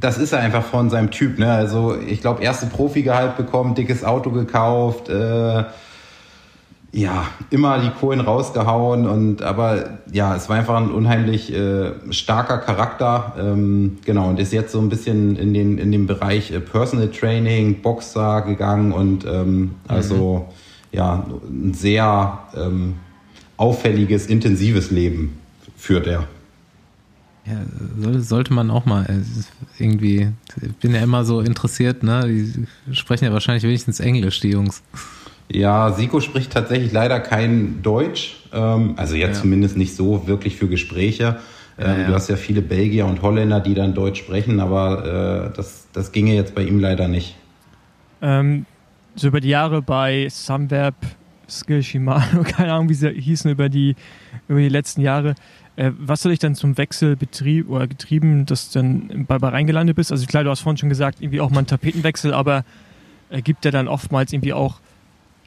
[0.00, 1.52] das ist er einfach von seinem Typ, ne?
[1.52, 5.64] Also ich glaube, erste Profigehalt bekommen, dickes Auto gekauft, äh,
[6.96, 12.56] ja, immer die Kohlen rausgehauen und aber ja, es war einfach ein unheimlich äh, starker
[12.56, 16.58] Charakter, ähm, genau, und ist jetzt so ein bisschen in den, in den Bereich äh,
[16.58, 20.96] Personal Training, Boxer gegangen und ähm, also mhm.
[20.96, 22.94] ja, ein sehr ähm,
[23.58, 25.38] auffälliges, intensives Leben
[25.76, 26.26] führt er.
[27.44, 27.60] Ja,
[28.20, 29.06] sollte man auch mal
[29.78, 30.28] irgendwie,
[30.62, 32.24] ich bin ja immer so interessiert, ne?
[32.26, 34.82] Die sprechen ja wahrscheinlich wenigstens Englisch, die Jungs.
[35.50, 38.36] Ja, Siko spricht tatsächlich leider kein Deutsch.
[38.52, 41.38] Ähm, also ja, ja, zumindest nicht so wirklich für Gespräche.
[41.78, 42.06] Ähm, ja, ja.
[42.08, 46.12] Du hast ja viele Belgier und Holländer, die dann Deutsch sprechen, aber äh, das, das
[46.12, 47.36] ginge jetzt bei ihm leider nicht.
[48.22, 48.66] Ähm,
[49.14, 50.94] so über die Jahre bei Sunweb,
[51.48, 53.94] Skill Shimano, keine Ahnung, wie sie hießen, über die,
[54.48, 55.34] über die letzten Jahre.
[55.76, 59.66] Äh, was soll ich dann zum Wechsel betrieb oder getrieben, dass du dann bei Bahrain
[59.66, 60.10] gelandet bist?
[60.10, 62.64] Also klar, du hast vorhin schon gesagt, irgendwie auch mal einen Tapetenwechsel, aber
[63.30, 64.80] äh, gibt ja dann oftmals irgendwie auch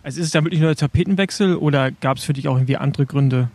[0.10, 2.78] also ist es dann wirklich nur der Tapetenwechsel oder gab es für dich auch irgendwie
[2.78, 3.50] andere Gründe?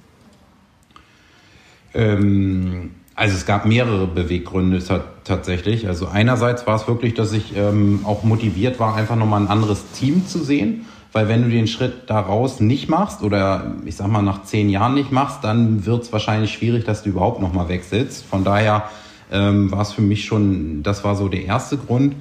[1.95, 4.81] Ähm, also es gab mehrere Beweggründe
[5.25, 5.89] tatsächlich.
[5.89, 9.91] Also einerseits war es wirklich, dass ich ähm, auch motiviert war, einfach nochmal ein anderes
[9.99, 10.87] Team zu sehen.
[11.11, 14.95] Weil wenn du den Schritt daraus nicht machst oder ich sag mal nach zehn Jahren
[14.95, 18.25] nicht machst, dann wird es wahrscheinlich schwierig, dass du überhaupt nochmal wechselst.
[18.27, 18.89] Von daher
[19.33, 22.15] ähm, war es für mich schon, das war so der erste Grund.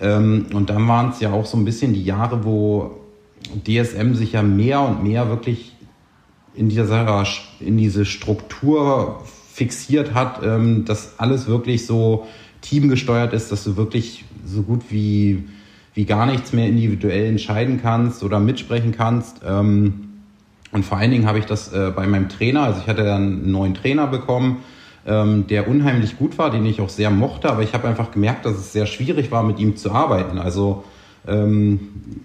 [0.00, 3.03] Ähm, und dann waren es ja auch so ein bisschen die Jahre, wo
[3.64, 5.74] DSM sich ja mehr und mehr wirklich
[6.54, 7.26] in dieser
[7.60, 9.22] in diese Struktur
[9.52, 12.26] fixiert hat, ähm, dass alles wirklich so
[12.60, 15.44] teamgesteuert ist, dass du wirklich so gut wie,
[15.94, 19.42] wie gar nichts mehr individuell entscheiden kannst oder mitsprechen kannst.
[19.46, 20.08] Ähm,
[20.72, 23.22] und vor allen Dingen habe ich das äh, bei meinem Trainer, also ich hatte dann
[23.22, 24.64] einen neuen Trainer bekommen,
[25.06, 28.46] ähm, der unheimlich gut war, den ich auch sehr mochte, aber ich habe einfach gemerkt,
[28.46, 30.38] dass es sehr schwierig war, mit ihm zu arbeiten.
[30.38, 30.84] Also
[31.26, 31.80] ähm,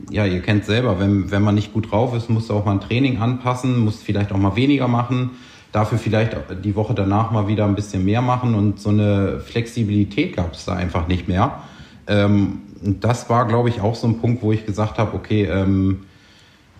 [0.09, 2.73] ja, ihr kennt selber, wenn, wenn man nicht gut drauf ist, musst du auch mal
[2.73, 5.31] ein Training anpassen, musst vielleicht auch mal weniger machen,
[5.71, 10.35] dafür vielleicht die Woche danach mal wieder ein bisschen mehr machen und so eine Flexibilität
[10.35, 11.61] gab es da einfach nicht mehr.
[12.07, 16.01] Ähm, das war, glaube ich, auch so ein Punkt, wo ich gesagt habe, okay, ähm,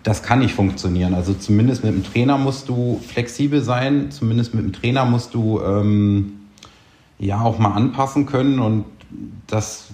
[0.02, 1.14] das kann nicht funktionieren.
[1.14, 5.60] Also zumindest mit dem Trainer musst du flexibel sein, zumindest mit dem Trainer musst du
[5.60, 6.40] ähm,
[7.18, 8.86] ja auch mal anpassen können und
[9.46, 9.88] das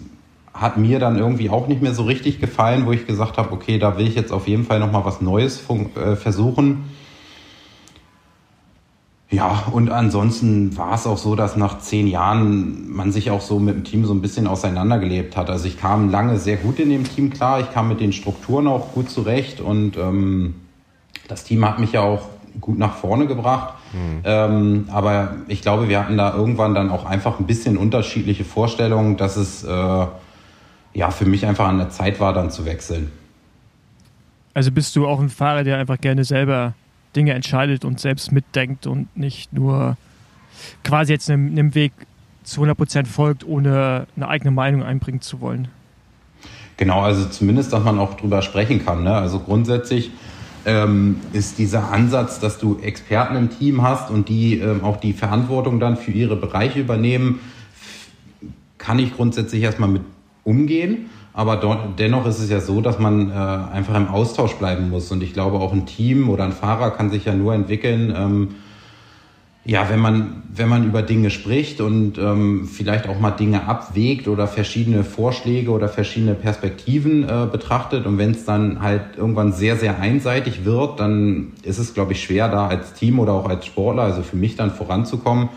[0.57, 3.79] hat mir dann irgendwie auch nicht mehr so richtig gefallen, wo ich gesagt habe, okay,
[3.79, 5.63] da will ich jetzt auf jeden Fall noch mal was Neues
[5.97, 6.85] äh, versuchen.
[9.29, 13.59] Ja, und ansonsten war es auch so, dass nach zehn Jahren man sich auch so
[13.59, 15.51] mit dem Team so ein bisschen auseinandergelebt hat.
[15.51, 18.69] Also ich kam lange sehr gut in dem Team klar, ich kam mit den Strukturen
[18.69, 20.55] auch gut zurecht und ähm,
[21.27, 22.23] das Team hat mich ja auch
[22.61, 23.75] gut nach vorne gebracht.
[23.93, 24.21] Mhm.
[24.25, 29.17] Ähm, aber ich glaube, wir hatten da irgendwann dann auch einfach ein bisschen unterschiedliche Vorstellungen,
[29.17, 30.07] dass es äh,
[30.97, 33.13] ja, für mich einfach an der Zeit war, dann zu wechseln.
[34.55, 36.73] Also bist du auch ein Fahrer, der einfach gerne selber
[37.15, 39.99] Dinge entscheidet und selbst mitdenkt und nicht nur
[40.85, 41.93] quasi jetzt einem, einem Weg
[42.45, 45.69] zu 100% folgt, ohne eine eigene Meinung einbringen zu wollen.
[46.79, 49.05] Genau, also zumindest, dass man auch drüber sprechen kann.
[49.05, 49.13] Ne?
[49.13, 50.11] Also grundsätzlich
[50.65, 55.13] ähm, ist dieser Ansatz, dass du Experten im Team hast und die ähm, auch die
[55.13, 57.41] Verantwortung dann für ihre Bereiche übernehmen,
[58.79, 60.03] kann ich grundsätzlich erstmal mit
[60.47, 61.11] umgehen.
[61.33, 65.13] Aber dort, dennoch ist es ja so, dass man äh, einfach im Austausch bleiben muss.
[65.13, 68.49] Und ich glaube, auch ein Team oder ein Fahrer kann sich ja nur entwickeln, ähm,
[69.67, 74.29] ja, wenn man, wenn man über Dinge spricht und ähm, vielleicht auch mal Dinge abwägt
[74.29, 79.75] oder verschiedene Vorschläge oder verschiedene Perspektiven äh, betrachtet und wenn es dann halt irgendwann sehr,
[79.77, 83.67] sehr einseitig wird, dann ist es, glaube ich, schwer, da als Team oder auch als
[83.67, 85.49] Sportler, also für mich dann voranzukommen.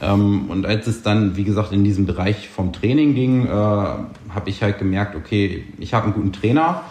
[0.00, 4.06] Ähm, und als es dann, wie gesagt, in diesem Bereich vom Training ging, äh, habe
[4.46, 6.82] ich halt gemerkt, okay, ich habe einen guten Trainer,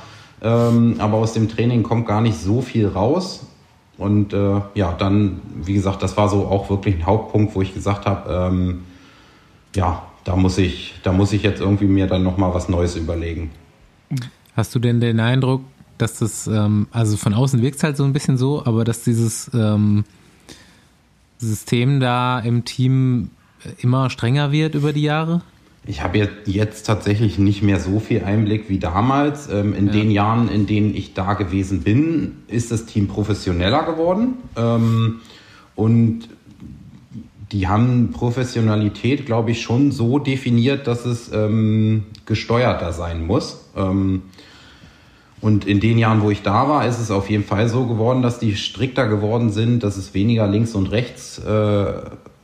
[0.41, 3.47] ähm, aber aus dem Training kommt gar nicht so viel raus.
[3.97, 7.73] Und äh, ja, dann, wie gesagt, das war so auch wirklich ein Hauptpunkt, wo ich
[7.73, 8.84] gesagt habe, ähm,
[9.75, 13.49] ja, da muss ich, da muss ich jetzt irgendwie mir dann nochmal was Neues überlegen.
[14.55, 15.61] Hast du denn den Eindruck,
[15.97, 19.03] dass das, ähm, also von außen wirkt es halt so ein bisschen so, aber dass
[19.03, 20.03] dieses ähm,
[21.38, 23.30] System da im Team
[23.80, 25.41] immer strenger wird über die Jahre?
[25.85, 29.49] Ich habe jetzt, tatsächlich nicht mehr so viel Einblick wie damals.
[29.49, 29.93] Ähm, in ja.
[29.93, 34.34] den Jahren, in denen ich da gewesen bin, ist das Team professioneller geworden.
[34.57, 35.22] Ähm,
[35.76, 36.27] und
[37.53, 43.69] die haben Professionalität, glaube ich, schon so definiert, dass es ähm, gesteuerter sein muss.
[45.39, 48.22] Und in den Jahren, wo ich da war, ist es auf jeden Fall so geworden,
[48.22, 51.93] dass die strikter geworden sind, dass es weniger links und rechts, äh,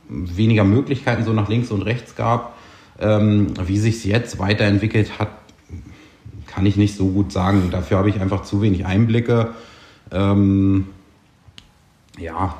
[0.08, 2.54] weniger Möglichkeiten so nach links und rechts gab
[3.00, 5.28] ähm, wie sich es jetzt weiterentwickelt hat,
[6.46, 7.70] kann ich nicht so gut sagen.
[7.70, 9.54] Dafür habe ich einfach zu wenig Einblicke.
[10.12, 10.86] Ähm,
[12.18, 12.56] ja.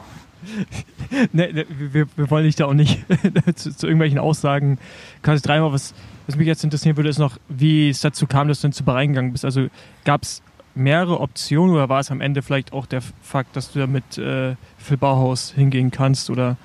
[1.32, 3.04] ne, ne, wir, wir, wollen dich da auch nicht
[3.54, 4.78] zu, zu, irgendwelchen Aussagen.
[5.22, 5.94] Quasi dreimal, was,
[6.26, 9.10] was mich jetzt interessieren würde, ist noch, wie es dazu kam, dass du zu Bahrain
[9.10, 9.44] gegangen bist.
[9.44, 9.68] Also
[10.04, 10.42] gab es
[10.74, 14.18] mehrere Optionen oder war es am Ende vielleicht auch der Fakt, dass du da mit
[14.18, 16.56] äh, Phil Bauhaus hingehen kannst oder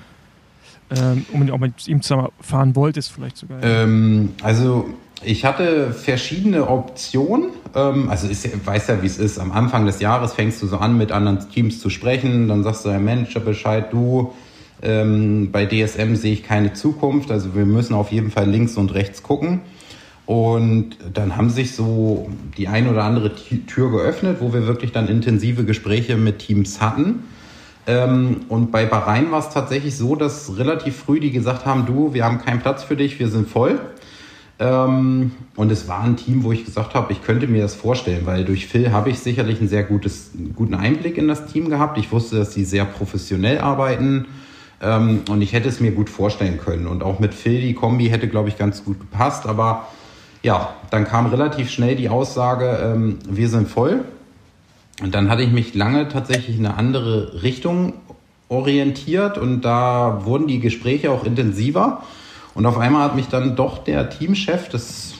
[0.89, 3.61] ähm, auch mit ihm zusammen fahren wolltest, vielleicht sogar.
[3.61, 4.89] Ähm, also
[5.23, 7.49] ich hatte verschiedene Optionen.
[7.75, 9.37] Ähm, also ich weiß ja, wie es ist.
[9.37, 12.47] Am Anfang des Jahres fängst du so an, mit anderen Teams zu sprechen.
[12.47, 14.33] Dann sagst du deinem Manager Bescheid, du,
[14.81, 17.31] ähm, bei DSM sehe ich keine Zukunft.
[17.31, 19.61] Also wir müssen auf jeden Fall links und rechts gucken.
[20.25, 25.07] Und dann haben sich so die ein oder andere Tür geöffnet, wo wir wirklich dann
[25.07, 27.23] intensive Gespräche mit Teams hatten.
[27.87, 32.13] Ähm, und bei Bahrain war es tatsächlich so, dass relativ früh die gesagt haben, du,
[32.13, 33.79] wir haben keinen Platz für dich, wir sind voll.
[34.59, 38.25] Ähm, und es war ein Team, wo ich gesagt habe, ich könnte mir das vorstellen,
[38.25, 41.97] weil durch Phil habe ich sicherlich einen sehr gutes, guten Einblick in das Team gehabt.
[41.97, 44.27] Ich wusste, dass sie sehr professionell arbeiten
[44.81, 46.87] ähm, und ich hätte es mir gut vorstellen können.
[46.87, 49.45] Und auch mit Phil, die Kombi hätte, glaube ich, ganz gut gepasst.
[49.45, 49.87] Aber
[50.43, 52.95] ja, dann kam relativ schnell die Aussage,
[53.29, 54.05] wir sind voll.
[55.01, 57.93] Und dann hatte ich mich lange tatsächlich in eine andere Richtung
[58.49, 62.03] orientiert und da wurden die Gespräche auch intensiver.
[62.55, 65.13] Und auf einmal hat mich dann doch der Teamchef, das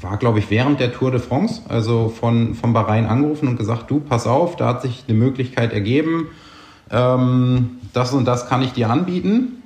[0.00, 3.90] war glaube ich während der Tour de France, also von, von Bahrain angerufen und gesagt,
[3.90, 6.28] du, pass auf, da hat sich eine Möglichkeit ergeben,
[6.90, 9.62] ähm, das und das kann ich dir anbieten.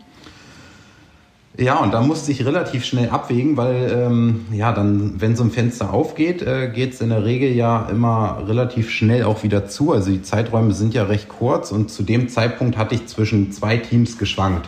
[1.59, 5.51] Ja, und da musste ich relativ schnell abwägen, weil ähm, ja, dann, wenn so ein
[5.51, 9.93] Fenster aufgeht, äh, geht es in der Regel ja immer relativ schnell auch wieder zu.
[9.93, 13.77] Also die Zeiträume sind ja recht kurz und zu dem Zeitpunkt hatte ich zwischen zwei
[13.77, 14.67] Teams geschwankt.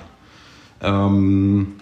[0.83, 1.77] Ähm,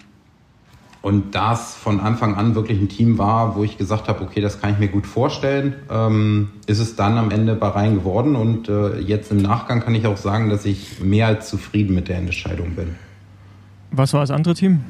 [1.02, 4.60] und das von Anfang an wirklich ein Team war, wo ich gesagt habe, okay, das
[4.60, 8.36] kann ich mir gut vorstellen, ähm, ist es dann am Ende Bahrain geworden.
[8.36, 12.06] Und äh, jetzt im Nachgang kann ich auch sagen, dass ich mehr als zufrieden mit
[12.06, 12.94] der Entscheidung bin.
[13.90, 14.80] Was war das andere Team?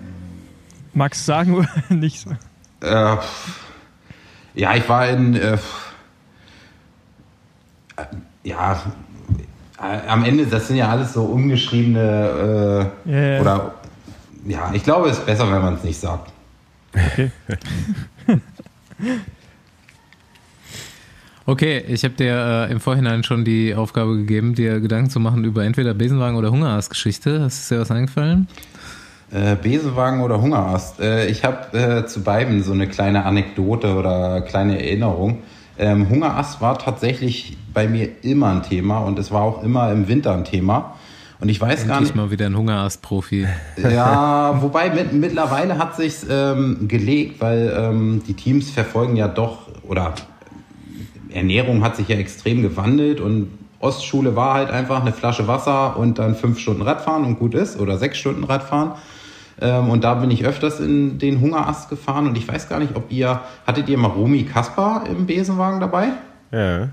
[0.92, 2.30] Magst du sagen oder nicht so?
[2.86, 3.16] Äh,
[4.54, 5.34] ja, ich war in.
[5.34, 5.56] Äh,
[8.44, 8.82] ja,
[9.78, 12.90] äh, am Ende, das sind ja alles so ungeschriebene.
[13.06, 13.40] Äh, yeah.
[13.40, 13.74] Oder.
[14.44, 16.32] Ja, ich glaube, es ist besser, wenn man es nicht sagt.
[16.94, 17.30] Okay.
[21.44, 25.42] Okay, ich habe dir äh, im Vorhinein schon die Aufgabe gegeben, dir Gedanken zu machen
[25.42, 27.30] über entweder Besenwagen oder Hungerast-Geschichte.
[27.46, 28.46] Ist dir was eingefallen?
[29.32, 31.00] Äh, Besenwagen oder Hungerast?
[31.00, 35.42] Äh, ich habe äh, zu beiden so eine kleine Anekdote oder kleine Erinnerung.
[35.78, 40.06] Ähm, Hungerast war tatsächlich bei mir immer ein Thema und es war auch immer im
[40.06, 40.94] Winter ein Thema.
[41.42, 42.14] Und ich weiß Endlich gar nicht.
[42.14, 43.48] mal wieder ein Hungerast-Profi.
[43.76, 49.66] Ja, wobei mit, mittlerweile hat sich ähm, gelegt, weil ähm, die Teams verfolgen ja doch
[49.82, 50.14] oder
[51.30, 56.20] Ernährung hat sich ja extrem gewandelt und Ostschule war halt einfach eine Flasche Wasser und
[56.20, 58.92] dann fünf Stunden Radfahren und gut ist oder sechs Stunden Radfahren.
[59.60, 62.94] Ähm, und da bin ich öfters in den Hungerast gefahren und ich weiß gar nicht,
[62.94, 66.10] ob ihr, hattet ihr mal Romy Kaspar im Besenwagen dabei?
[66.52, 66.90] Ja.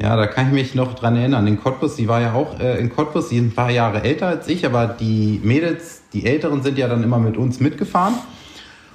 [0.00, 1.46] Ja, da kann ich mich noch dran erinnern.
[1.48, 4.28] In Cottbus, die war ja auch äh, in Cottbus, die sind ein paar Jahre älter
[4.28, 8.14] als ich, aber die Mädels, die Älteren sind ja dann immer mit uns mitgefahren.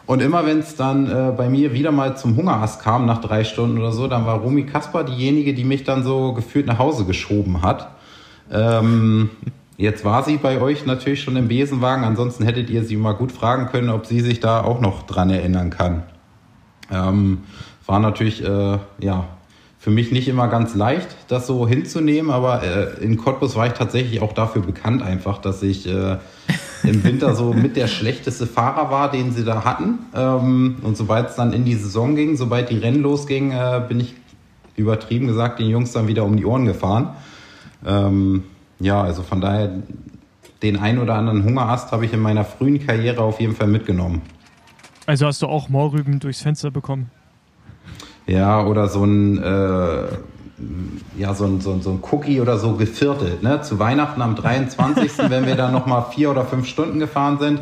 [0.05, 3.43] Und immer wenn es dann äh, bei mir wieder mal zum Hungerast kam, nach drei
[3.43, 7.05] Stunden oder so, dann war Romy Kasper diejenige, die mich dann so gefühlt nach Hause
[7.05, 7.89] geschoben hat.
[8.51, 9.29] Ähm,
[9.77, 13.31] jetzt war sie bei euch natürlich schon im Besenwagen, ansonsten hättet ihr sie mal gut
[13.31, 16.03] fragen können, ob sie sich da auch noch dran erinnern kann.
[16.91, 17.43] Ähm,
[17.85, 19.25] war natürlich, äh, ja,
[19.83, 23.73] für mich nicht immer ganz leicht, das so hinzunehmen, aber äh, in Cottbus war ich
[23.73, 26.19] tatsächlich auch dafür bekannt einfach, dass ich äh,
[26.83, 29.99] im Winter so mit der schlechteste Fahrer war, den sie da hatten.
[30.15, 33.99] Ähm, und sobald es dann in die Saison ging, sobald die Rennen losgingen, äh, bin
[33.99, 34.15] ich
[34.77, 37.09] übertrieben gesagt den Jungs dann wieder um die Ohren gefahren.
[37.85, 38.43] Ähm,
[38.79, 39.69] ja, also von daher
[40.61, 44.21] den ein oder anderen Hungerast habe ich in meiner frühen Karriere auf jeden Fall mitgenommen.
[45.05, 47.11] Also hast du auch Mohrrüben durchs Fenster bekommen.
[48.25, 50.03] Ja, oder so ein, äh,
[51.17, 53.43] ja, so ein, so, ein, so ein Cookie oder so geviertelt.
[53.43, 53.61] Ne?
[53.61, 57.59] Zu Weihnachten am 23., wenn wir dann nochmal vier oder fünf Stunden gefahren sind,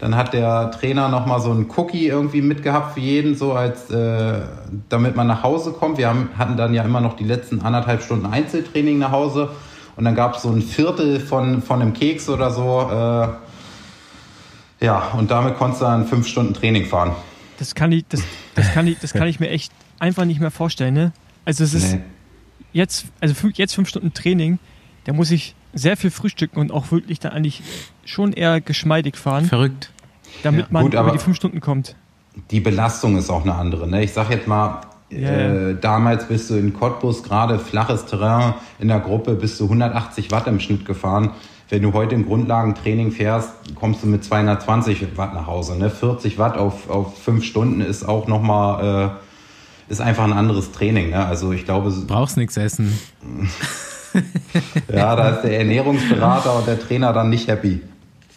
[0.00, 4.40] dann hat der Trainer nochmal so ein Cookie irgendwie mitgehabt für jeden, so als, äh,
[4.88, 5.96] damit man nach Hause kommt.
[5.96, 9.50] Wir haben, hatten dann ja immer noch die letzten anderthalb Stunden Einzeltraining nach Hause
[9.94, 12.88] und dann gab es so ein Viertel von, von einem Keks oder so.
[12.90, 13.28] Äh,
[14.84, 17.12] ja, und damit konntest du dann fünf Stunden Training fahren.
[17.58, 18.22] Das kann ich, das,
[18.56, 19.72] das kann ich, das kann ich mir echt
[20.02, 21.12] einfach nicht mehr vorstellen, ne?
[21.44, 22.00] Also es ist Nee.
[22.72, 24.58] jetzt, also jetzt fünf Stunden Training,
[25.04, 27.62] da muss ich sehr viel frühstücken und auch wirklich dann eigentlich
[28.04, 29.92] schon eher geschmeidig fahren, Verrückt.
[30.42, 31.96] damit Ja, man gut, über aber- die fünf Stunden kommt.
[32.50, 33.86] die Belastung ist auch eine andere.
[33.88, 34.02] Ne?
[34.04, 34.80] Ich sag jetzt mal,
[35.10, 39.68] Ja, äh, damals bist du in Cottbus, gerade flaches Terrain in der Gruppe, bist du
[39.68, 41.32] 180 Watt im Schnitt gefahren.
[41.68, 45.76] Wenn du heute im Grundlagentraining fährst, kommst du mit 220 Watt nach Hause.
[45.78, 45.90] Ne?
[45.90, 49.31] 40 Watt auf, auf fünf Stunden ist auch nochmal, äh,
[49.88, 51.10] ist einfach ein anderes Training.
[51.10, 51.24] Ne?
[51.24, 52.98] Also ich glaube, Brauchst nichts essen.
[54.92, 57.80] ja, da ist der Ernährungsberater und der Trainer dann nicht happy.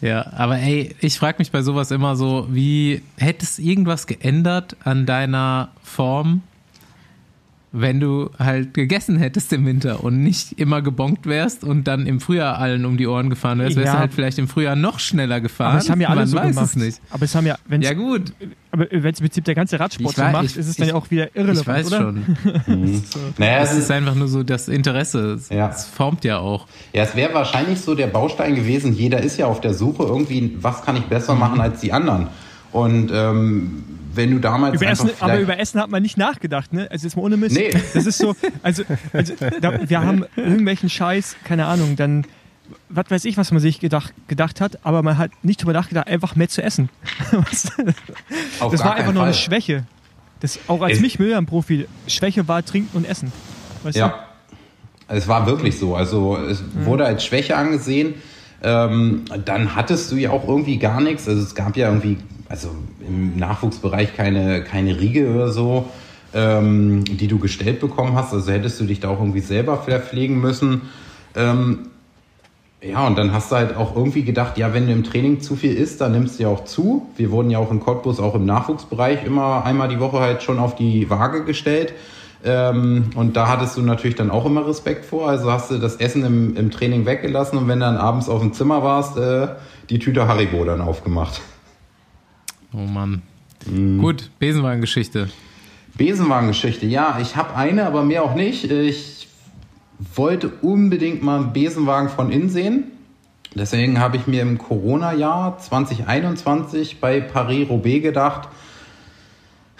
[0.00, 4.76] Ja, aber ey, ich frage mich bei sowas immer so, wie hätte es irgendwas geändert
[4.84, 6.42] an deiner Form,
[7.78, 12.20] wenn du halt gegessen hättest im Winter und nicht immer gebonkt wärst und dann im
[12.20, 13.92] Frühjahr allen um die Ohren gefahren wärst, wärst Ja.
[13.94, 15.70] du halt vielleicht im Frühjahr noch schneller gefahren.
[15.72, 16.66] Aber es haben ja alle Man so weiß gemacht.
[16.70, 17.00] es nicht.
[17.10, 18.32] Aber es haben ja, wenn Ja gut,
[18.72, 20.76] aber wenn es im Prinzip der ganze Radsport Ich so wei- macht, ich- ist es
[20.76, 21.96] dann ja auch wieder irrelevant, ich weiß oder?
[22.00, 22.36] schon.
[23.38, 25.32] Naja, Es ist einfach nur so das Interesse.
[25.34, 25.68] Es, Ja.
[25.68, 26.66] es formt ja auch.
[26.92, 30.56] Ja, es wäre wahrscheinlich so der Baustein gewesen, jeder ist ja auf der Suche irgendwie,
[30.60, 31.40] was kann ich besser Mhm.
[31.40, 32.28] machen als die anderen.
[32.76, 36.86] Und ähm, wenn du damals Über Essen, aber über Essen hat man nicht nachgedacht, ne?
[36.90, 37.56] Also jetzt mal ohne Mist.
[37.56, 37.70] Nee.
[37.94, 38.82] Das ist so, also,
[39.14, 39.32] also
[39.62, 42.26] da, wir haben irgendwelchen Scheiß, keine Ahnung, dann,
[42.90, 46.06] was weiß ich, was man sich gedacht, gedacht hat, aber man hat nicht drüber nachgedacht,
[46.06, 46.90] einfach mehr zu essen.
[48.60, 49.32] Das war einfach nur eine.
[49.32, 49.84] Schwäche.
[50.40, 53.32] Das, auch als mich Müllern-Profi, Schwäche war Trinken und Essen.
[53.84, 54.26] Weißt Ja,
[55.08, 55.96] es war wirklich so.
[55.96, 58.16] Also es wurde als Schwäche angesehen.
[58.62, 61.26] Ähm, dann hattest du ja auch irgendwie gar nichts.
[61.26, 62.70] Also es gab ja irgendwie, also
[63.06, 65.88] im Nachwuchsbereich keine, keine Riege oder so,
[66.34, 68.32] ähm, die du gestellt bekommen hast.
[68.32, 70.82] Also hättest du dich da auch irgendwie selber verpflegen müssen.
[71.34, 71.88] Ähm,
[72.82, 75.56] ja, und dann hast du halt auch irgendwie gedacht, ja, wenn du im Training zu
[75.56, 77.08] viel isst, dann nimmst du ja auch zu.
[77.16, 80.58] Wir wurden ja auch in Cottbus, auch im Nachwuchsbereich, immer einmal die Woche halt schon
[80.58, 81.94] auf die Waage gestellt.
[82.44, 85.28] Ähm, und da hattest du natürlich dann auch immer Respekt vor.
[85.28, 88.40] Also hast du das Essen im, im Training weggelassen und wenn du dann abends auf
[88.40, 89.48] dem Zimmer warst, äh,
[89.90, 91.40] die Tüte Haribo dann aufgemacht.
[92.76, 93.22] Oh Mann.
[93.64, 93.98] Mhm.
[93.98, 95.30] Gut, Besenwagengeschichte.
[95.96, 98.70] Besenwagengeschichte, ja, ich habe eine, aber mehr auch nicht.
[98.70, 99.28] Ich
[100.14, 102.84] wollte unbedingt mal einen Besenwagen von innen sehen.
[103.54, 108.48] Deswegen habe ich mir im Corona-Jahr 2021 bei Paris-Roubaix gedacht,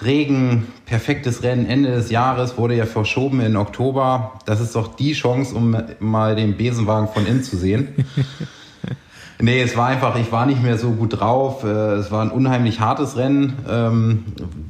[0.02, 4.39] Regen, perfektes Rennen Ende des Jahres, wurde ja verschoben in Oktober.
[4.47, 7.89] Das ist doch die Chance, um mal den Besenwagen von innen zu sehen.
[9.38, 11.62] Nee, es war einfach, ich war nicht mehr so gut drauf.
[11.62, 13.54] Äh, Es war ein unheimlich hartes Rennen.
[13.68, 14.24] Ähm,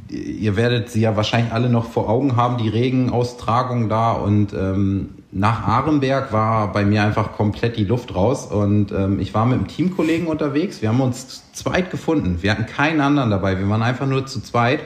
[0.09, 4.13] Ihr werdet sie ja wahrscheinlich alle noch vor Augen haben, die Regenaustragung da.
[4.13, 8.47] Und ähm, nach Arenberg war bei mir einfach komplett die Luft raus.
[8.47, 10.83] Und ähm, ich war mit einem Teamkollegen unterwegs.
[10.83, 12.39] Wir haben uns zu zweit gefunden.
[12.41, 13.59] Wir hatten keinen anderen dabei.
[13.59, 14.81] Wir waren einfach nur zu zweit.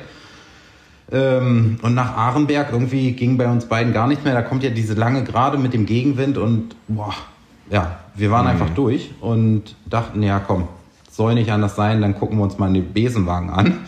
[1.13, 4.33] Und nach Arenberg irgendwie ging bei uns beiden gar nicht mehr.
[4.33, 7.15] Da kommt ja diese lange Gerade mit dem Gegenwind und boah,
[7.69, 10.69] ja, wir waren einfach durch und dachten, ja komm,
[11.11, 13.79] soll nicht anders sein, dann gucken wir uns mal den Besenwagen an.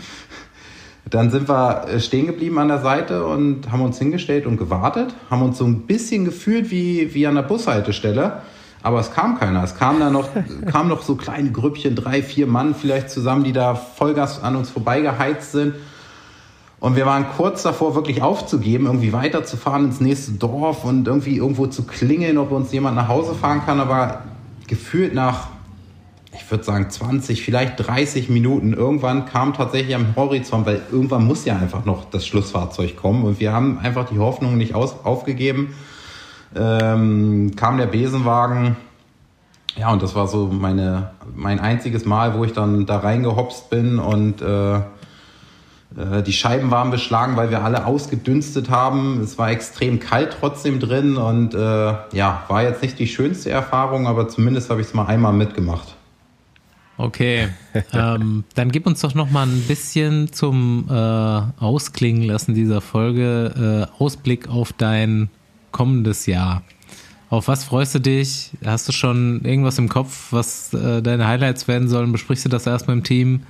[1.09, 5.15] Dann sind wir äh, stehen geblieben an der Seite und haben uns hingestellt und gewartet,
[5.31, 8.41] haben uns so ein bisschen gefühlt wie, wie an der Bushaltestelle.
[8.83, 9.63] aber es kam keiner.
[9.63, 10.29] Es kamen dann noch,
[10.67, 14.71] kamen noch so kleine Grüppchen, drei, vier Mann vielleicht zusammen, die da Vollgas an uns
[14.71, 15.75] vorbeigeheizt sind.
[16.83, 21.69] Und wir waren kurz davor, wirklich aufzugeben, irgendwie weiterzufahren ins nächste Dorf und irgendwie irgendwo
[21.69, 23.79] zu klingeln, ob uns jemand nach Hause fahren kann.
[23.79, 24.25] Aber
[24.67, 25.47] gefühlt nach,
[26.35, 31.45] ich würde sagen, 20, vielleicht 30 Minuten, irgendwann kam tatsächlich am Horizont, weil irgendwann muss
[31.45, 33.23] ja einfach noch das Schlussfahrzeug kommen.
[33.23, 35.75] Und wir haben einfach die Hoffnung nicht aus, aufgegeben.
[36.57, 38.75] Ähm, kam der Besenwagen.
[39.77, 44.01] Ja, und das war so meine, mein einziges Mal, wo ich dann da reingehopst bin
[44.01, 44.81] und äh,
[46.27, 49.21] die Scheiben waren beschlagen, weil wir alle ausgedünstet haben.
[49.21, 54.07] Es war extrem kalt trotzdem drin und äh, ja, war jetzt nicht die schönste Erfahrung,
[54.07, 55.97] aber zumindest habe ich es mal einmal mitgemacht.
[56.97, 57.49] Okay,
[57.93, 63.89] ähm, dann gib uns doch noch mal ein bisschen zum äh, Ausklingen lassen dieser Folge
[63.91, 65.31] äh, Ausblick auf dein
[65.73, 66.63] kommendes Jahr.
[67.31, 68.51] Auf was freust du dich?
[68.63, 72.13] Hast du schon irgendwas im Kopf, was äh, deine Highlights werden sollen?
[72.13, 73.41] Besprichst du das erstmal im Team?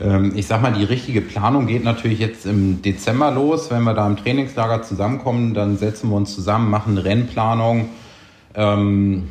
[0.00, 3.70] Ähm, ich sag mal, die richtige Planung geht natürlich jetzt im Dezember los.
[3.70, 7.90] Wenn wir da im Trainingslager zusammenkommen, dann setzen wir uns zusammen, machen eine Rennplanung.
[8.54, 9.28] Ähm,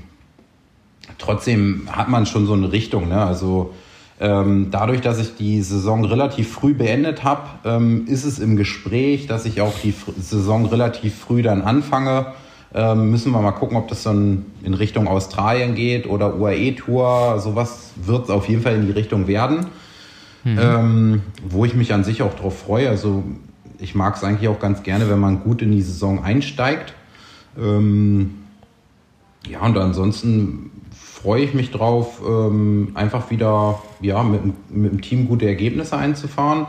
[1.18, 3.10] trotzdem hat man schon so eine Richtung.
[3.10, 3.22] Ne?
[3.22, 3.74] Also
[4.20, 9.26] ähm, dadurch, dass ich die Saison relativ früh beendet habe, ähm, ist es im Gespräch,
[9.26, 12.28] dass ich auch die Saison relativ früh dann anfange.
[12.76, 17.40] Ähm, müssen wir mal gucken, ob das dann in Richtung Australien geht oder UAE-Tour.
[17.40, 19.66] Sowas wird es auf jeden Fall in die Richtung werden
[20.44, 20.60] mhm.
[20.60, 22.90] ähm, wo ich mich an sich auch drauf freue.
[22.90, 23.24] Also
[23.80, 26.94] ich mag es eigentlich auch ganz gerne, wenn man gut in die Saison einsteigt.
[27.58, 28.36] Ähm,
[29.48, 35.28] ja, und ansonsten freue ich mich drauf, ähm, einfach wieder ja, mit, mit dem Team
[35.28, 36.68] gute Ergebnisse einzufahren.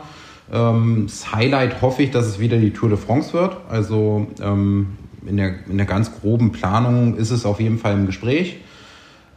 [0.51, 3.57] Ähm, das Highlight hoffe ich, dass es wieder die Tour de France wird.
[3.69, 8.05] Also ähm, in, der, in der ganz groben Planung ist es auf jeden Fall im
[8.05, 8.57] Gespräch.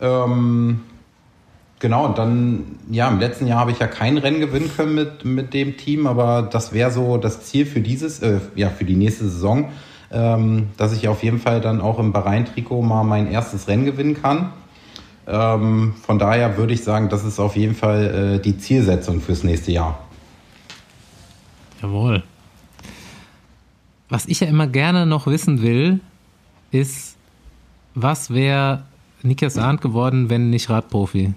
[0.01, 0.81] Ähm,
[1.85, 5.53] Genau, dann, ja, im letzten Jahr habe ich ja kein Rennen gewinnen können mit, mit
[5.53, 9.25] dem Team, aber das wäre so das Ziel für dieses, äh, ja, für die nächste
[9.25, 9.69] Saison,
[10.11, 14.15] ähm, dass ich auf jeden Fall dann auch im Bahrain-Trikot mal mein erstes Rennen gewinnen
[14.15, 14.55] kann.
[15.27, 19.45] Ähm, von daher würde ich sagen, das ist auf jeden Fall äh, die Zielsetzung fürs
[19.45, 19.99] nächste Jahr.
[21.83, 22.23] Jawohl.
[24.09, 26.01] Was ich ja immer gerne noch wissen will,
[26.71, 27.17] ist,
[27.95, 28.85] was wäre
[29.23, 31.35] Nikas Arndt geworden, wenn nicht Radprofi?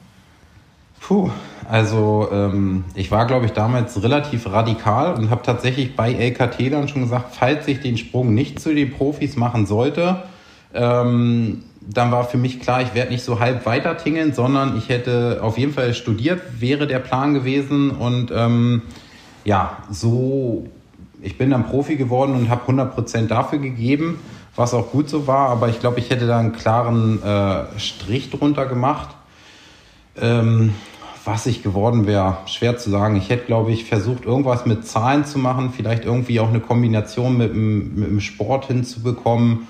[0.99, 1.29] Puh,
[1.69, 6.87] also ähm, ich war, glaube ich, damals relativ radikal und habe tatsächlich bei LKT dann
[6.87, 10.23] schon gesagt, falls ich den Sprung nicht zu den Profis machen sollte,
[10.73, 14.89] ähm, dann war für mich klar, ich werde nicht so halb weiter tingeln, sondern ich
[14.89, 17.91] hätte auf jeden Fall studiert, wäre der Plan gewesen.
[17.91, 18.81] Und ähm,
[19.45, 20.67] ja, so,
[21.21, 24.19] ich bin dann Profi geworden und habe 100% dafür gegeben,
[24.55, 25.49] was auch gut so war.
[25.49, 29.09] Aber ich glaube, ich hätte da einen klaren äh, Strich drunter gemacht.
[30.21, 30.73] Ähm,
[31.27, 33.17] was ich geworden wäre, schwer zu sagen.
[33.17, 37.37] Ich hätte, glaube ich, versucht, irgendwas mit Zahlen zu machen, vielleicht irgendwie auch eine Kombination
[37.37, 39.67] mit dem, mit dem Sport hinzubekommen.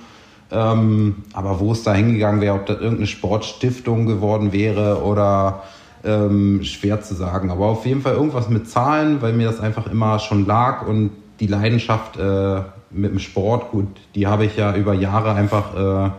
[0.52, 5.64] Ähm, aber wo es da hingegangen wäre, ob das irgendeine Sportstiftung geworden wäre oder
[6.06, 7.50] ähm, schwer zu sagen.
[7.50, 11.10] Aber auf jeden Fall irgendwas mit Zahlen, weil mir das einfach immer schon lag und
[11.40, 12.62] die Leidenschaft äh,
[12.92, 16.12] mit dem Sport, gut, die habe ich ja über Jahre einfach äh,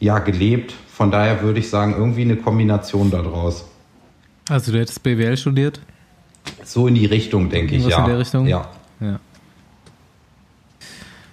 [0.00, 0.74] ja, gelebt.
[1.02, 3.64] Von daher würde ich sagen, irgendwie eine Kombination daraus.
[4.48, 5.80] Also du hättest BWL studiert?
[6.62, 7.98] So in die Richtung, denke ich, ja.
[7.98, 8.46] in der Richtung?
[8.46, 8.70] Ja.
[9.00, 9.18] ja.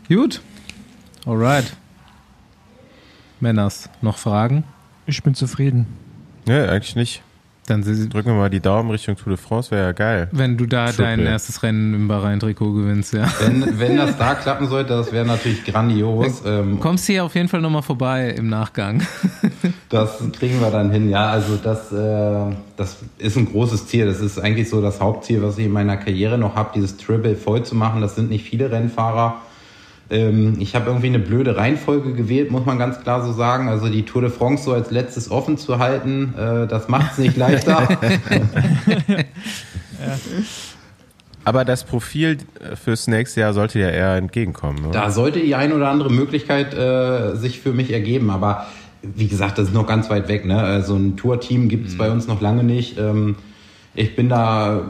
[0.08, 0.42] Gut.
[1.24, 1.72] Alright.
[3.40, 4.64] Männers, noch Fragen?
[5.06, 5.86] Ich bin zufrieden.
[6.48, 7.22] Ja, eigentlich nicht.
[7.70, 10.28] Dann drücken wir mal die Daumen Richtung Tour de France, wäre ja geil.
[10.32, 11.06] Wenn du da Triple.
[11.06, 13.28] dein erstes Rennen im Bahrain-Trikot gewinnst, ja.
[13.40, 16.42] Wenn, wenn das da klappen sollte, das wäre natürlich grandios.
[16.46, 19.04] Ähm, kommst hier auf jeden Fall nochmal vorbei im Nachgang.
[19.90, 21.32] Das kriegen wir dann hin, ja.
[21.32, 24.06] Also das, äh, das ist ein großes Ziel.
[24.06, 27.36] Das ist eigentlich so das Hauptziel, was ich in meiner Karriere noch habe, dieses Triple
[27.36, 28.00] voll zu machen.
[28.00, 29.42] Das sind nicht viele Rennfahrer.
[30.10, 33.70] Ähm, ich habe irgendwie eine blöde Reihenfolge gewählt, muss man ganz klar so sagen.
[33.70, 37.18] Also die Tour de France so als letztes offen zu halten, äh, das macht es
[37.20, 37.88] nicht leichter.
[41.46, 42.38] Aber das Profil
[42.76, 44.86] fürs nächste Jahr sollte ja eher entgegenkommen.
[44.86, 44.92] Oder?
[44.92, 48.30] Da sollte die ein oder andere Möglichkeit äh, sich für mich ergeben.
[48.30, 48.68] Aber
[49.02, 50.46] wie gesagt, das ist noch ganz weit weg.
[50.46, 50.60] Ne?
[50.60, 51.98] Also ein Tour-Team gibt es mhm.
[51.98, 52.98] bei uns noch lange nicht.
[52.98, 53.36] Ähm,
[53.96, 54.82] ich bin da,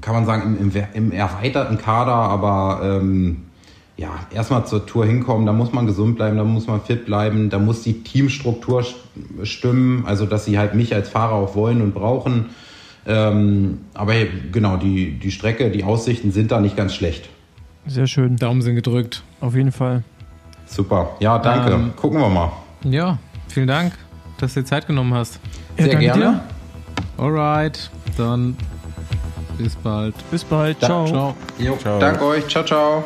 [0.00, 3.42] kann man sagen, im, im, im erweiterten Kader, aber ähm,
[3.96, 7.48] ja, erstmal zur Tour hinkommen, da muss man gesund bleiben, da muss man fit bleiben,
[7.50, 8.84] da muss die Teamstruktur
[9.44, 12.46] stimmen, also dass sie halt mich als Fahrer auch wollen und brauchen.
[13.06, 14.14] Ähm, aber
[14.50, 17.28] genau, die, die Strecke, die Aussichten sind da nicht ganz schlecht.
[17.86, 18.36] Sehr schön.
[18.36, 19.22] Daumen sind gedrückt.
[19.40, 20.02] Auf jeden Fall.
[20.66, 21.10] Super.
[21.20, 21.72] Ja, danke.
[21.74, 22.50] Ähm, Gucken wir mal.
[22.82, 23.18] Ja,
[23.48, 23.92] vielen Dank.
[24.38, 25.38] dass du dir Zeit genommen hast.
[25.76, 26.40] Ja, Sehr danke gerne.
[27.18, 28.56] Alright, dann
[29.58, 30.14] bis bald.
[30.30, 30.82] Bis bald.
[30.82, 31.06] Da- Ciao.
[31.06, 31.36] Ciao.
[31.58, 31.98] Jo, Ciao.
[32.00, 32.48] danke euch.
[32.48, 33.04] Ciao, ciao.